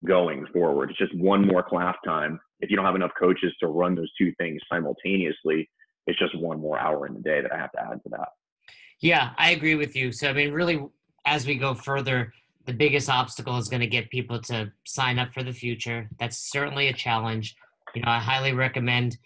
going 0.06 0.46
forward. 0.54 0.90
It's 0.90 1.00
just 1.00 1.16
one 1.16 1.46
more 1.46 1.64
class 1.64 1.96
time. 2.06 2.40
If 2.60 2.70
you 2.70 2.76
don't 2.76 2.86
have 2.86 2.96
enough 2.96 3.12
coaches 3.20 3.54
to 3.60 3.68
run 3.68 3.96
those 3.96 4.12
two 4.18 4.34
things 4.38 4.62
simultaneously, 4.72 5.70
it's 6.08 6.20
just 6.20 6.38
one 6.38 6.60
more 6.60 6.80
hour 6.80 7.08
in 7.08 7.14
the 7.14 7.22
day 7.22 7.42
that 7.42 7.52
I 7.52 7.58
have 7.58 7.72
to 7.74 7.82
add 7.82 8.04
to 8.04 8.10
that. 8.10 8.30
Yeah, 9.02 9.32
I 9.38 9.52
agree 9.52 9.76
with 9.76 9.96
you. 9.96 10.12
So 10.12 10.30
I 10.30 10.34
mean, 10.34 10.54
really, 10.54 10.82
as 11.26 11.46
we 11.46 11.56
go 11.56 11.74
further, 11.74 12.34
the 12.66 12.74
biggest 12.74 13.10
obstacle 13.10 13.58
is 13.58 13.68
going 13.68 13.82
to 13.82 13.88
get 13.88 14.10
people 14.10 14.40
to 14.42 14.72
sign 14.86 15.20
up 15.20 15.34
for 15.34 15.44
the 15.44 15.54
future. 15.54 16.10
That's 16.20 16.52
certainly 16.52 16.88
a 16.88 16.94
challenge. 16.94 17.56
You 17.94 18.02
know, 18.02 18.12
I 18.12 18.20
highly 18.20 18.54
recommend 18.54 19.18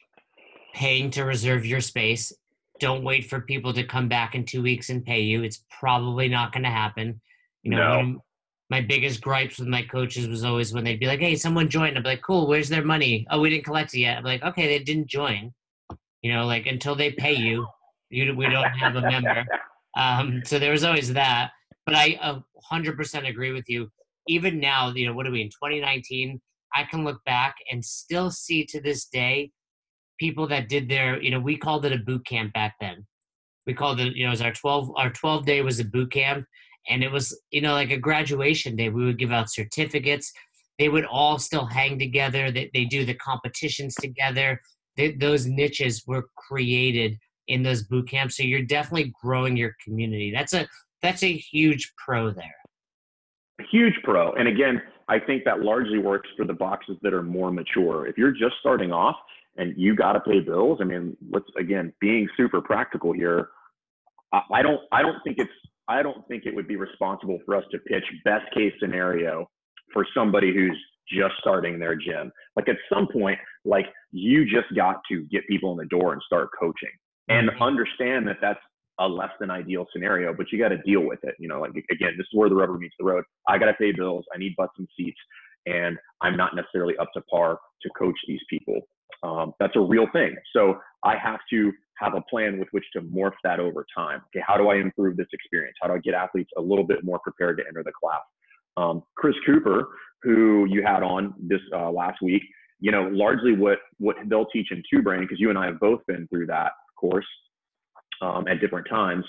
paying 0.74 1.10
to 1.12 1.24
reserve 1.24 1.66
your 1.66 1.82
space 1.82 2.34
don't 2.80 3.04
wait 3.04 3.30
for 3.30 3.42
people 3.42 3.74
to 3.74 3.84
come 3.84 4.08
back 4.08 4.34
in 4.34 4.46
two 4.46 4.64
weeks 4.64 4.90
and 4.90 5.06
pay 5.06 5.20
you. 5.20 5.44
It's 5.44 5.64
probably 5.80 6.28
not 6.28 6.52
going 6.52 6.64
to 6.64 6.70
happen. 6.70 7.20
You 7.64 7.72
know, 7.72 8.02
no. 8.02 8.24
my 8.70 8.82
biggest 8.82 9.22
gripes 9.22 9.60
with 9.60 9.68
my 9.68 9.84
coaches 9.84 10.28
was 10.28 10.44
always 10.44 10.74
when 10.74 10.86
they'd 10.86 11.00
be 11.00 11.08
like, 11.08 11.20
"Hey, 11.20 11.36
someone 11.36 11.70
joined." 11.70 11.98
I'd 11.98 12.04
be 12.04 12.10
like, 12.10 12.22
"Cool, 12.22 12.48
where's 12.48 12.70
their 12.70 12.84
money?" 12.84 13.28
Oh, 13.30 13.42
we 13.42 13.50
didn't 13.50 13.66
collect 13.66 13.94
it 13.94 14.00
yet. 14.00 14.18
I'm 14.18 14.24
like, 14.24 14.42
"Okay, 14.44 14.68
they 14.68 14.84
didn't 14.84 15.08
join." 15.08 15.54
You 16.22 16.34
know, 16.34 16.46
like 16.46 16.66
until 16.66 16.96
they 16.96 17.12
pay 17.12 17.34
you, 17.34 17.68
you 18.10 18.34
we 18.34 18.48
don't 18.48 18.72
have 18.72 18.96
a 18.96 19.02
member. 19.02 19.46
Um, 19.98 20.42
so 20.46 20.60
there 20.60 20.72
was 20.72 20.84
always 20.84 21.14
that. 21.14 21.52
But 21.90 21.98
I 21.98 22.20
uh, 22.22 22.40
100% 22.72 23.28
agree 23.28 23.52
with 23.52 23.68
you. 23.68 23.90
Even 24.28 24.60
now, 24.60 24.90
you 24.94 25.08
know, 25.08 25.14
what 25.14 25.26
are 25.26 25.32
we 25.32 25.42
in 25.42 25.50
2019? 25.50 26.40
I 26.76 26.84
can 26.84 27.04
look 27.04 27.24
back 27.26 27.56
and 27.72 27.84
still 27.84 28.30
see 28.30 28.64
to 28.68 28.80
this 28.80 29.06
day 29.06 29.50
people 30.20 30.46
that 30.48 30.70
did 30.70 30.88
their, 30.88 31.20
you 31.20 31.32
know, 31.32 31.40
we 31.40 31.58
called 31.58 31.86
it 31.86 31.94
a 31.94 31.98
boot 31.98 32.26
camp 32.28 32.54
back 32.54 32.76
then. 32.80 33.08
We 33.66 33.74
called 33.74 34.00
it, 34.00 34.16
you 34.16 34.24
know, 34.24 34.30
it 34.30 34.34
was 34.34 34.42
our 34.42 34.54
12, 34.54 34.92
our 34.98 35.10
12 35.10 35.46
day 35.48 35.62
was 35.62 35.80
a 35.80 35.86
boot 35.86 36.12
camp. 36.12 36.46
And 36.88 37.04
it 37.04 37.12
was, 37.12 37.40
you 37.50 37.62
know, 37.62 37.74
like 37.74 37.92
a 37.92 37.98
graduation 37.98 38.76
day. 38.76 38.90
We 38.90 39.06
would 39.06 39.18
give 39.18 39.32
out 39.32 39.50
certificates. 39.50 40.32
They 40.78 40.90
would 40.90 41.06
all 41.06 41.40
still 41.40 41.66
hang 41.66 41.98
together. 41.98 42.52
They, 42.52 42.70
they 42.74 42.86
do 42.86 43.06
the 43.06 43.16
competitions 43.16 43.96
together. 43.96 44.62
They, 44.96 45.14
those 45.14 45.48
niches 45.48 46.04
were 46.06 46.30
created 46.38 47.18
in 47.48 47.64
those 47.64 47.84
boot 47.84 48.08
camps. 48.08 48.38
So 48.38 48.44
you're 48.44 48.62
definitely 48.62 49.12
growing 49.22 49.58
your 49.58 49.76
community. 49.84 50.32
That's 50.32 50.54
a, 50.54 50.68
that's 51.02 51.24
a 51.24 51.34
huge 51.34 51.94
pro 51.98 52.32
there. 52.32 52.56
Huge 53.72 53.96
pro. 54.04 54.32
And 54.34 54.48
again, 54.48 54.82
I 55.08 55.20
think 55.20 55.44
that 55.46 55.62
largely 55.62 55.98
works 55.98 56.30
for 56.38 56.46
the 56.46 56.54
boxes 56.54 56.98
that 57.02 57.14
are 57.14 57.24
more 57.24 57.52
mature. 57.52 58.08
If 58.08 58.18
you're 58.18 58.32
just 58.32 58.56
starting 58.62 58.92
off, 58.92 59.16
and 59.60 59.74
you 59.78 59.96
got 59.96 60.14
to 60.14 60.20
pay 60.22 60.40
bills. 60.40 60.80
I 60.82 60.86
mean, 60.86 61.16
let's 61.30 61.46
again 61.58 61.94
being 62.00 62.28
super 62.38 62.62
practical 62.62 63.12
here. 63.12 63.50
I, 64.32 64.62
don't 64.62 64.82
I 64.92 65.02
don't 65.02 65.18
think 65.24 65.38
it's 65.40 65.52
I 65.88 66.04
don't 66.04 66.28
think 66.28 66.46
it 66.46 66.56
would 66.56 66.68
be 66.68 66.76
responsible 66.76 67.40
for 67.46 67.56
us 67.56 67.64
to 67.72 67.80
pitch 67.80 68.04
best 68.24 68.46
case 68.54 68.74
scenario 68.80 69.50
for 69.92 70.06
somebody 70.14 70.54
who's 70.54 70.78
just 71.12 71.34
starting 71.40 71.80
their 71.80 71.96
gym. 71.96 72.32
Like 72.56 72.70
at 72.70 72.78
some 72.94 73.08
point, 73.12 73.40
like 73.66 73.88
you 74.12 74.46
just 74.46 74.74
got 74.76 74.98
to 75.12 75.24
get 75.32 75.48
people 75.48 75.72
in 75.72 75.78
the 75.78 75.86
door 75.86 76.14
and 76.14 76.22
start 76.26 76.50
coaching 76.58 76.92
and 77.28 77.50
mm-hmm. 77.50 77.62
understand 77.62 78.28
that 78.28 78.38
that's 78.40 78.60
a 79.00 79.08
less 79.08 79.32
than 79.40 79.50
ideal 79.50 79.86
scenario, 79.94 80.34
but 80.34 80.52
you 80.52 80.60
got 80.60 80.70
to 80.70 80.78
deal 80.80 81.02
with 81.02 81.20
it. 81.24 81.36
You 81.40 81.48
know, 81.48 81.62
like 81.62 81.72
again, 81.92 82.14
this 82.18 82.26
is 82.26 82.34
where 82.34 82.50
the 82.50 82.56
rubber 82.56 82.78
meets 82.78 82.96
the 83.00 83.06
road. 83.06 83.24
I 83.48 83.58
got 83.58 83.66
to 83.66 83.74
pay 83.74 83.92
bills. 83.92 84.26
I 84.34 84.38
need 84.38 84.56
butts 84.58 84.74
and 84.78 84.88
seats, 84.98 85.20
and 85.66 85.98
I'm 86.22 86.36
not 86.36 86.56
necessarily 86.56 86.96
up 86.98 87.10
to 87.14 87.22
par 87.22 87.60
to 87.82 87.90
coach 87.98 88.18
these 88.28 88.42
people. 88.50 88.82
Um, 89.24 89.54
that's 89.60 89.76
a 89.76 89.82
real 89.82 90.08
thing. 90.14 90.36
So 90.56 90.80
I 91.04 91.16
have 91.18 91.40
to 91.52 91.72
have 91.98 92.14
a 92.16 92.22
plan 92.30 92.60
with 92.60 92.70
which 92.72 92.86
to 92.94 93.02
morph 93.02 93.34
that 93.44 93.60
over 93.60 93.86
time. 93.96 94.22
Okay, 94.28 94.44
how 94.46 94.58
do 94.58 94.70
I 94.70 94.76
improve 94.76 95.18
this 95.18 95.28
experience? 95.34 95.76
How 95.82 95.90
do 95.90 95.96
I 95.96 96.00
get 96.00 96.14
athletes 96.14 96.52
a 96.58 96.62
little 96.62 96.86
bit 96.86 97.04
more 97.04 97.20
prepared 97.20 97.58
to 97.58 97.64
enter 97.68 97.84
the 97.84 97.92
class? 97.92 98.22
Um, 98.78 99.04
Chris 99.18 99.36
Cooper, 99.46 99.88
who 100.24 100.66
you 100.70 100.84
had 100.86 101.04
on 101.04 101.34
this 101.40 101.60
uh, 101.76 101.92
last 101.92 102.22
week, 102.22 102.44
you 102.80 102.92
know, 102.92 103.10
largely 103.12 103.54
what 103.54 103.80
what 103.98 104.16
they'll 104.28 104.46
teach 104.46 104.68
in 104.72 104.82
Two 104.92 105.02
Brain, 105.02 105.22
because 105.22 105.40
you 105.40 105.50
and 105.50 105.58
I 105.58 105.66
have 105.66 105.80
both 105.80 106.00
been 106.08 106.28
through 106.30 106.48
that 106.48 106.72
course 106.98 107.26
um, 108.22 108.48
at 108.48 108.60
different 108.60 108.88
times. 108.90 109.26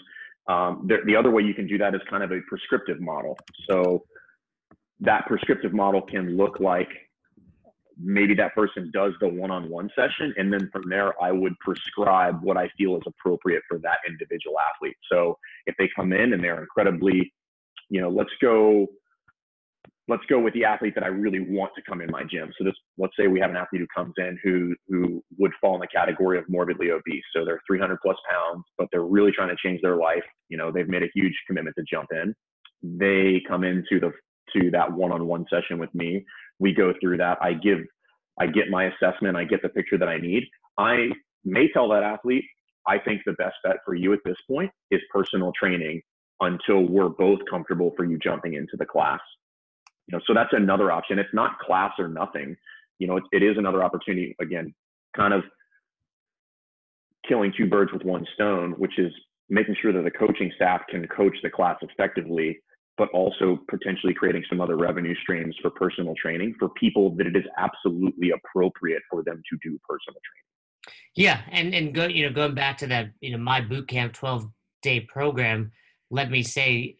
Um, 0.49 0.86
the, 0.88 0.99
the 1.07 1.16
other 1.16 1.30
way 1.30 1.43
you 1.43 1.55
can 1.55 1.66
do 1.66 1.78
that 1.78 1.95
is 1.95 2.01
kind 2.09 2.22
of 2.22 2.32
a 2.32 2.41
prescriptive 2.49 3.01
model. 3.01 3.38
So 3.68 4.05
that 5.01 5.26
prescriptive 5.26 5.72
model 5.72 6.03
can 6.03 6.36
look 6.36 6.61
like 6.61 6.88
maybe 8.03 8.34
that 8.34 8.55
person 8.55 8.91
does 8.93 9.12
the 9.20 9.28
one-on-one 9.28 9.91
session 9.95 10.32
and 10.38 10.53
then 10.53 10.68
from 10.72 10.82
there 10.88 11.20
i 11.22 11.30
would 11.30 11.59
prescribe 11.59 12.43
what 12.43 12.57
i 12.57 12.68
feel 12.78 12.97
is 12.97 13.03
appropriate 13.07 13.62
for 13.68 13.78
that 13.78 13.99
individual 14.09 14.57
athlete 14.59 14.97
so 15.11 15.36
if 15.66 15.74
they 15.78 15.88
come 15.95 16.12
in 16.12 16.32
and 16.32 16.43
they're 16.43 16.61
incredibly 16.61 17.32
you 17.91 18.01
know 18.01 18.09
let's 18.09 18.30
go 18.41 18.86
let's 20.11 20.24
go 20.28 20.38
with 20.38 20.52
the 20.54 20.64
athlete 20.64 20.94
that 20.94 21.04
i 21.04 21.08
really 21.08 21.40
want 21.40 21.70
to 21.74 21.82
come 21.88 22.00
in 22.00 22.11
my 22.11 22.22
gym 22.22 22.52
so 22.58 22.64
this 22.64 22.74
let's 22.98 23.14
say 23.18 23.26
we 23.26 23.40
have 23.40 23.50
an 23.50 23.56
athlete 23.56 23.80
who 23.80 23.86
comes 23.94 24.14
in 24.18 24.38
who 24.42 24.74
who 24.88 25.22
would 25.38 25.52
fall 25.61 25.74
in 25.74 25.80
the 25.80 25.86
category 25.86 26.38
of 26.38 26.44
morbidly 26.48 26.90
obese 26.90 27.24
so 27.34 27.44
they're 27.44 27.61
300 27.66 27.98
plus 28.02 28.16
pounds 28.30 28.64
but 28.76 28.88
they're 28.92 29.04
really 29.04 29.32
trying 29.32 29.48
to 29.48 29.56
change 29.64 29.80
their 29.82 29.96
life 29.96 30.24
you 30.48 30.56
know 30.56 30.70
they've 30.70 30.88
made 30.88 31.02
a 31.02 31.11
huge 31.14 31.34
commitment 31.46 31.74
to 31.78 31.84
jump 31.90 32.08
in 32.12 32.34
they 32.82 33.40
come 33.48 33.64
into 33.64 34.00
the 34.00 34.12
to 34.52 34.70
that 34.70 34.90
one-on-one 34.92 35.46
session 35.48 35.78
with 35.78 35.94
me 35.94 36.24
we 36.61 36.72
go 36.72 36.92
through 37.00 37.16
that. 37.16 37.38
I 37.42 37.54
give 37.54 37.78
I 38.38 38.46
get 38.46 38.70
my 38.70 38.84
assessment, 38.84 39.36
I 39.36 39.44
get 39.44 39.61
the 39.62 39.68
picture 39.68 39.98
that 39.98 40.08
I 40.08 40.18
need. 40.18 40.44
I 40.78 41.08
may 41.44 41.68
tell 41.72 41.88
that 41.88 42.02
athlete, 42.02 42.44
I 42.86 42.98
think 42.98 43.22
the 43.26 43.32
best 43.32 43.56
bet 43.64 43.76
for 43.84 43.94
you 43.94 44.12
at 44.12 44.20
this 44.24 44.36
point 44.48 44.70
is 44.90 45.00
personal 45.12 45.52
training 45.58 46.00
until 46.40 46.86
we're 46.86 47.11
both 47.11 47.40
comfortable 47.50 47.92
for 47.96 48.04
you 48.04 48.18
jumping 48.18 48.54
into 48.54 48.76
the 48.78 48.86
class. 48.86 49.20
You 50.11 50.18
know, 50.18 50.22
so 50.26 50.34
that's 50.34 50.52
another 50.52 50.90
option. 50.90 51.20
It's 51.20 51.32
not 51.32 51.58
class 51.61 51.92
or 51.98 52.08
nothing. 52.08 52.56
You 52.98 53.06
know, 53.06 53.16
it, 53.16 53.24
it 53.30 53.42
is 53.44 53.56
another 53.56 53.84
opportunity. 53.84 54.34
Again, 54.40 54.74
kind 55.16 55.32
of 55.32 55.44
killing 57.28 57.52
two 57.56 57.66
birds 57.68 57.92
with 57.92 58.02
one 58.02 58.26
stone, 58.34 58.72
which 58.72 58.98
is 58.98 59.12
making 59.48 59.76
sure 59.80 59.92
that 59.92 60.02
the 60.02 60.11
coaching 60.11 60.50
staff 60.56 60.82
can 60.88 61.06
coach 61.06 61.36
the 61.44 61.50
class 61.50 61.76
effectively, 61.82 62.58
but 62.98 63.08
also 63.11 63.61
potentially 63.68 64.12
creating 64.12 64.42
some 64.48 64.61
other 64.61 64.76
revenue 64.76 65.14
streams 65.22 65.54
for 65.62 65.70
personal 65.70 66.14
training 66.20 66.56
for 66.58 66.70
people 66.70 67.14
that 67.16 67.26
it 67.28 67.36
is 67.36 67.44
absolutely 67.56 68.32
appropriate 68.32 69.02
for 69.08 69.22
them 69.22 69.40
to 69.48 69.58
do 69.62 69.78
personal 69.88 70.18
training. 70.26 70.96
Yeah, 71.14 71.40
and 71.52 71.72
and 71.72 71.94
go 71.94 72.06
you 72.06 72.26
know 72.26 72.34
going 72.34 72.54
back 72.54 72.78
to 72.78 72.88
that 72.88 73.11
you 73.20 73.30
know 73.30 73.38
my 73.38 73.61
boot 73.61 73.86
camp 73.86 74.14
twelve 74.14 74.48
day 74.82 75.00
program, 75.00 75.70
let 76.11 76.30
me 76.30 76.42
say 76.42 76.96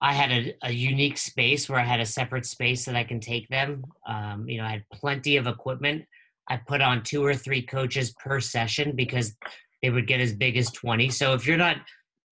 I 0.00 0.12
had 0.12 0.30
a, 0.30 0.54
a, 0.62 0.70
unique 0.70 1.18
space 1.18 1.68
where 1.68 1.80
I 1.80 1.84
had 1.84 1.98
a 2.00 2.06
separate 2.06 2.46
space 2.46 2.84
that 2.84 2.94
I 2.94 3.02
can 3.02 3.18
take 3.18 3.48
them. 3.48 3.84
Um, 4.06 4.48
you 4.48 4.58
know, 4.58 4.64
I 4.64 4.70
had 4.70 4.84
plenty 4.92 5.36
of 5.36 5.46
equipment. 5.46 6.04
I 6.48 6.56
put 6.56 6.80
on 6.80 7.02
two 7.02 7.24
or 7.24 7.34
three 7.34 7.62
coaches 7.62 8.14
per 8.24 8.40
session 8.40 8.94
because 8.94 9.34
they 9.82 9.90
would 9.90 10.06
get 10.06 10.20
as 10.20 10.32
big 10.32 10.56
as 10.56 10.70
20. 10.70 11.10
So 11.10 11.34
if 11.34 11.46
you're 11.46 11.56
not 11.56 11.78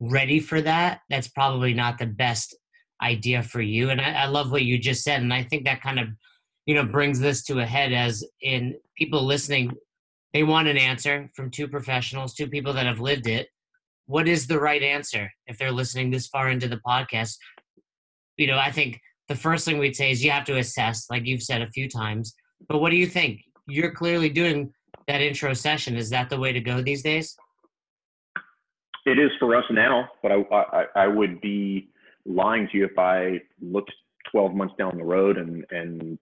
ready 0.00 0.40
for 0.40 0.60
that, 0.62 1.00
that's 1.10 1.28
probably 1.28 1.74
not 1.74 1.98
the 1.98 2.06
best 2.06 2.56
idea 3.02 3.42
for 3.42 3.60
you. 3.60 3.90
And 3.90 4.00
I, 4.00 4.12
I 4.12 4.26
love 4.26 4.50
what 4.50 4.62
you 4.62 4.78
just 4.78 5.02
said. 5.02 5.22
And 5.22 5.32
I 5.32 5.42
think 5.42 5.64
that 5.64 5.82
kind 5.82 5.98
of, 5.98 6.08
you 6.66 6.74
know, 6.74 6.84
brings 6.84 7.20
this 7.20 7.42
to 7.44 7.60
a 7.60 7.66
head 7.66 7.92
as 7.92 8.24
in 8.40 8.76
people 8.96 9.24
listening, 9.24 9.72
they 10.32 10.42
want 10.42 10.68
an 10.68 10.76
answer 10.76 11.30
from 11.34 11.50
two 11.50 11.68
professionals, 11.68 12.34
two 12.34 12.48
people 12.48 12.72
that 12.74 12.86
have 12.86 13.00
lived 13.00 13.26
it. 13.26 13.48
What 14.06 14.28
is 14.28 14.46
the 14.46 14.60
right 14.60 14.82
answer 14.82 15.30
if 15.46 15.58
they're 15.58 15.72
listening 15.72 16.10
this 16.10 16.28
far 16.28 16.50
into 16.50 16.68
the 16.68 16.80
podcast? 16.86 17.36
You 18.36 18.46
know, 18.46 18.58
I 18.58 18.70
think 18.70 19.00
the 19.28 19.34
first 19.34 19.64
thing 19.64 19.78
we'd 19.78 19.96
say 19.96 20.10
is 20.10 20.24
you 20.24 20.30
have 20.30 20.44
to 20.44 20.58
assess, 20.58 21.06
like 21.10 21.26
you've 21.26 21.42
said 21.42 21.62
a 21.62 21.70
few 21.70 21.88
times. 21.88 22.34
But 22.68 22.80
what 22.80 22.90
do 22.90 22.96
you 22.96 23.06
think? 23.06 23.40
You're 23.66 23.92
clearly 23.92 24.28
doing 24.28 24.72
that 25.08 25.20
intro 25.20 25.52
session. 25.52 25.96
Is 25.96 26.10
that 26.10 26.30
the 26.30 26.38
way 26.38 26.52
to 26.52 26.60
go 26.60 26.80
these 26.80 27.02
days? 27.02 27.36
It 29.04 29.18
is 29.18 29.30
for 29.38 29.54
us 29.54 29.64
now, 29.70 30.08
but 30.22 30.32
I, 30.32 30.42
I, 30.52 30.84
I 30.96 31.06
would 31.06 31.40
be 31.40 31.88
lying 32.24 32.68
to 32.72 32.78
you 32.78 32.84
if 32.86 32.98
I 32.98 33.40
looked 33.60 33.92
12 34.32 34.54
months 34.54 34.74
down 34.78 34.96
the 34.96 35.04
road 35.04 35.38
and, 35.38 35.64
and 35.70 36.18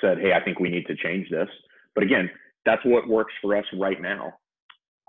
said, 0.00 0.18
hey, 0.18 0.32
I 0.32 0.42
think 0.42 0.60
we 0.60 0.70
need 0.70 0.86
to 0.86 0.96
change 0.96 1.28
this. 1.30 1.48
But 1.94 2.04
again, 2.04 2.30
that's 2.64 2.84
what 2.84 3.06
works 3.06 3.34
for 3.42 3.56
us 3.56 3.64
right 3.74 4.00
now. 4.00 4.34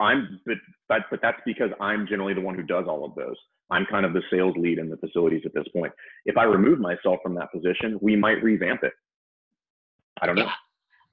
I'm, 0.02 0.40
but, 0.46 0.58
but, 0.88 1.02
but 1.10 1.20
that's 1.22 1.40
because 1.46 1.70
I'm 1.80 2.08
generally 2.08 2.34
the 2.34 2.42
one 2.42 2.56
who 2.56 2.64
does 2.64 2.86
all 2.88 3.06
of 3.06 3.16
those. 3.16 3.36
I'm 3.72 3.86
kind 3.86 4.06
of 4.06 4.14
the 4.14 4.24
sales 4.32 4.56
lead 4.58 4.80
in 4.80 4.90
the 4.90 4.98
facilities 4.98 5.44
at 5.46 5.54
this 5.54 5.68
point. 5.76 5.92
If 6.26 6.38
I 6.38 6.44
remove 6.44 6.80
myself 6.80 7.20
from 7.22 7.36
that 7.36 7.52
position, 7.52 7.98
we 8.02 8.16
might 8.16 8.44
revamp 8.44 8.84
it. 8.84 8.94
I 10.22 10.26
don't 10.26 10.36
know. 10.36 10.50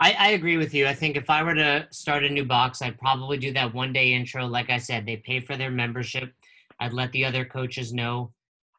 I, 0.00 0.14
I 0.18 0.28
agree 0.30 0.56
with 0.56 0.74
you. 0.74 0.86
I 0.86 0.94
think 0.94 1.16
if 1.16 1.30
I 1.30 1.42
were 1.42 1.54
to 1.54 1.86
start 1.90 2.24
a 2.24 2.28
new 2.28 2.44
box, 2.44 2.82
I'd 2.82 2.98
probably 2.98 3.38
do 3.38 3.52
that 3.54 3.72
one 3.72 3.92
day 3.92 4.12
intro. 4.12 4.46
Like 4.46 4.68
I 4.70 4.78
said, 4.78 5.06
they 5.06 5.16
pay 5.16 5.40
for 5.40 5.56
their 5.56 5.70
membership. 5.70 6.32
I'd 6.80 6.92
let 6.92 7.12
the 7.12 7.24
other 7.24 7.44
coaches 7.44 7.92
know. 7.92 8.32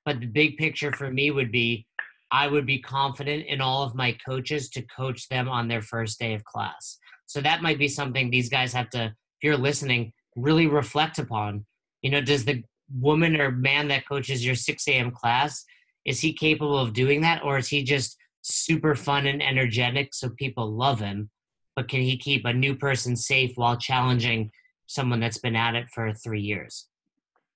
But 0.06 0.20
the 0.20 0.28
big 0.28 0.58
picture 0.58 0.92
for 0.92 1.12
me 1.12 1.32
would 1.32 1.52
be 1.52 1.86
I 2.32 2.48
would 2.48 2.66
be 2.66 2.80
confident 2.80 3.46
in 3.46 3.62
all 3.62 3.84
of 3.84 3.96
my 3.96 4.18
coaches 4.26 4.70
to 4.72 4.82
coach 4.82 5.30
them 5.30 5.48
on 5.48 5.68
their 5.68 5.82
first 5.82 6.20
day 6.20 6.34
of 6.34 6.44
class. 6.44 6.98
So 7.26 7.42
that 7.42 7.62
might 7.62 7.80
be 7.80 7.88
something 7.88 8.30
these 8.30 8.50
guys 8.50 8.74
have 8.74 8.90
to, 8.92 9.06
if 9.06 9.44
you're 9.44 9.58
listening, 9.58 10.12
really 10.36 10.68
reflect 10.68 11.20
upon. 11.20 11.66
You 12.02 12.12
know, 12.12 12.22
does 12.22 12.46
the 12.46 12.64
woman 12.94 13.40
or 13.40 13.52
man 13.52 13.88
that 13.90 14.08
coaches 14.08 14.46
your 14.46 14.56
6 14.56 14.88
a.m. 14.88 15.12
class, 15.12 15.66
is 16.06 16.20
he 16.20 16.34
capable 16.34 16.78
of 16.78 16.94
doing 16.94 17.22
that? 17.22 17.44
Or 17.44 17.58
is 17.58 17.68
he 17.68 17.84
just 17.84 18.18
super 18.50 18.96
fun 18.96 19.28
and 19.28 19.44
energetic 19.44 20.14
so 20.14 20.30
people 20.30 20.72
love 20.72 21.00
him 21.00 21.30
but 21.76 21.90
can 21.90 22.02
he 22.02 22.18
keep 22.18 22.46
a 22.46 22.54
new 22.54 22.76
person 22.76 23.16
safe 23.16 23.52
while 23.56 23.78
challenging 23.78 24.50
someone 24.88 25.20
that's 25.20 25.38
been 25.38 25.56
at 25.56 25.76
it 25.76 25.86
for 25.94 26.14
three 26.14 26.42
years 26.42 26.88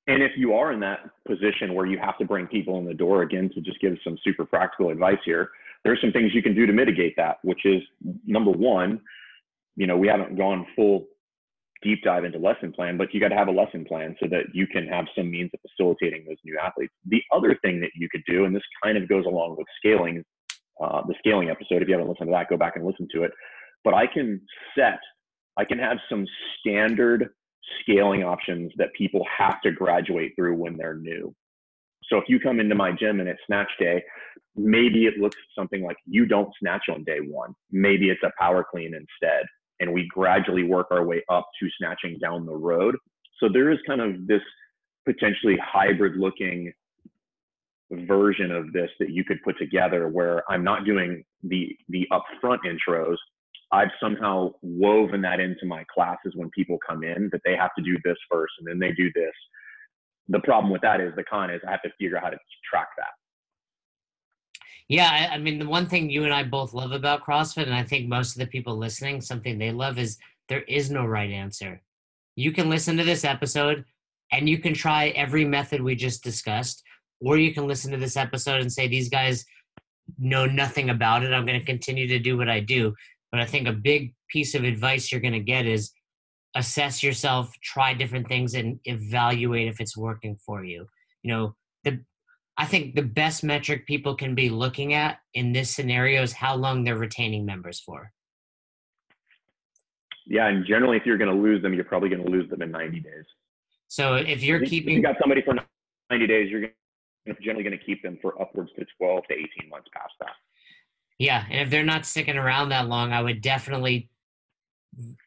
and 0.07 0.21
if 0.21 0.31
you 0.35 0.53
are 0.53 0.73
in 0.73 0.81
that 0.81 1.09
position 1.25 1.73
where 1.73 1.85
you 1.85 1.97
have 1.97 2.17
to 2.17 2.25
bring 2.25 2.45
people 2.45 2.77
in 2.77 2.85
the 2.85 2.93
door 2.93 3.21
again 3.21 3.49
to 3.53 3.61
just 3.61 3.79
give 3.79 3.95
some 4.03 4.17
super 4.23 4.45
practical 4.45 4.89
advice 4.89 5.17
here 5.23 5.49
there's 5.85 6.01
some 6.01 6.11
things 6.11 6.33
you 6.33 6.43
can 6.43 6.53
do 6.53 6.65
to 6.65 6.73
mitigate 6.73 7.15
that 7.15 7.37
which 7.43 7.65
is 7.65 7.81
number 8.25 8.51
one 8.51 8.99
you 9.77 9.87
know 9.87 9.97
we 9.97 10.07
haven't 10.07 10.37
gone 10.37 10.65
full 10.75 11.05
deep 11.81 12.03
dive 12.03 12.23
into 12.23 12.37
lesson 12.37 12.71
plan, 12.71 12.97
but 12.97 13.13
you 13.13 13.19
got 13.19 13.29
to 13.29 13.35
have 13.35 13.47
a 13.47 13.51
lesson 13.51 13.85
plan 13.85 14.15
so 14.21 14.27
that 14.29 14.43
you 14.53 14.67
can 14.67 14.87
have 14.87 15.05
some 15.15 15.29
means 15.29 15.49
of 15.53 15.59
facilitating 15.69 16.25
those 16.27 16.37
new 16.43 16.57
athletes. 16.57 16.93
The 17.07 17.21
other 17.31 17.57
thing 17.63 17.79
that 17.81 17.91
you 17.95 18.07
could 18.09 18.23
do, 18.27 18.45
and 18.45 18.55
this 18.55 18.63
kind 18.83 18.97
of 18.97 19.09
goes 19.09 19.25
along 19.25 19.55
with 19.57 19.67
scaling, 19.77 20.23
uh, 20.81 21.01
the 21.07 21.15
scaling 21.19 21.49
episode. 21.49 21.81
If 21.81 21.87
you 21.87 21.93
haven't 21.93 22.09
listened 22.09 22.27
to 22.27 22.31
that, 22.33 22.49
go 22.49 22.57
back 22.57 22.75
and 22.75 22.85
listen 22.85 23.07
to 23.13 23.23
it. 23.23 23.31
But 23.83 23.93
I 23.93 24.05
can 24.07 24.41
set, 24.77 24.99
I 25.57 25.65
can 25.65 25.79
have 25.79 25.97
some 26.09 26.25
standard 26.59 27.29
scaling 27.81 28.23
options 28.23 28.71
that 28.77 28.93
people 28.93 29.25
have 29.37 29.61
to 29.61 29.71
graduate 29.71 30.33
through 30.35 30.55
when 30.55 30.77
they're 30.77 30.95
new. 30.95 31.33
So 32.11 32.17
if 32.17 32.25
you 32.27 32.39
come 32.39 32.59
into 32.59 32.75
my 32.75 32.91
gym 32.91 33.19
and 33.19 33.29
it's 33.29 33.39
snatch 33.47 33.69
day, 33.79 34.03
maybe 34.55 35.05
it 35.05 35.17
looks 35.17 35.37
something 35.57 35.83
like 35.83 35.97
you 36.05 36.25
don't 36.25 36.53
snatch 36.59 36.83
on 36.89 37.03
day 37.05 37.19
one. 37.19 37.53
Maybe 37.71 38.09
it's 38.09 38.23
a 38.23 38.31
power 38.37 38.65
clean 38.69 38.93
instead. 38.93 39.45
And 39.81 39.91
we 39.91 40.07
gradually 40.07 40.63
work 40.63 40.87
our 40.91 41.03
way 41.03 41.23
up 41.29 41.49
to 41.59 41.69
snatching 41.77 42.17
down 42.19 42.45
the 42.45 42.55
road. 42.55 42.95
So 43.39 43.49
there 43.51 43.71
is 43.71 43.79
kind 43.85 43.99
of 43.99 44.27
this 44.27 44.41
potentially 45.05 45.57
hybrid 45.61 46.15
looking 46.15 46.71
version 47.91 48.51
of 48.51 48.71
this 48.71 48.89
that 48.99 49.09
you 49.09 49.23
could 49.23 49.41
put 49.43 49.57
together 49.57 50.07
where 50.07 50.43
I'm 50.49 50.63
not 50.63 50.85
doing 50.85 51.23
the 51.43 51.75
the 51.89 52.07
upfront 52.11 52.59
intros. 52.65 53.17
I've 53.73 53.89
somehow 54.01 54.51
woven 54.61 55.21
that 55.21 55.39
into 55.39 55.65
my 55.65 55.83
classes 55.93 56.33
when 56.35 56.49
people 56.51 56.77
come 56.87 57.03
in 57.03 57.29
that 57.31 57.41
they 57.45 57.55
have 57.55 57.71
to 57.77 57.83
do 57.83 57.97
this 58.03 58.17
first 58.29 58.53
and 58.59 58.67
then 58.67 58.79
they 58.79 58.93
do 58.93 59.11
this. 59.15 59.33
The 60.27 60.39
problem 60.39 60.71
with 60.71 60.81
that 60.81 61.01
is 61.01 61.13
the 61.15 61.23
con 61.23 61.49
is 61.49 61.61
I 61.67 61.71
have 61.71 61.81
to 61.83 61.91
figure 61.99 62.17
out 62.17 62.23
how 62.23 62.29
to 62.29 62.37
track 62.69 62.87
that. 62.97 63.20
Yeah, 64.91 65.09
I, 65.09 65.35
I 65.35 65.37
mean 65.37 65.57
the 65.57 65.69
one 65.69 65.85
thing 65.85 66.09
you 66.09 66.25
and 66.25 66.33
I 66.33 66.43
both 66.43 66.73
love 66.73 66.91
about 66.91 67.23
CrossFit, 67.23 67.63
and 67.63 67.73
I 67.73 67.81
think 67.81 68.09
most 68.09 68.35
of 68.35 68.39
the 68.39 68.45
people 68.45 68.75
listening, 68.75 69.21
something 69.21 69.57
they 69.57 69.71
love 69.71 69.97
is 69.97 70.17
there 70.49 70.63
is 70.63 70.91
no 70.91 71.05
right 71.05 71.31
answer. 71.31 71.81
You 72.35 72.51
can 72.51 72.69
listen 72.69 72.97
to 72.97 73.05
this 73.05 73.23
episode 73.23 73.85
and 74.33 74.49
you 74.49 74.57
can 74.57 74.73
try 74.73 75.09
every 75.09 75.45
method 75.45 75.81
we 75.81 75.95
just 75.95 76.25
discussed 76.25 76.83
or 77.21 77.37
you 77.37 77.53
can 77.53 77.67
listen 77.67 77.89
to 77.91 77.97
this 77.97 78.17
episode 78.17 78.59
and 78.59 78.71
say 78.71 78.89
these 78.89 79.07
guys 79.07 79.45
know 80.19 80.45
nothing 80.45 80.89
about 80.89 81.23
it. 81.23 81.31
I'm 81.31 81.45
going 81.45 81.59
to 81.59 81.65
continue 81.65 82.07
to 82.09 82.19
do 82.19 82.37
what 82.37 82.49
i 82.49 82.59
do. 82.59 82.93
But 83.31 83.39
i 83.39 83.45
think 83.45 83.69
a 83.69 83.73
big 83.73 84.13
piece 84.27 84.55
of 84.55 84.65
advice 84.65 85.09
you're 85.09 85.21
going 85.21 85.31
to 85.31 85.39
get 85.39 85.65
is 85.65 85.91
assess 86.53 87.01
yourself 87.01 87.49
try 87.63 87.93
different 87.93 88.27
things 88.27 88.55
and 88.55 88.77
evaluate 88.83 89.69
if 89.69 89.79
it's 89.79 89.95
working 89.95 90.35
for 90.45 90.65
you. 90.65 90.85
You 91.23 91.33
know 91.33 91.55
i 92.61 92.65
think 92.65 92.95
the 92.95 93.01
best 93.01 93.43
metric 93.43 93.85
people 93.85 94.15
can 94.15 94.35
be 94.35 94.49
looking 94.49 94.93
at 94.93 95.19
in 95.33 95.51
this 95.51 95.69
scenario 95.69 96.21
is 96.21 96.33
how 96.33 96.55
long 96.55 96.83
they're 96.83 96.97
retaining 96.97 97.45
members 97.45 97.79
for 97.79 98.11
yeah 100.25 100.47
and 100.47 100.65
generally 100.65 100.97
if 100.97 101.05
you're 101.05 101.17
going 101.17 101.33
to 101.35 101.41
lose 101.41 101.61
them 101.61 101.73
you're 101.73 101.83
probably 101.83 102.09
going 102.09 102.23
to 102.23 102.29
lose 102.29 102.49
them 102.49 102.61
in 102.61 102.71
90 102.71 102.99
days 102.99 103.25
so 103.87 104.15
if 104.15 104.43
you're 104.43 104.65
keeping 104.65 104.93
if 104.93 104.97
you 104.97 105.03
got 105.03 105.17
somebody 105.19 105.41
for 105.41 105.55
90 106.09 106.27
days 106.27 106.49
you're 106.49 106.69
generally 107.41 107.63
going 107.63 107.77
to 107.77 107.83
keep 107.83 108.01
them 108.01 108.17
for 108.21 108.39
upwards 108.41 108.71
to 108.77 108.85
12 108.97 109.23
to 109.29 109.33
18 109.33 109.69
months 109.69 109.89
past 109.93 110.13
that. 110.19 110.33
Yeah, 111.17 111.45
and 111.49 111.61
if 111.61 111.69
they're 111.69 111.83
not 111.83 112.05
sticking 112.05 112.37
around 112.37 112.69
that 112.69 112.87
long, 112.87 113.13
I 113.13 113.21
would 113.21 113.41
definitely 113.41 114.09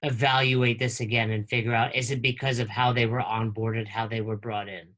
evaluate 0.03 0.79
this 0.79 1.01
again 1.01 1.31
and 1.31 1.49
figure 1.49 1.73
out 1.73 1.95
is 1.95 2.11
it 2.11 2.21
because 2.21 2.59
of 2.59 2.69
how 2.69 2.93
they 2.93 3.07
were 3.07 3.21
onboarded, 3.21 3.89
how 3.89 4.07
they 4.07 4.21
were 4.21 4.37
brought 4.37 4.69
in. 4.69 4.89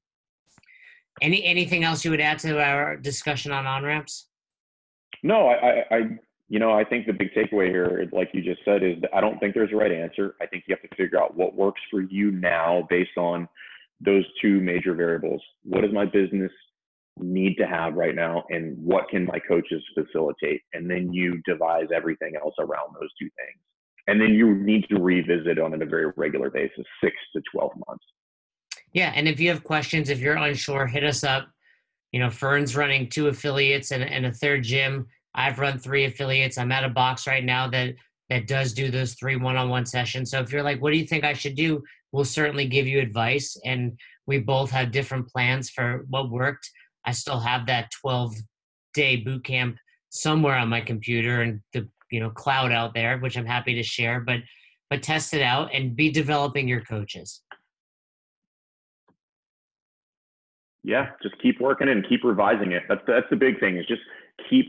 Any 1.22 1.44
anything 1.44 1.84
else 1.84 2.04
you 2.04 2.10
would 2.10 2.20
add 2.20 2.38
to 2.40 2.60
our 2.62 2.96
discussion 2.96 3.52
on 3.52 3.66
on 3.66 3.84
ramps? 3.84 4.28
No, 5.22 5.48
I, 5.48 5.84
I, 5.90 6.00
you 6.48 6.58
know, 6.58 6.72
I 6.72 6.84
think 6.84 7.06
the 7.06 7.12
big 7.12 7.32
takeaway 7.34 7.68
here, 7.68 8.06
like 8.12 8.28
you 8.32 8.42
just 8.42 8.60
said, 8.64 8.82
is 8.82 8.96
I 9.14 9.20
don't 9.20 9.38
think 9.38 9.54
there's 9.54 9.72
a 9.72 9.76
right 9.76 9.90
answer. 9.90 10.34
I 10.40 10.46
think 10.46 10.64
you 10.66 10.76
have 10.76 10.88
to 10.88 10.96
figure 10.96 11.20
out 11.20 11.36
what 11.36 11.54
works 11.56 11.80
for 11.90 12.02
you 12.02 12.30
now 12.30 12.86
based 12.90 13.16
on 13.16 13.48
those 14.00 14.24
two 14.42 14.60
major 14.60 14.94
variables. 14.94 15.42
What 15.64 15.84
is 15.84 15.92
my 15.92 16.04
business 16.04 16.52
need 17.18 17.56
to 17.56 17.66
have 17.66 17.94
right 17.94 18.14
now 18.14 18.44
and 18.50 18.76
what 18.84 19.08
can 19.08 19.24
my 19.24 19.38
coaches 19.48 19.82
facilitate 19.94 20.60
and 20.74 20.90
then 20.90 21.12
you 21.12 21.40
devise 21.46 21.86
everything 21.94 22.34
else 22.36 22.54
around 22.58 22.94
those 23.00 23.08
two 23.18 23.24
things 23.24 23.58
and 24.06 24.20
then 24.20 24.34
you 24.34 24.54
need 24.54 24.86
to 24.88 25.00
revisit 25.00 25.58
on 25.58 25.72
a 25.80 25.86
very 25.86 26.12
regular 26.16 26.50
basis 26.50 26.84
six 27.02 27.16
to 27.34 27.40
12 27.52 27.72
months 27.88 28.04
yeah 28.92 29.12
and 29.14 29.28
if 29.28 29.40
you 29.40 29.48
have 29.48 29.64
questions 29.64 30.10
if 30.10 30.20
you're 30.20 30.36
unsure 30.36 30.86
hit 30.86 31.04
us 31.04 31.24
up 31.24 31.48
you 32.12 32.20
know 32.20 32.30
fern's 32.30 32.76
running 32.76 33.08
two 33.08 33.28
affiliates 33.28 33.90
and, 33.90 34.02
and 34.02 34.26
a 34.26 34.32
third 34.32 34.62
gym 34.62 35.06
I've 35.36 35.58
run 35.58 35.78
three 35.78 36.06
affiliates. 36.06 36.56
I'm 36.58 36.72
at 36.72 36.84
a 36.84 36.88
box 36.88 37.26
right 37.26 37.44
now 37.44 37.68
that 37.68 37.94
that 38.28 38.48
does 38.48 38.72
do 38.72 38.90
those 38.90 39.14
three 39.14 39.36
one-on-one 39.36 39.86
sessions. 39.86 40.32
So 40.32 40.40
if 40.40 40.50
you're 40.50 40.62
like, 40.62 40.82
what 40.82 40.92
do 40.92 40.98
you 40.98 41.06
think 41.06 41.22
I 41.22 41.32
should 41.32 41.54
do? 41.54 41.84
We'll 42.10 42.24
certainly 42.24 42.66
give 42.66 42.86
you 42.88 42.98
advice. 42.98 43.56
And 43.64 43.96
we 44.26 44.38
both 44.38 44.68
have 44.72 44.90
different 44.90 45.28
plans 45.28 45.70
for 45.70 46.04
what 46.08 46.30
worked. 46.30 46.68
I 47.04 47.12
still 47.12 47.38
have 47.38 47.66
that 47.66 47.90
12 48.00 48.34
day 48.94 49.16
boot 49.16 49.44
camp 49.44 49.76
somewhere 50.08 50.56
on 50.56 50.68
my 50.68 50.80
computer 50.80 51.42
and 51.42 51.60
the 51.72 51.88
you 52.10 52.18
know 52.18 52.30
cloud 52.30 52.72
out 52.72 52.94
there, 52.94 53.18
which 53.18 53.36
I'm 53.36 53.46
happy 53.46 53.74
to 53.74 53.82
share. 53.82 54.20
But 54.20 54.40
but 54.88 55.02
test 55.02 55.34
it 55.34 55.42
out 55.42 55.72
and 55.74 55.94
be 55.94 56.10
developing 56.10 56.66
your 56.66 56.80
coaches. 56.80 57.42
Yeah, 60.86 61.08
just 61.20 61.34
keep 61.42 61.60
working 61.60 61.88
and 61.88 62.08
keep 62.08 62.22
revising 62.22 62.70
it. 62.70 62.84
That's 62.88 63.00
that's 63.08 63.26
the 63.28 63.34
big 63.34 63.58
thing 63.58 63.76
is 63.76 63.84
just 63.86 64.02
keep 64.48 64.66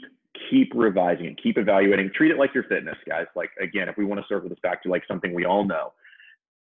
keep 0.50 0.72
revising 0.74 1.26
it, 1.26 1.40
keep 1.42 1.60
evaluating. 1.60 2.10
Treat 2.16 2.32
it 2.32 2.40
like 2.40 2.56
your 2.56 2.64
fitness, 2.64 2.98
guys. 3.08 3.28
Like 3.36 3.52
again, 3.62 3.88
if 3.88 3.98
we 3.98 4.04
want 4.04 4.20
to 4.20 4.26
circle 4.28 4.50
this 4.50 4.58
back 4.64 4.82
to 4.84 4.90
like 4.90 5.04
something 5.08 5.32
we 5.32 5.46
all 5.46 5.64
know, 5.64 5.94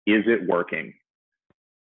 is 0.08 0.24
it 0.28 0.48
working? 0.48 0.94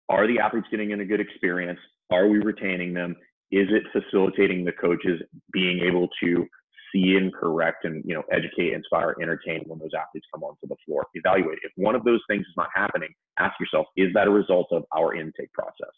Are 0.09 0.27
the 0.27 0.39
athletes 0.39 0.67
getting 0.71 0.91
in 0.91 0.99
a 0.99 1.05
good 1.05 1.21
experience? 1.21 1.79
Are 2.11 2.27
we 2.27 2.39
retaining 2.39 2.93
them? 2.93 3.15
Is 3.49 3.69
it 3.71 3.83
facilitating 3.93 4.65
the 4.65 4.73
coaches 4.73 5.21
being 5.53 5.79
able 5.79 6.09
to 6.21 6.45
see 6.93 7.15
and 7.15 7.33
correct 7.33 7.85
and 7.85 8.03
you 8.05 8.13
know 8.13 8.23
educate, 8.29 8.73
inspire, 8.73 9.15
entertain 9.21 9.63
when 9.67 9.79
those 9.79 9.91
athletes 9.97 10.27
come 10.35 10.43
onto 10.43 10.67
the 10.67 10.75
floor? 10.85 11.05
Evaluate. 11.13 11.59
If 11.63 11.71
one 11.77 11.95
of 11.95 12.03
those 12.03 12.19
things 12.27 12.41
is 12.41 12.53
not 12.57 12.67
happening, 12.75 13.13
ask 13.39 13.57
yourself, 13.57 13.85
is 13.95 14.13
that 14.15 14.27
a 14.27 14.31
result 14.31 14.67
of 14.71 14.83
our 14.93 15.15
intake 15.15 15.53
process? 15.53 15.95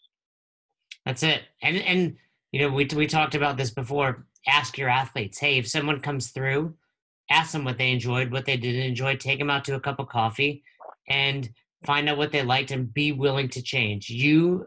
That's 1.06 1.22
it. 1.22 1.42
And 1.62 1.78
and 1.78 2.16
you 2.52 2.60
know 2.60 2.68
we 2.68 2.86
we 2.94 3.06
talked 3.06 3.34
about 3.34 3.56
this 3.56 3.70
before. 3.70 4.26
Ask 4.48 4.76
your 4.76 4.90
athletes. 4.90 5.38
Hey, 5.38 5.56
if 5.58 5.66
someone 5.66 6.00
comes 6.00 6.30
through, 6.30 6.74
ask 7.30 7.52
them 7.52 7.64
what 7.64 7.78
they 7.78 7.92
enjoyed, 7.92 8.30
what 8.30 8.44
they 8.44 8.56
didn't 8.56 8.82
enjoy. 8.82 9.16
Take 9.16 9.38
them 9.38 9.50
out 9.50 9.64
to 9.64 9.74
a 9.74 9.80
cup 9.80 9.98
of 9.98 10.08
coffee, 10.08 10.62
and 11.08 11.48
find 11.84 12.08
out 12.08 12.18
what 12.18 12.32
they 12.32 12.42
liked 12.42 12.72
and 12.72 12.92
be 12.92 13.12
willing 13.12 13.48
to 13.50 13.62
change. 13.62 14.10
You, 14.10 14.66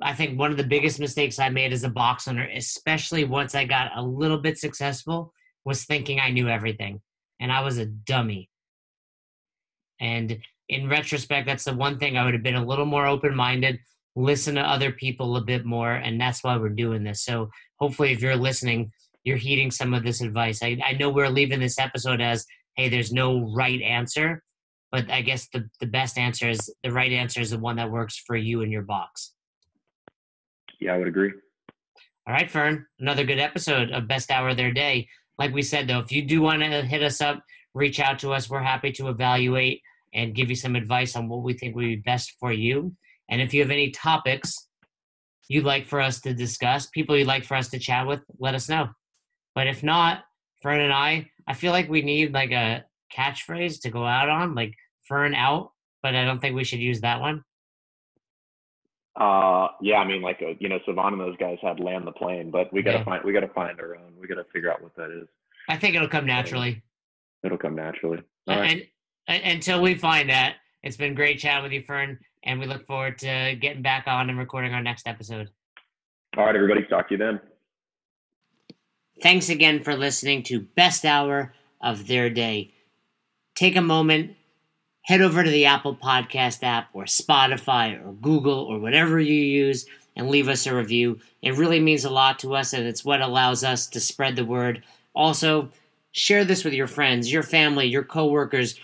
I 0.00 0.14
think 0.14 0.38
one 0.38 0.50
of 0.50 0.56
the 0.56 0.64
biggest 0.64 1.00
mistakes 1.00 1.38
I 1.38 1.48
made 1.48 1.72
as 1.72 1.84
a 1.84 1.88
box 1.88 2.28
owner, 2.28 2.48
especially 2.54 3.24
once 3.24 3.54
I 3.54 3.64
got 3.64 3.90
a 3.96 4.02
little 4.02 4.38
bit 4.38 4.58
successful, 4.58 5.32
was 5.64 5.84
thinking 5.84 6.20
I 6.20 6.30
knew 6.30 6.48
everything. 6.48 7.00
And 7.40 7.50
I 7.50 7.60
was 7.62 7.78
a 7.78 7.86
dummy. 7.86 8.50
And 10.00 10.38
in 10.68 10.88
retrospect, 10.88 11.46
that's 11.46 11.64
the 11.64 11.74
one 11.74 11.98
thing 11.98 12.16
I 12.16 12.24
would 12.24 12.34
have 12.34 12.42
been 12.42 12.54
a 12.54 12.64
little 12.64 12.86
more 12.86 13.06
open 13.06 13.34
minded, 13.34 13.80
listen 14.16 14.56
to 14.56 14.60
other 14.60 14.92
people 14.92 15.36
a 15.36 15.44
bit 15.44 15.64
more. 15.64 15.92
And 15.92 16.20
that's 16.20 16.42
why 16.42 16.56
we're 16.56 16.70
doing 16.70 17.04
this. 17.04 17.24
So 17.24 17.50
hopefully, 17.78 18.12
if 18.12 18.20
you're 18.20 18.36
listening, 18.36 18.92
you're 19.24 19.36
heeding 19.36 19.70
some 19.70 19.94
of 19.94 20.02
this 20.02 20.20
advice. 20.20 20.62
I, 20.62 20.78
I 20.84 20.92
know 20.92 21.10
we're 21.10 21.28
leaving 21.28 21.60
this 21.60 21.78
episode 21.78 22.20
as, 22.20 22.46
hey, 22.76 22.88
there's 22.88 23.12
no 23.12 23.52
right 23.54 23.80
answer 23.82 24.42
but 24.90 25.10
I 25.10 25.22
guess 25.22 25.48
the, 25.52 25.68
the 25.80 25.86
best 25.86 26.18
answer 26.18 26.48
is 26.48 26.72
the 26.82 26.92
right 26.92 27.12
answer 27.12 27.40
is 27.40 27.50
the 27.50 27.58
one 27.58 27.76
that 27.76 27.90
works 27.90 28.18
for 28.18 28.36
you 28.36 28.62
and 28.62 28.72
your 28.72 28.82
box. 28.82 29.32
Yeah, 30.80 30.94
I 30.94 30.98
would 30.98 31.08
agree. 31.08 31.32
All 32.26 32.34
right, 32.34 32.50
Fern, 32.50 32.86
another 32.98 33.24
good 33.24 33.38
episode 33.38 33.90
of 33.92 34.08
Best 34.08 34.30
Hour 34.30 34.50
of 34.50 34.56
Their 34.56 34.72
Day. 34.72 35.08
Like 35.38 35.54
we 35.54 35.62
said, 35.62 35.88
though, 35.88 36.00
if 36.00 36.12
you 36.12 36.22
do 36.22 36.42
want 36.42 36.62
to 36.62 36.82
hit 36.82 37.02
us 37.02 37.20
up, 37.20 37.42
reach 37.74 38.00
out 38.00 38.18
to 38.20 38.32
us. 38.32 38.50
We're 38.50 38.60
happy 38.60 38.92
to 38.92 39.08
evaluate 39.08 39.80
and 40.12 40.34
give 40.34 40.50
you 40.50 40.56
some 40.56 40.76
advice 40.76 41.16
on 41.16 41.28
what 41.28 41.42
we 41.42 41.54
think 41.54 41.76
would 41.76 41.82
be 41.82 41.96
best 41.96 42.34
for 42.40 42.52
you. 42.52 42.94
And 43.30 43.40
if 43.40 43.54
you 43.54 43.62
have 43.62 43.70
any 43.70 43.90
topics 43.90 44.66
you'd 45.48 45.64
like 45.64 45.84
for 45.84 46.00
us 46.00 46.20
to 46.20 46.32
discuss, 46.32 46.86
people 46.86 47.16
you'd 47.16 47.26
like 47.26 47.44
for 47.44 47.56
us 47.56 47.68
to 47.70 47.78
chat 47.78 48.06
with, 48.06 48.20
let 48.38 48.54
us 48.54 48.68
know. 48.68 48.88
But 49.54 49.66
if 49.66 49.82
not, 49.82 50.22
Fern 50.62 50.80
and 50.80 50.92
I, 50.92 51.28
I 51.48 51.54
feel 51.54 51.72
like 51.72 51.88
we 51.88 52.02
need 52.02 52.32
like 52.32 52.52
a 52.52 52.84
catchphrase 53.16 53.80
to 53.82 53.90
go 53.90 54.06
out 54.06 54.28
on, 54.28 54.54
like 54.54 54.74
Fern 55.08 55.34
out, 55.34 55.72
but 56.04 56.14
I 56.14 56.24
don't 56.24 56.40
think 56.40 56.54
we 56.54 56.62
should 56.62 56.78
use 56.78 57.00
that 57.00 57.20
one. 57.20 57.42
Uh, 59.18 59.66
yeah, 59.82 59.96
I 59.96 60.06
mean, 60.06 60.22
like, 60.22 60.40
uh, 60.40 60.54
you 60.60 60.68
know, 60.68 60.78
Savon 60.86 61.14
and 61.14 61.20
those 61.20 61.36
guys 61.38 61.58
had 61.60 61.80
land 61.80 62.06
the 62.06 62.12
plane, 62.12 62.52
but 62.52 62.72
we 62.72 62.80
gotta 62.82 62.98
yeah. 62.98 63.04
find, 63.04 63.24
we 63.24 63.32
gotta 63.32 63.48
find 63.48 63.78
our 63.80 63.96
own. 63.96 64.12
We 64.20 64.28
gotta 64.28 64.44
figure 64.52 64.72
out 64.72 64.80
what 64.80 64.94
that 64.94 65.10
is. 65.10 65.26
I 65.68 65.76
think 65.76 65.96
it'll 65.96 66.08
come 66.08 66.26
naturally. 66.26 66.82
It'll 67.42 67.58
come 67.58 67.74
naturally. 67.74 68.22
And, 68.46 68.86
and, 69.26 69.42
until 69.44 69.82
we 69.82 69.96
find 69.96 70.30
that, 70.30 70.56
it's 70.84 70.96
been 70.96 71.14
great 71.14 71.40
chatting 71.40 71.64
with 71.64 71.72
you, 71.72 71.82
Fern, 71.82 72.18
and 72.42 72.60
we 72.60 72.66
look 72.66 72.86
forward 72.86 73.18
to 73.18 73.56
getting 73.60 73.82
back 73.82 74.06
on 74.06 74.30
and 74.30 74.38
recording 74.38 74.74
our 74.74 74.82
next 74.82 75.06
episode. 75.06 75.50
All 76.36 76.46
right, 76.46 76.54
everybody. 76.54 76.84
Talk 76.84 77.08
to 77.08 77.14
you 77.14 77.18
then. 77.18 77.40
Thanks 79.22 79.48
again 79.48 79.82
for 79.82 79.96
listening 79.96 80.42
to 80.44 80.60
Best 80.60 81.04
Hour 81.04 81.52
of 81.80 82.06
Their 82.06 82.30
Day 82.30 82.72
take 83.60 83.76
a 83.76 83.82
moment, 83.82 84.34
head 85.02 85.20
over 85.20 85.44
to 85.44 85.50
the 85.50 85.66
Apple 85.66 85.94
Podcast 85.94 86.62
app 86.62 86.88
or 86.94 87.04
Spotify 87.04 88.02
or 88.02 88.12
Google 88.12 88.60
or 88.60 88.78
whatever 88.78 89.20
you 89.20 89.34
use 89.34 89.84
and 90.16 90.30
leave 90.30 90.48
us 90.48 90.66
a 90.66 90.74
review. 90.74 91.20
It 91.42 91.58
really 91.58 91.78
means 91.78 92.06
a 92.06 92.10
lot 92.10 92.38
to 92.38 92.54
us 92.54 92.72
and 92.72 92.86
it's 92.86 93.04
what 93.04 93.20
allows 93.20 93.62
us 93.62 93.86
to 93.88 94.00
spread 94.00 94.36
the 94.36 94.46
word. 94.46 94.82
Also, 95.14 95.68
share 96.12 96.46
this 96.46 96.64
with 96.64 96.72
your 96.72 96.86
friends, 96.86 97.30
your 97.30 97.42
family, 97.42 97.86
your 97.86 98.02
coworkers. 98.02 98.80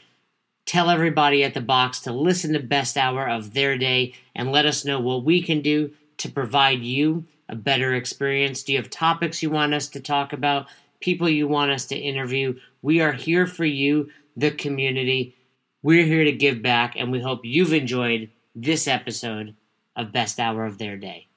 Tell 0.66 0.90
everybody 0.90 1.44
at 1.44 1.54
the 1.54 1.60
box 1.60 2.00
to 2.00 2.12
listen 2.12 2.52
to 2.52 2.58
Best 2.58 2.96
Hour 2.96 3.28
of 3.28 3.54
their 3.54 3.78
day 3.78 4.14
and 4.34 4.50
let 4.50 4.66
us 4.66 4.84
know 4.84 4.98
what 4.98 5.22
we 5.22 5.40
can 5.40 5.62
do 5.62 5.92
to 6.18 6.28
provide 6.28 6.82
you 6.82 7.24
a 7.48 7.54
better 7.54 7.94
experience. 7.94 8.64
Do 8.64 8.72
you 8.72 8.78
have 8.78 8.90
topics 8.90 9.44
you 9.44 9.48
want 9.48 9.74
us 9.74 9.88
to 9.90 10.00
talk 10.00 10.32
about? 10.32 10.66
People 10.98 11.28
you 11.28 11.46
want 11.46 11.70
us 11.70 11.86
to 11.86 11.96
interview? 11.96 12.58
We 12.82 13.00
are 13.00 13.12
here 13.12 13.46
for 13.46 13.64
you 13.64 14.10
the 14.36 14.50
community. 14.50 15.36
We're 15.82 16.04
here 16.04 16.24
to 16.24 16.32
give 16.32 16.62
back, 16.62 16.94
and 16.96 17.12
we 17.12 17.20
hope 17.20 17.44
you've 17.44 17.72
enjoyed 17.72 18.30
this 18.56 18.88
episode 18.88 19.54
of 19.94 20.10
Best 20.10 20.40
Hour 20.40 20.66
of 20.66 20.78
Their 20.78 20.96
Day. 20.96 21.28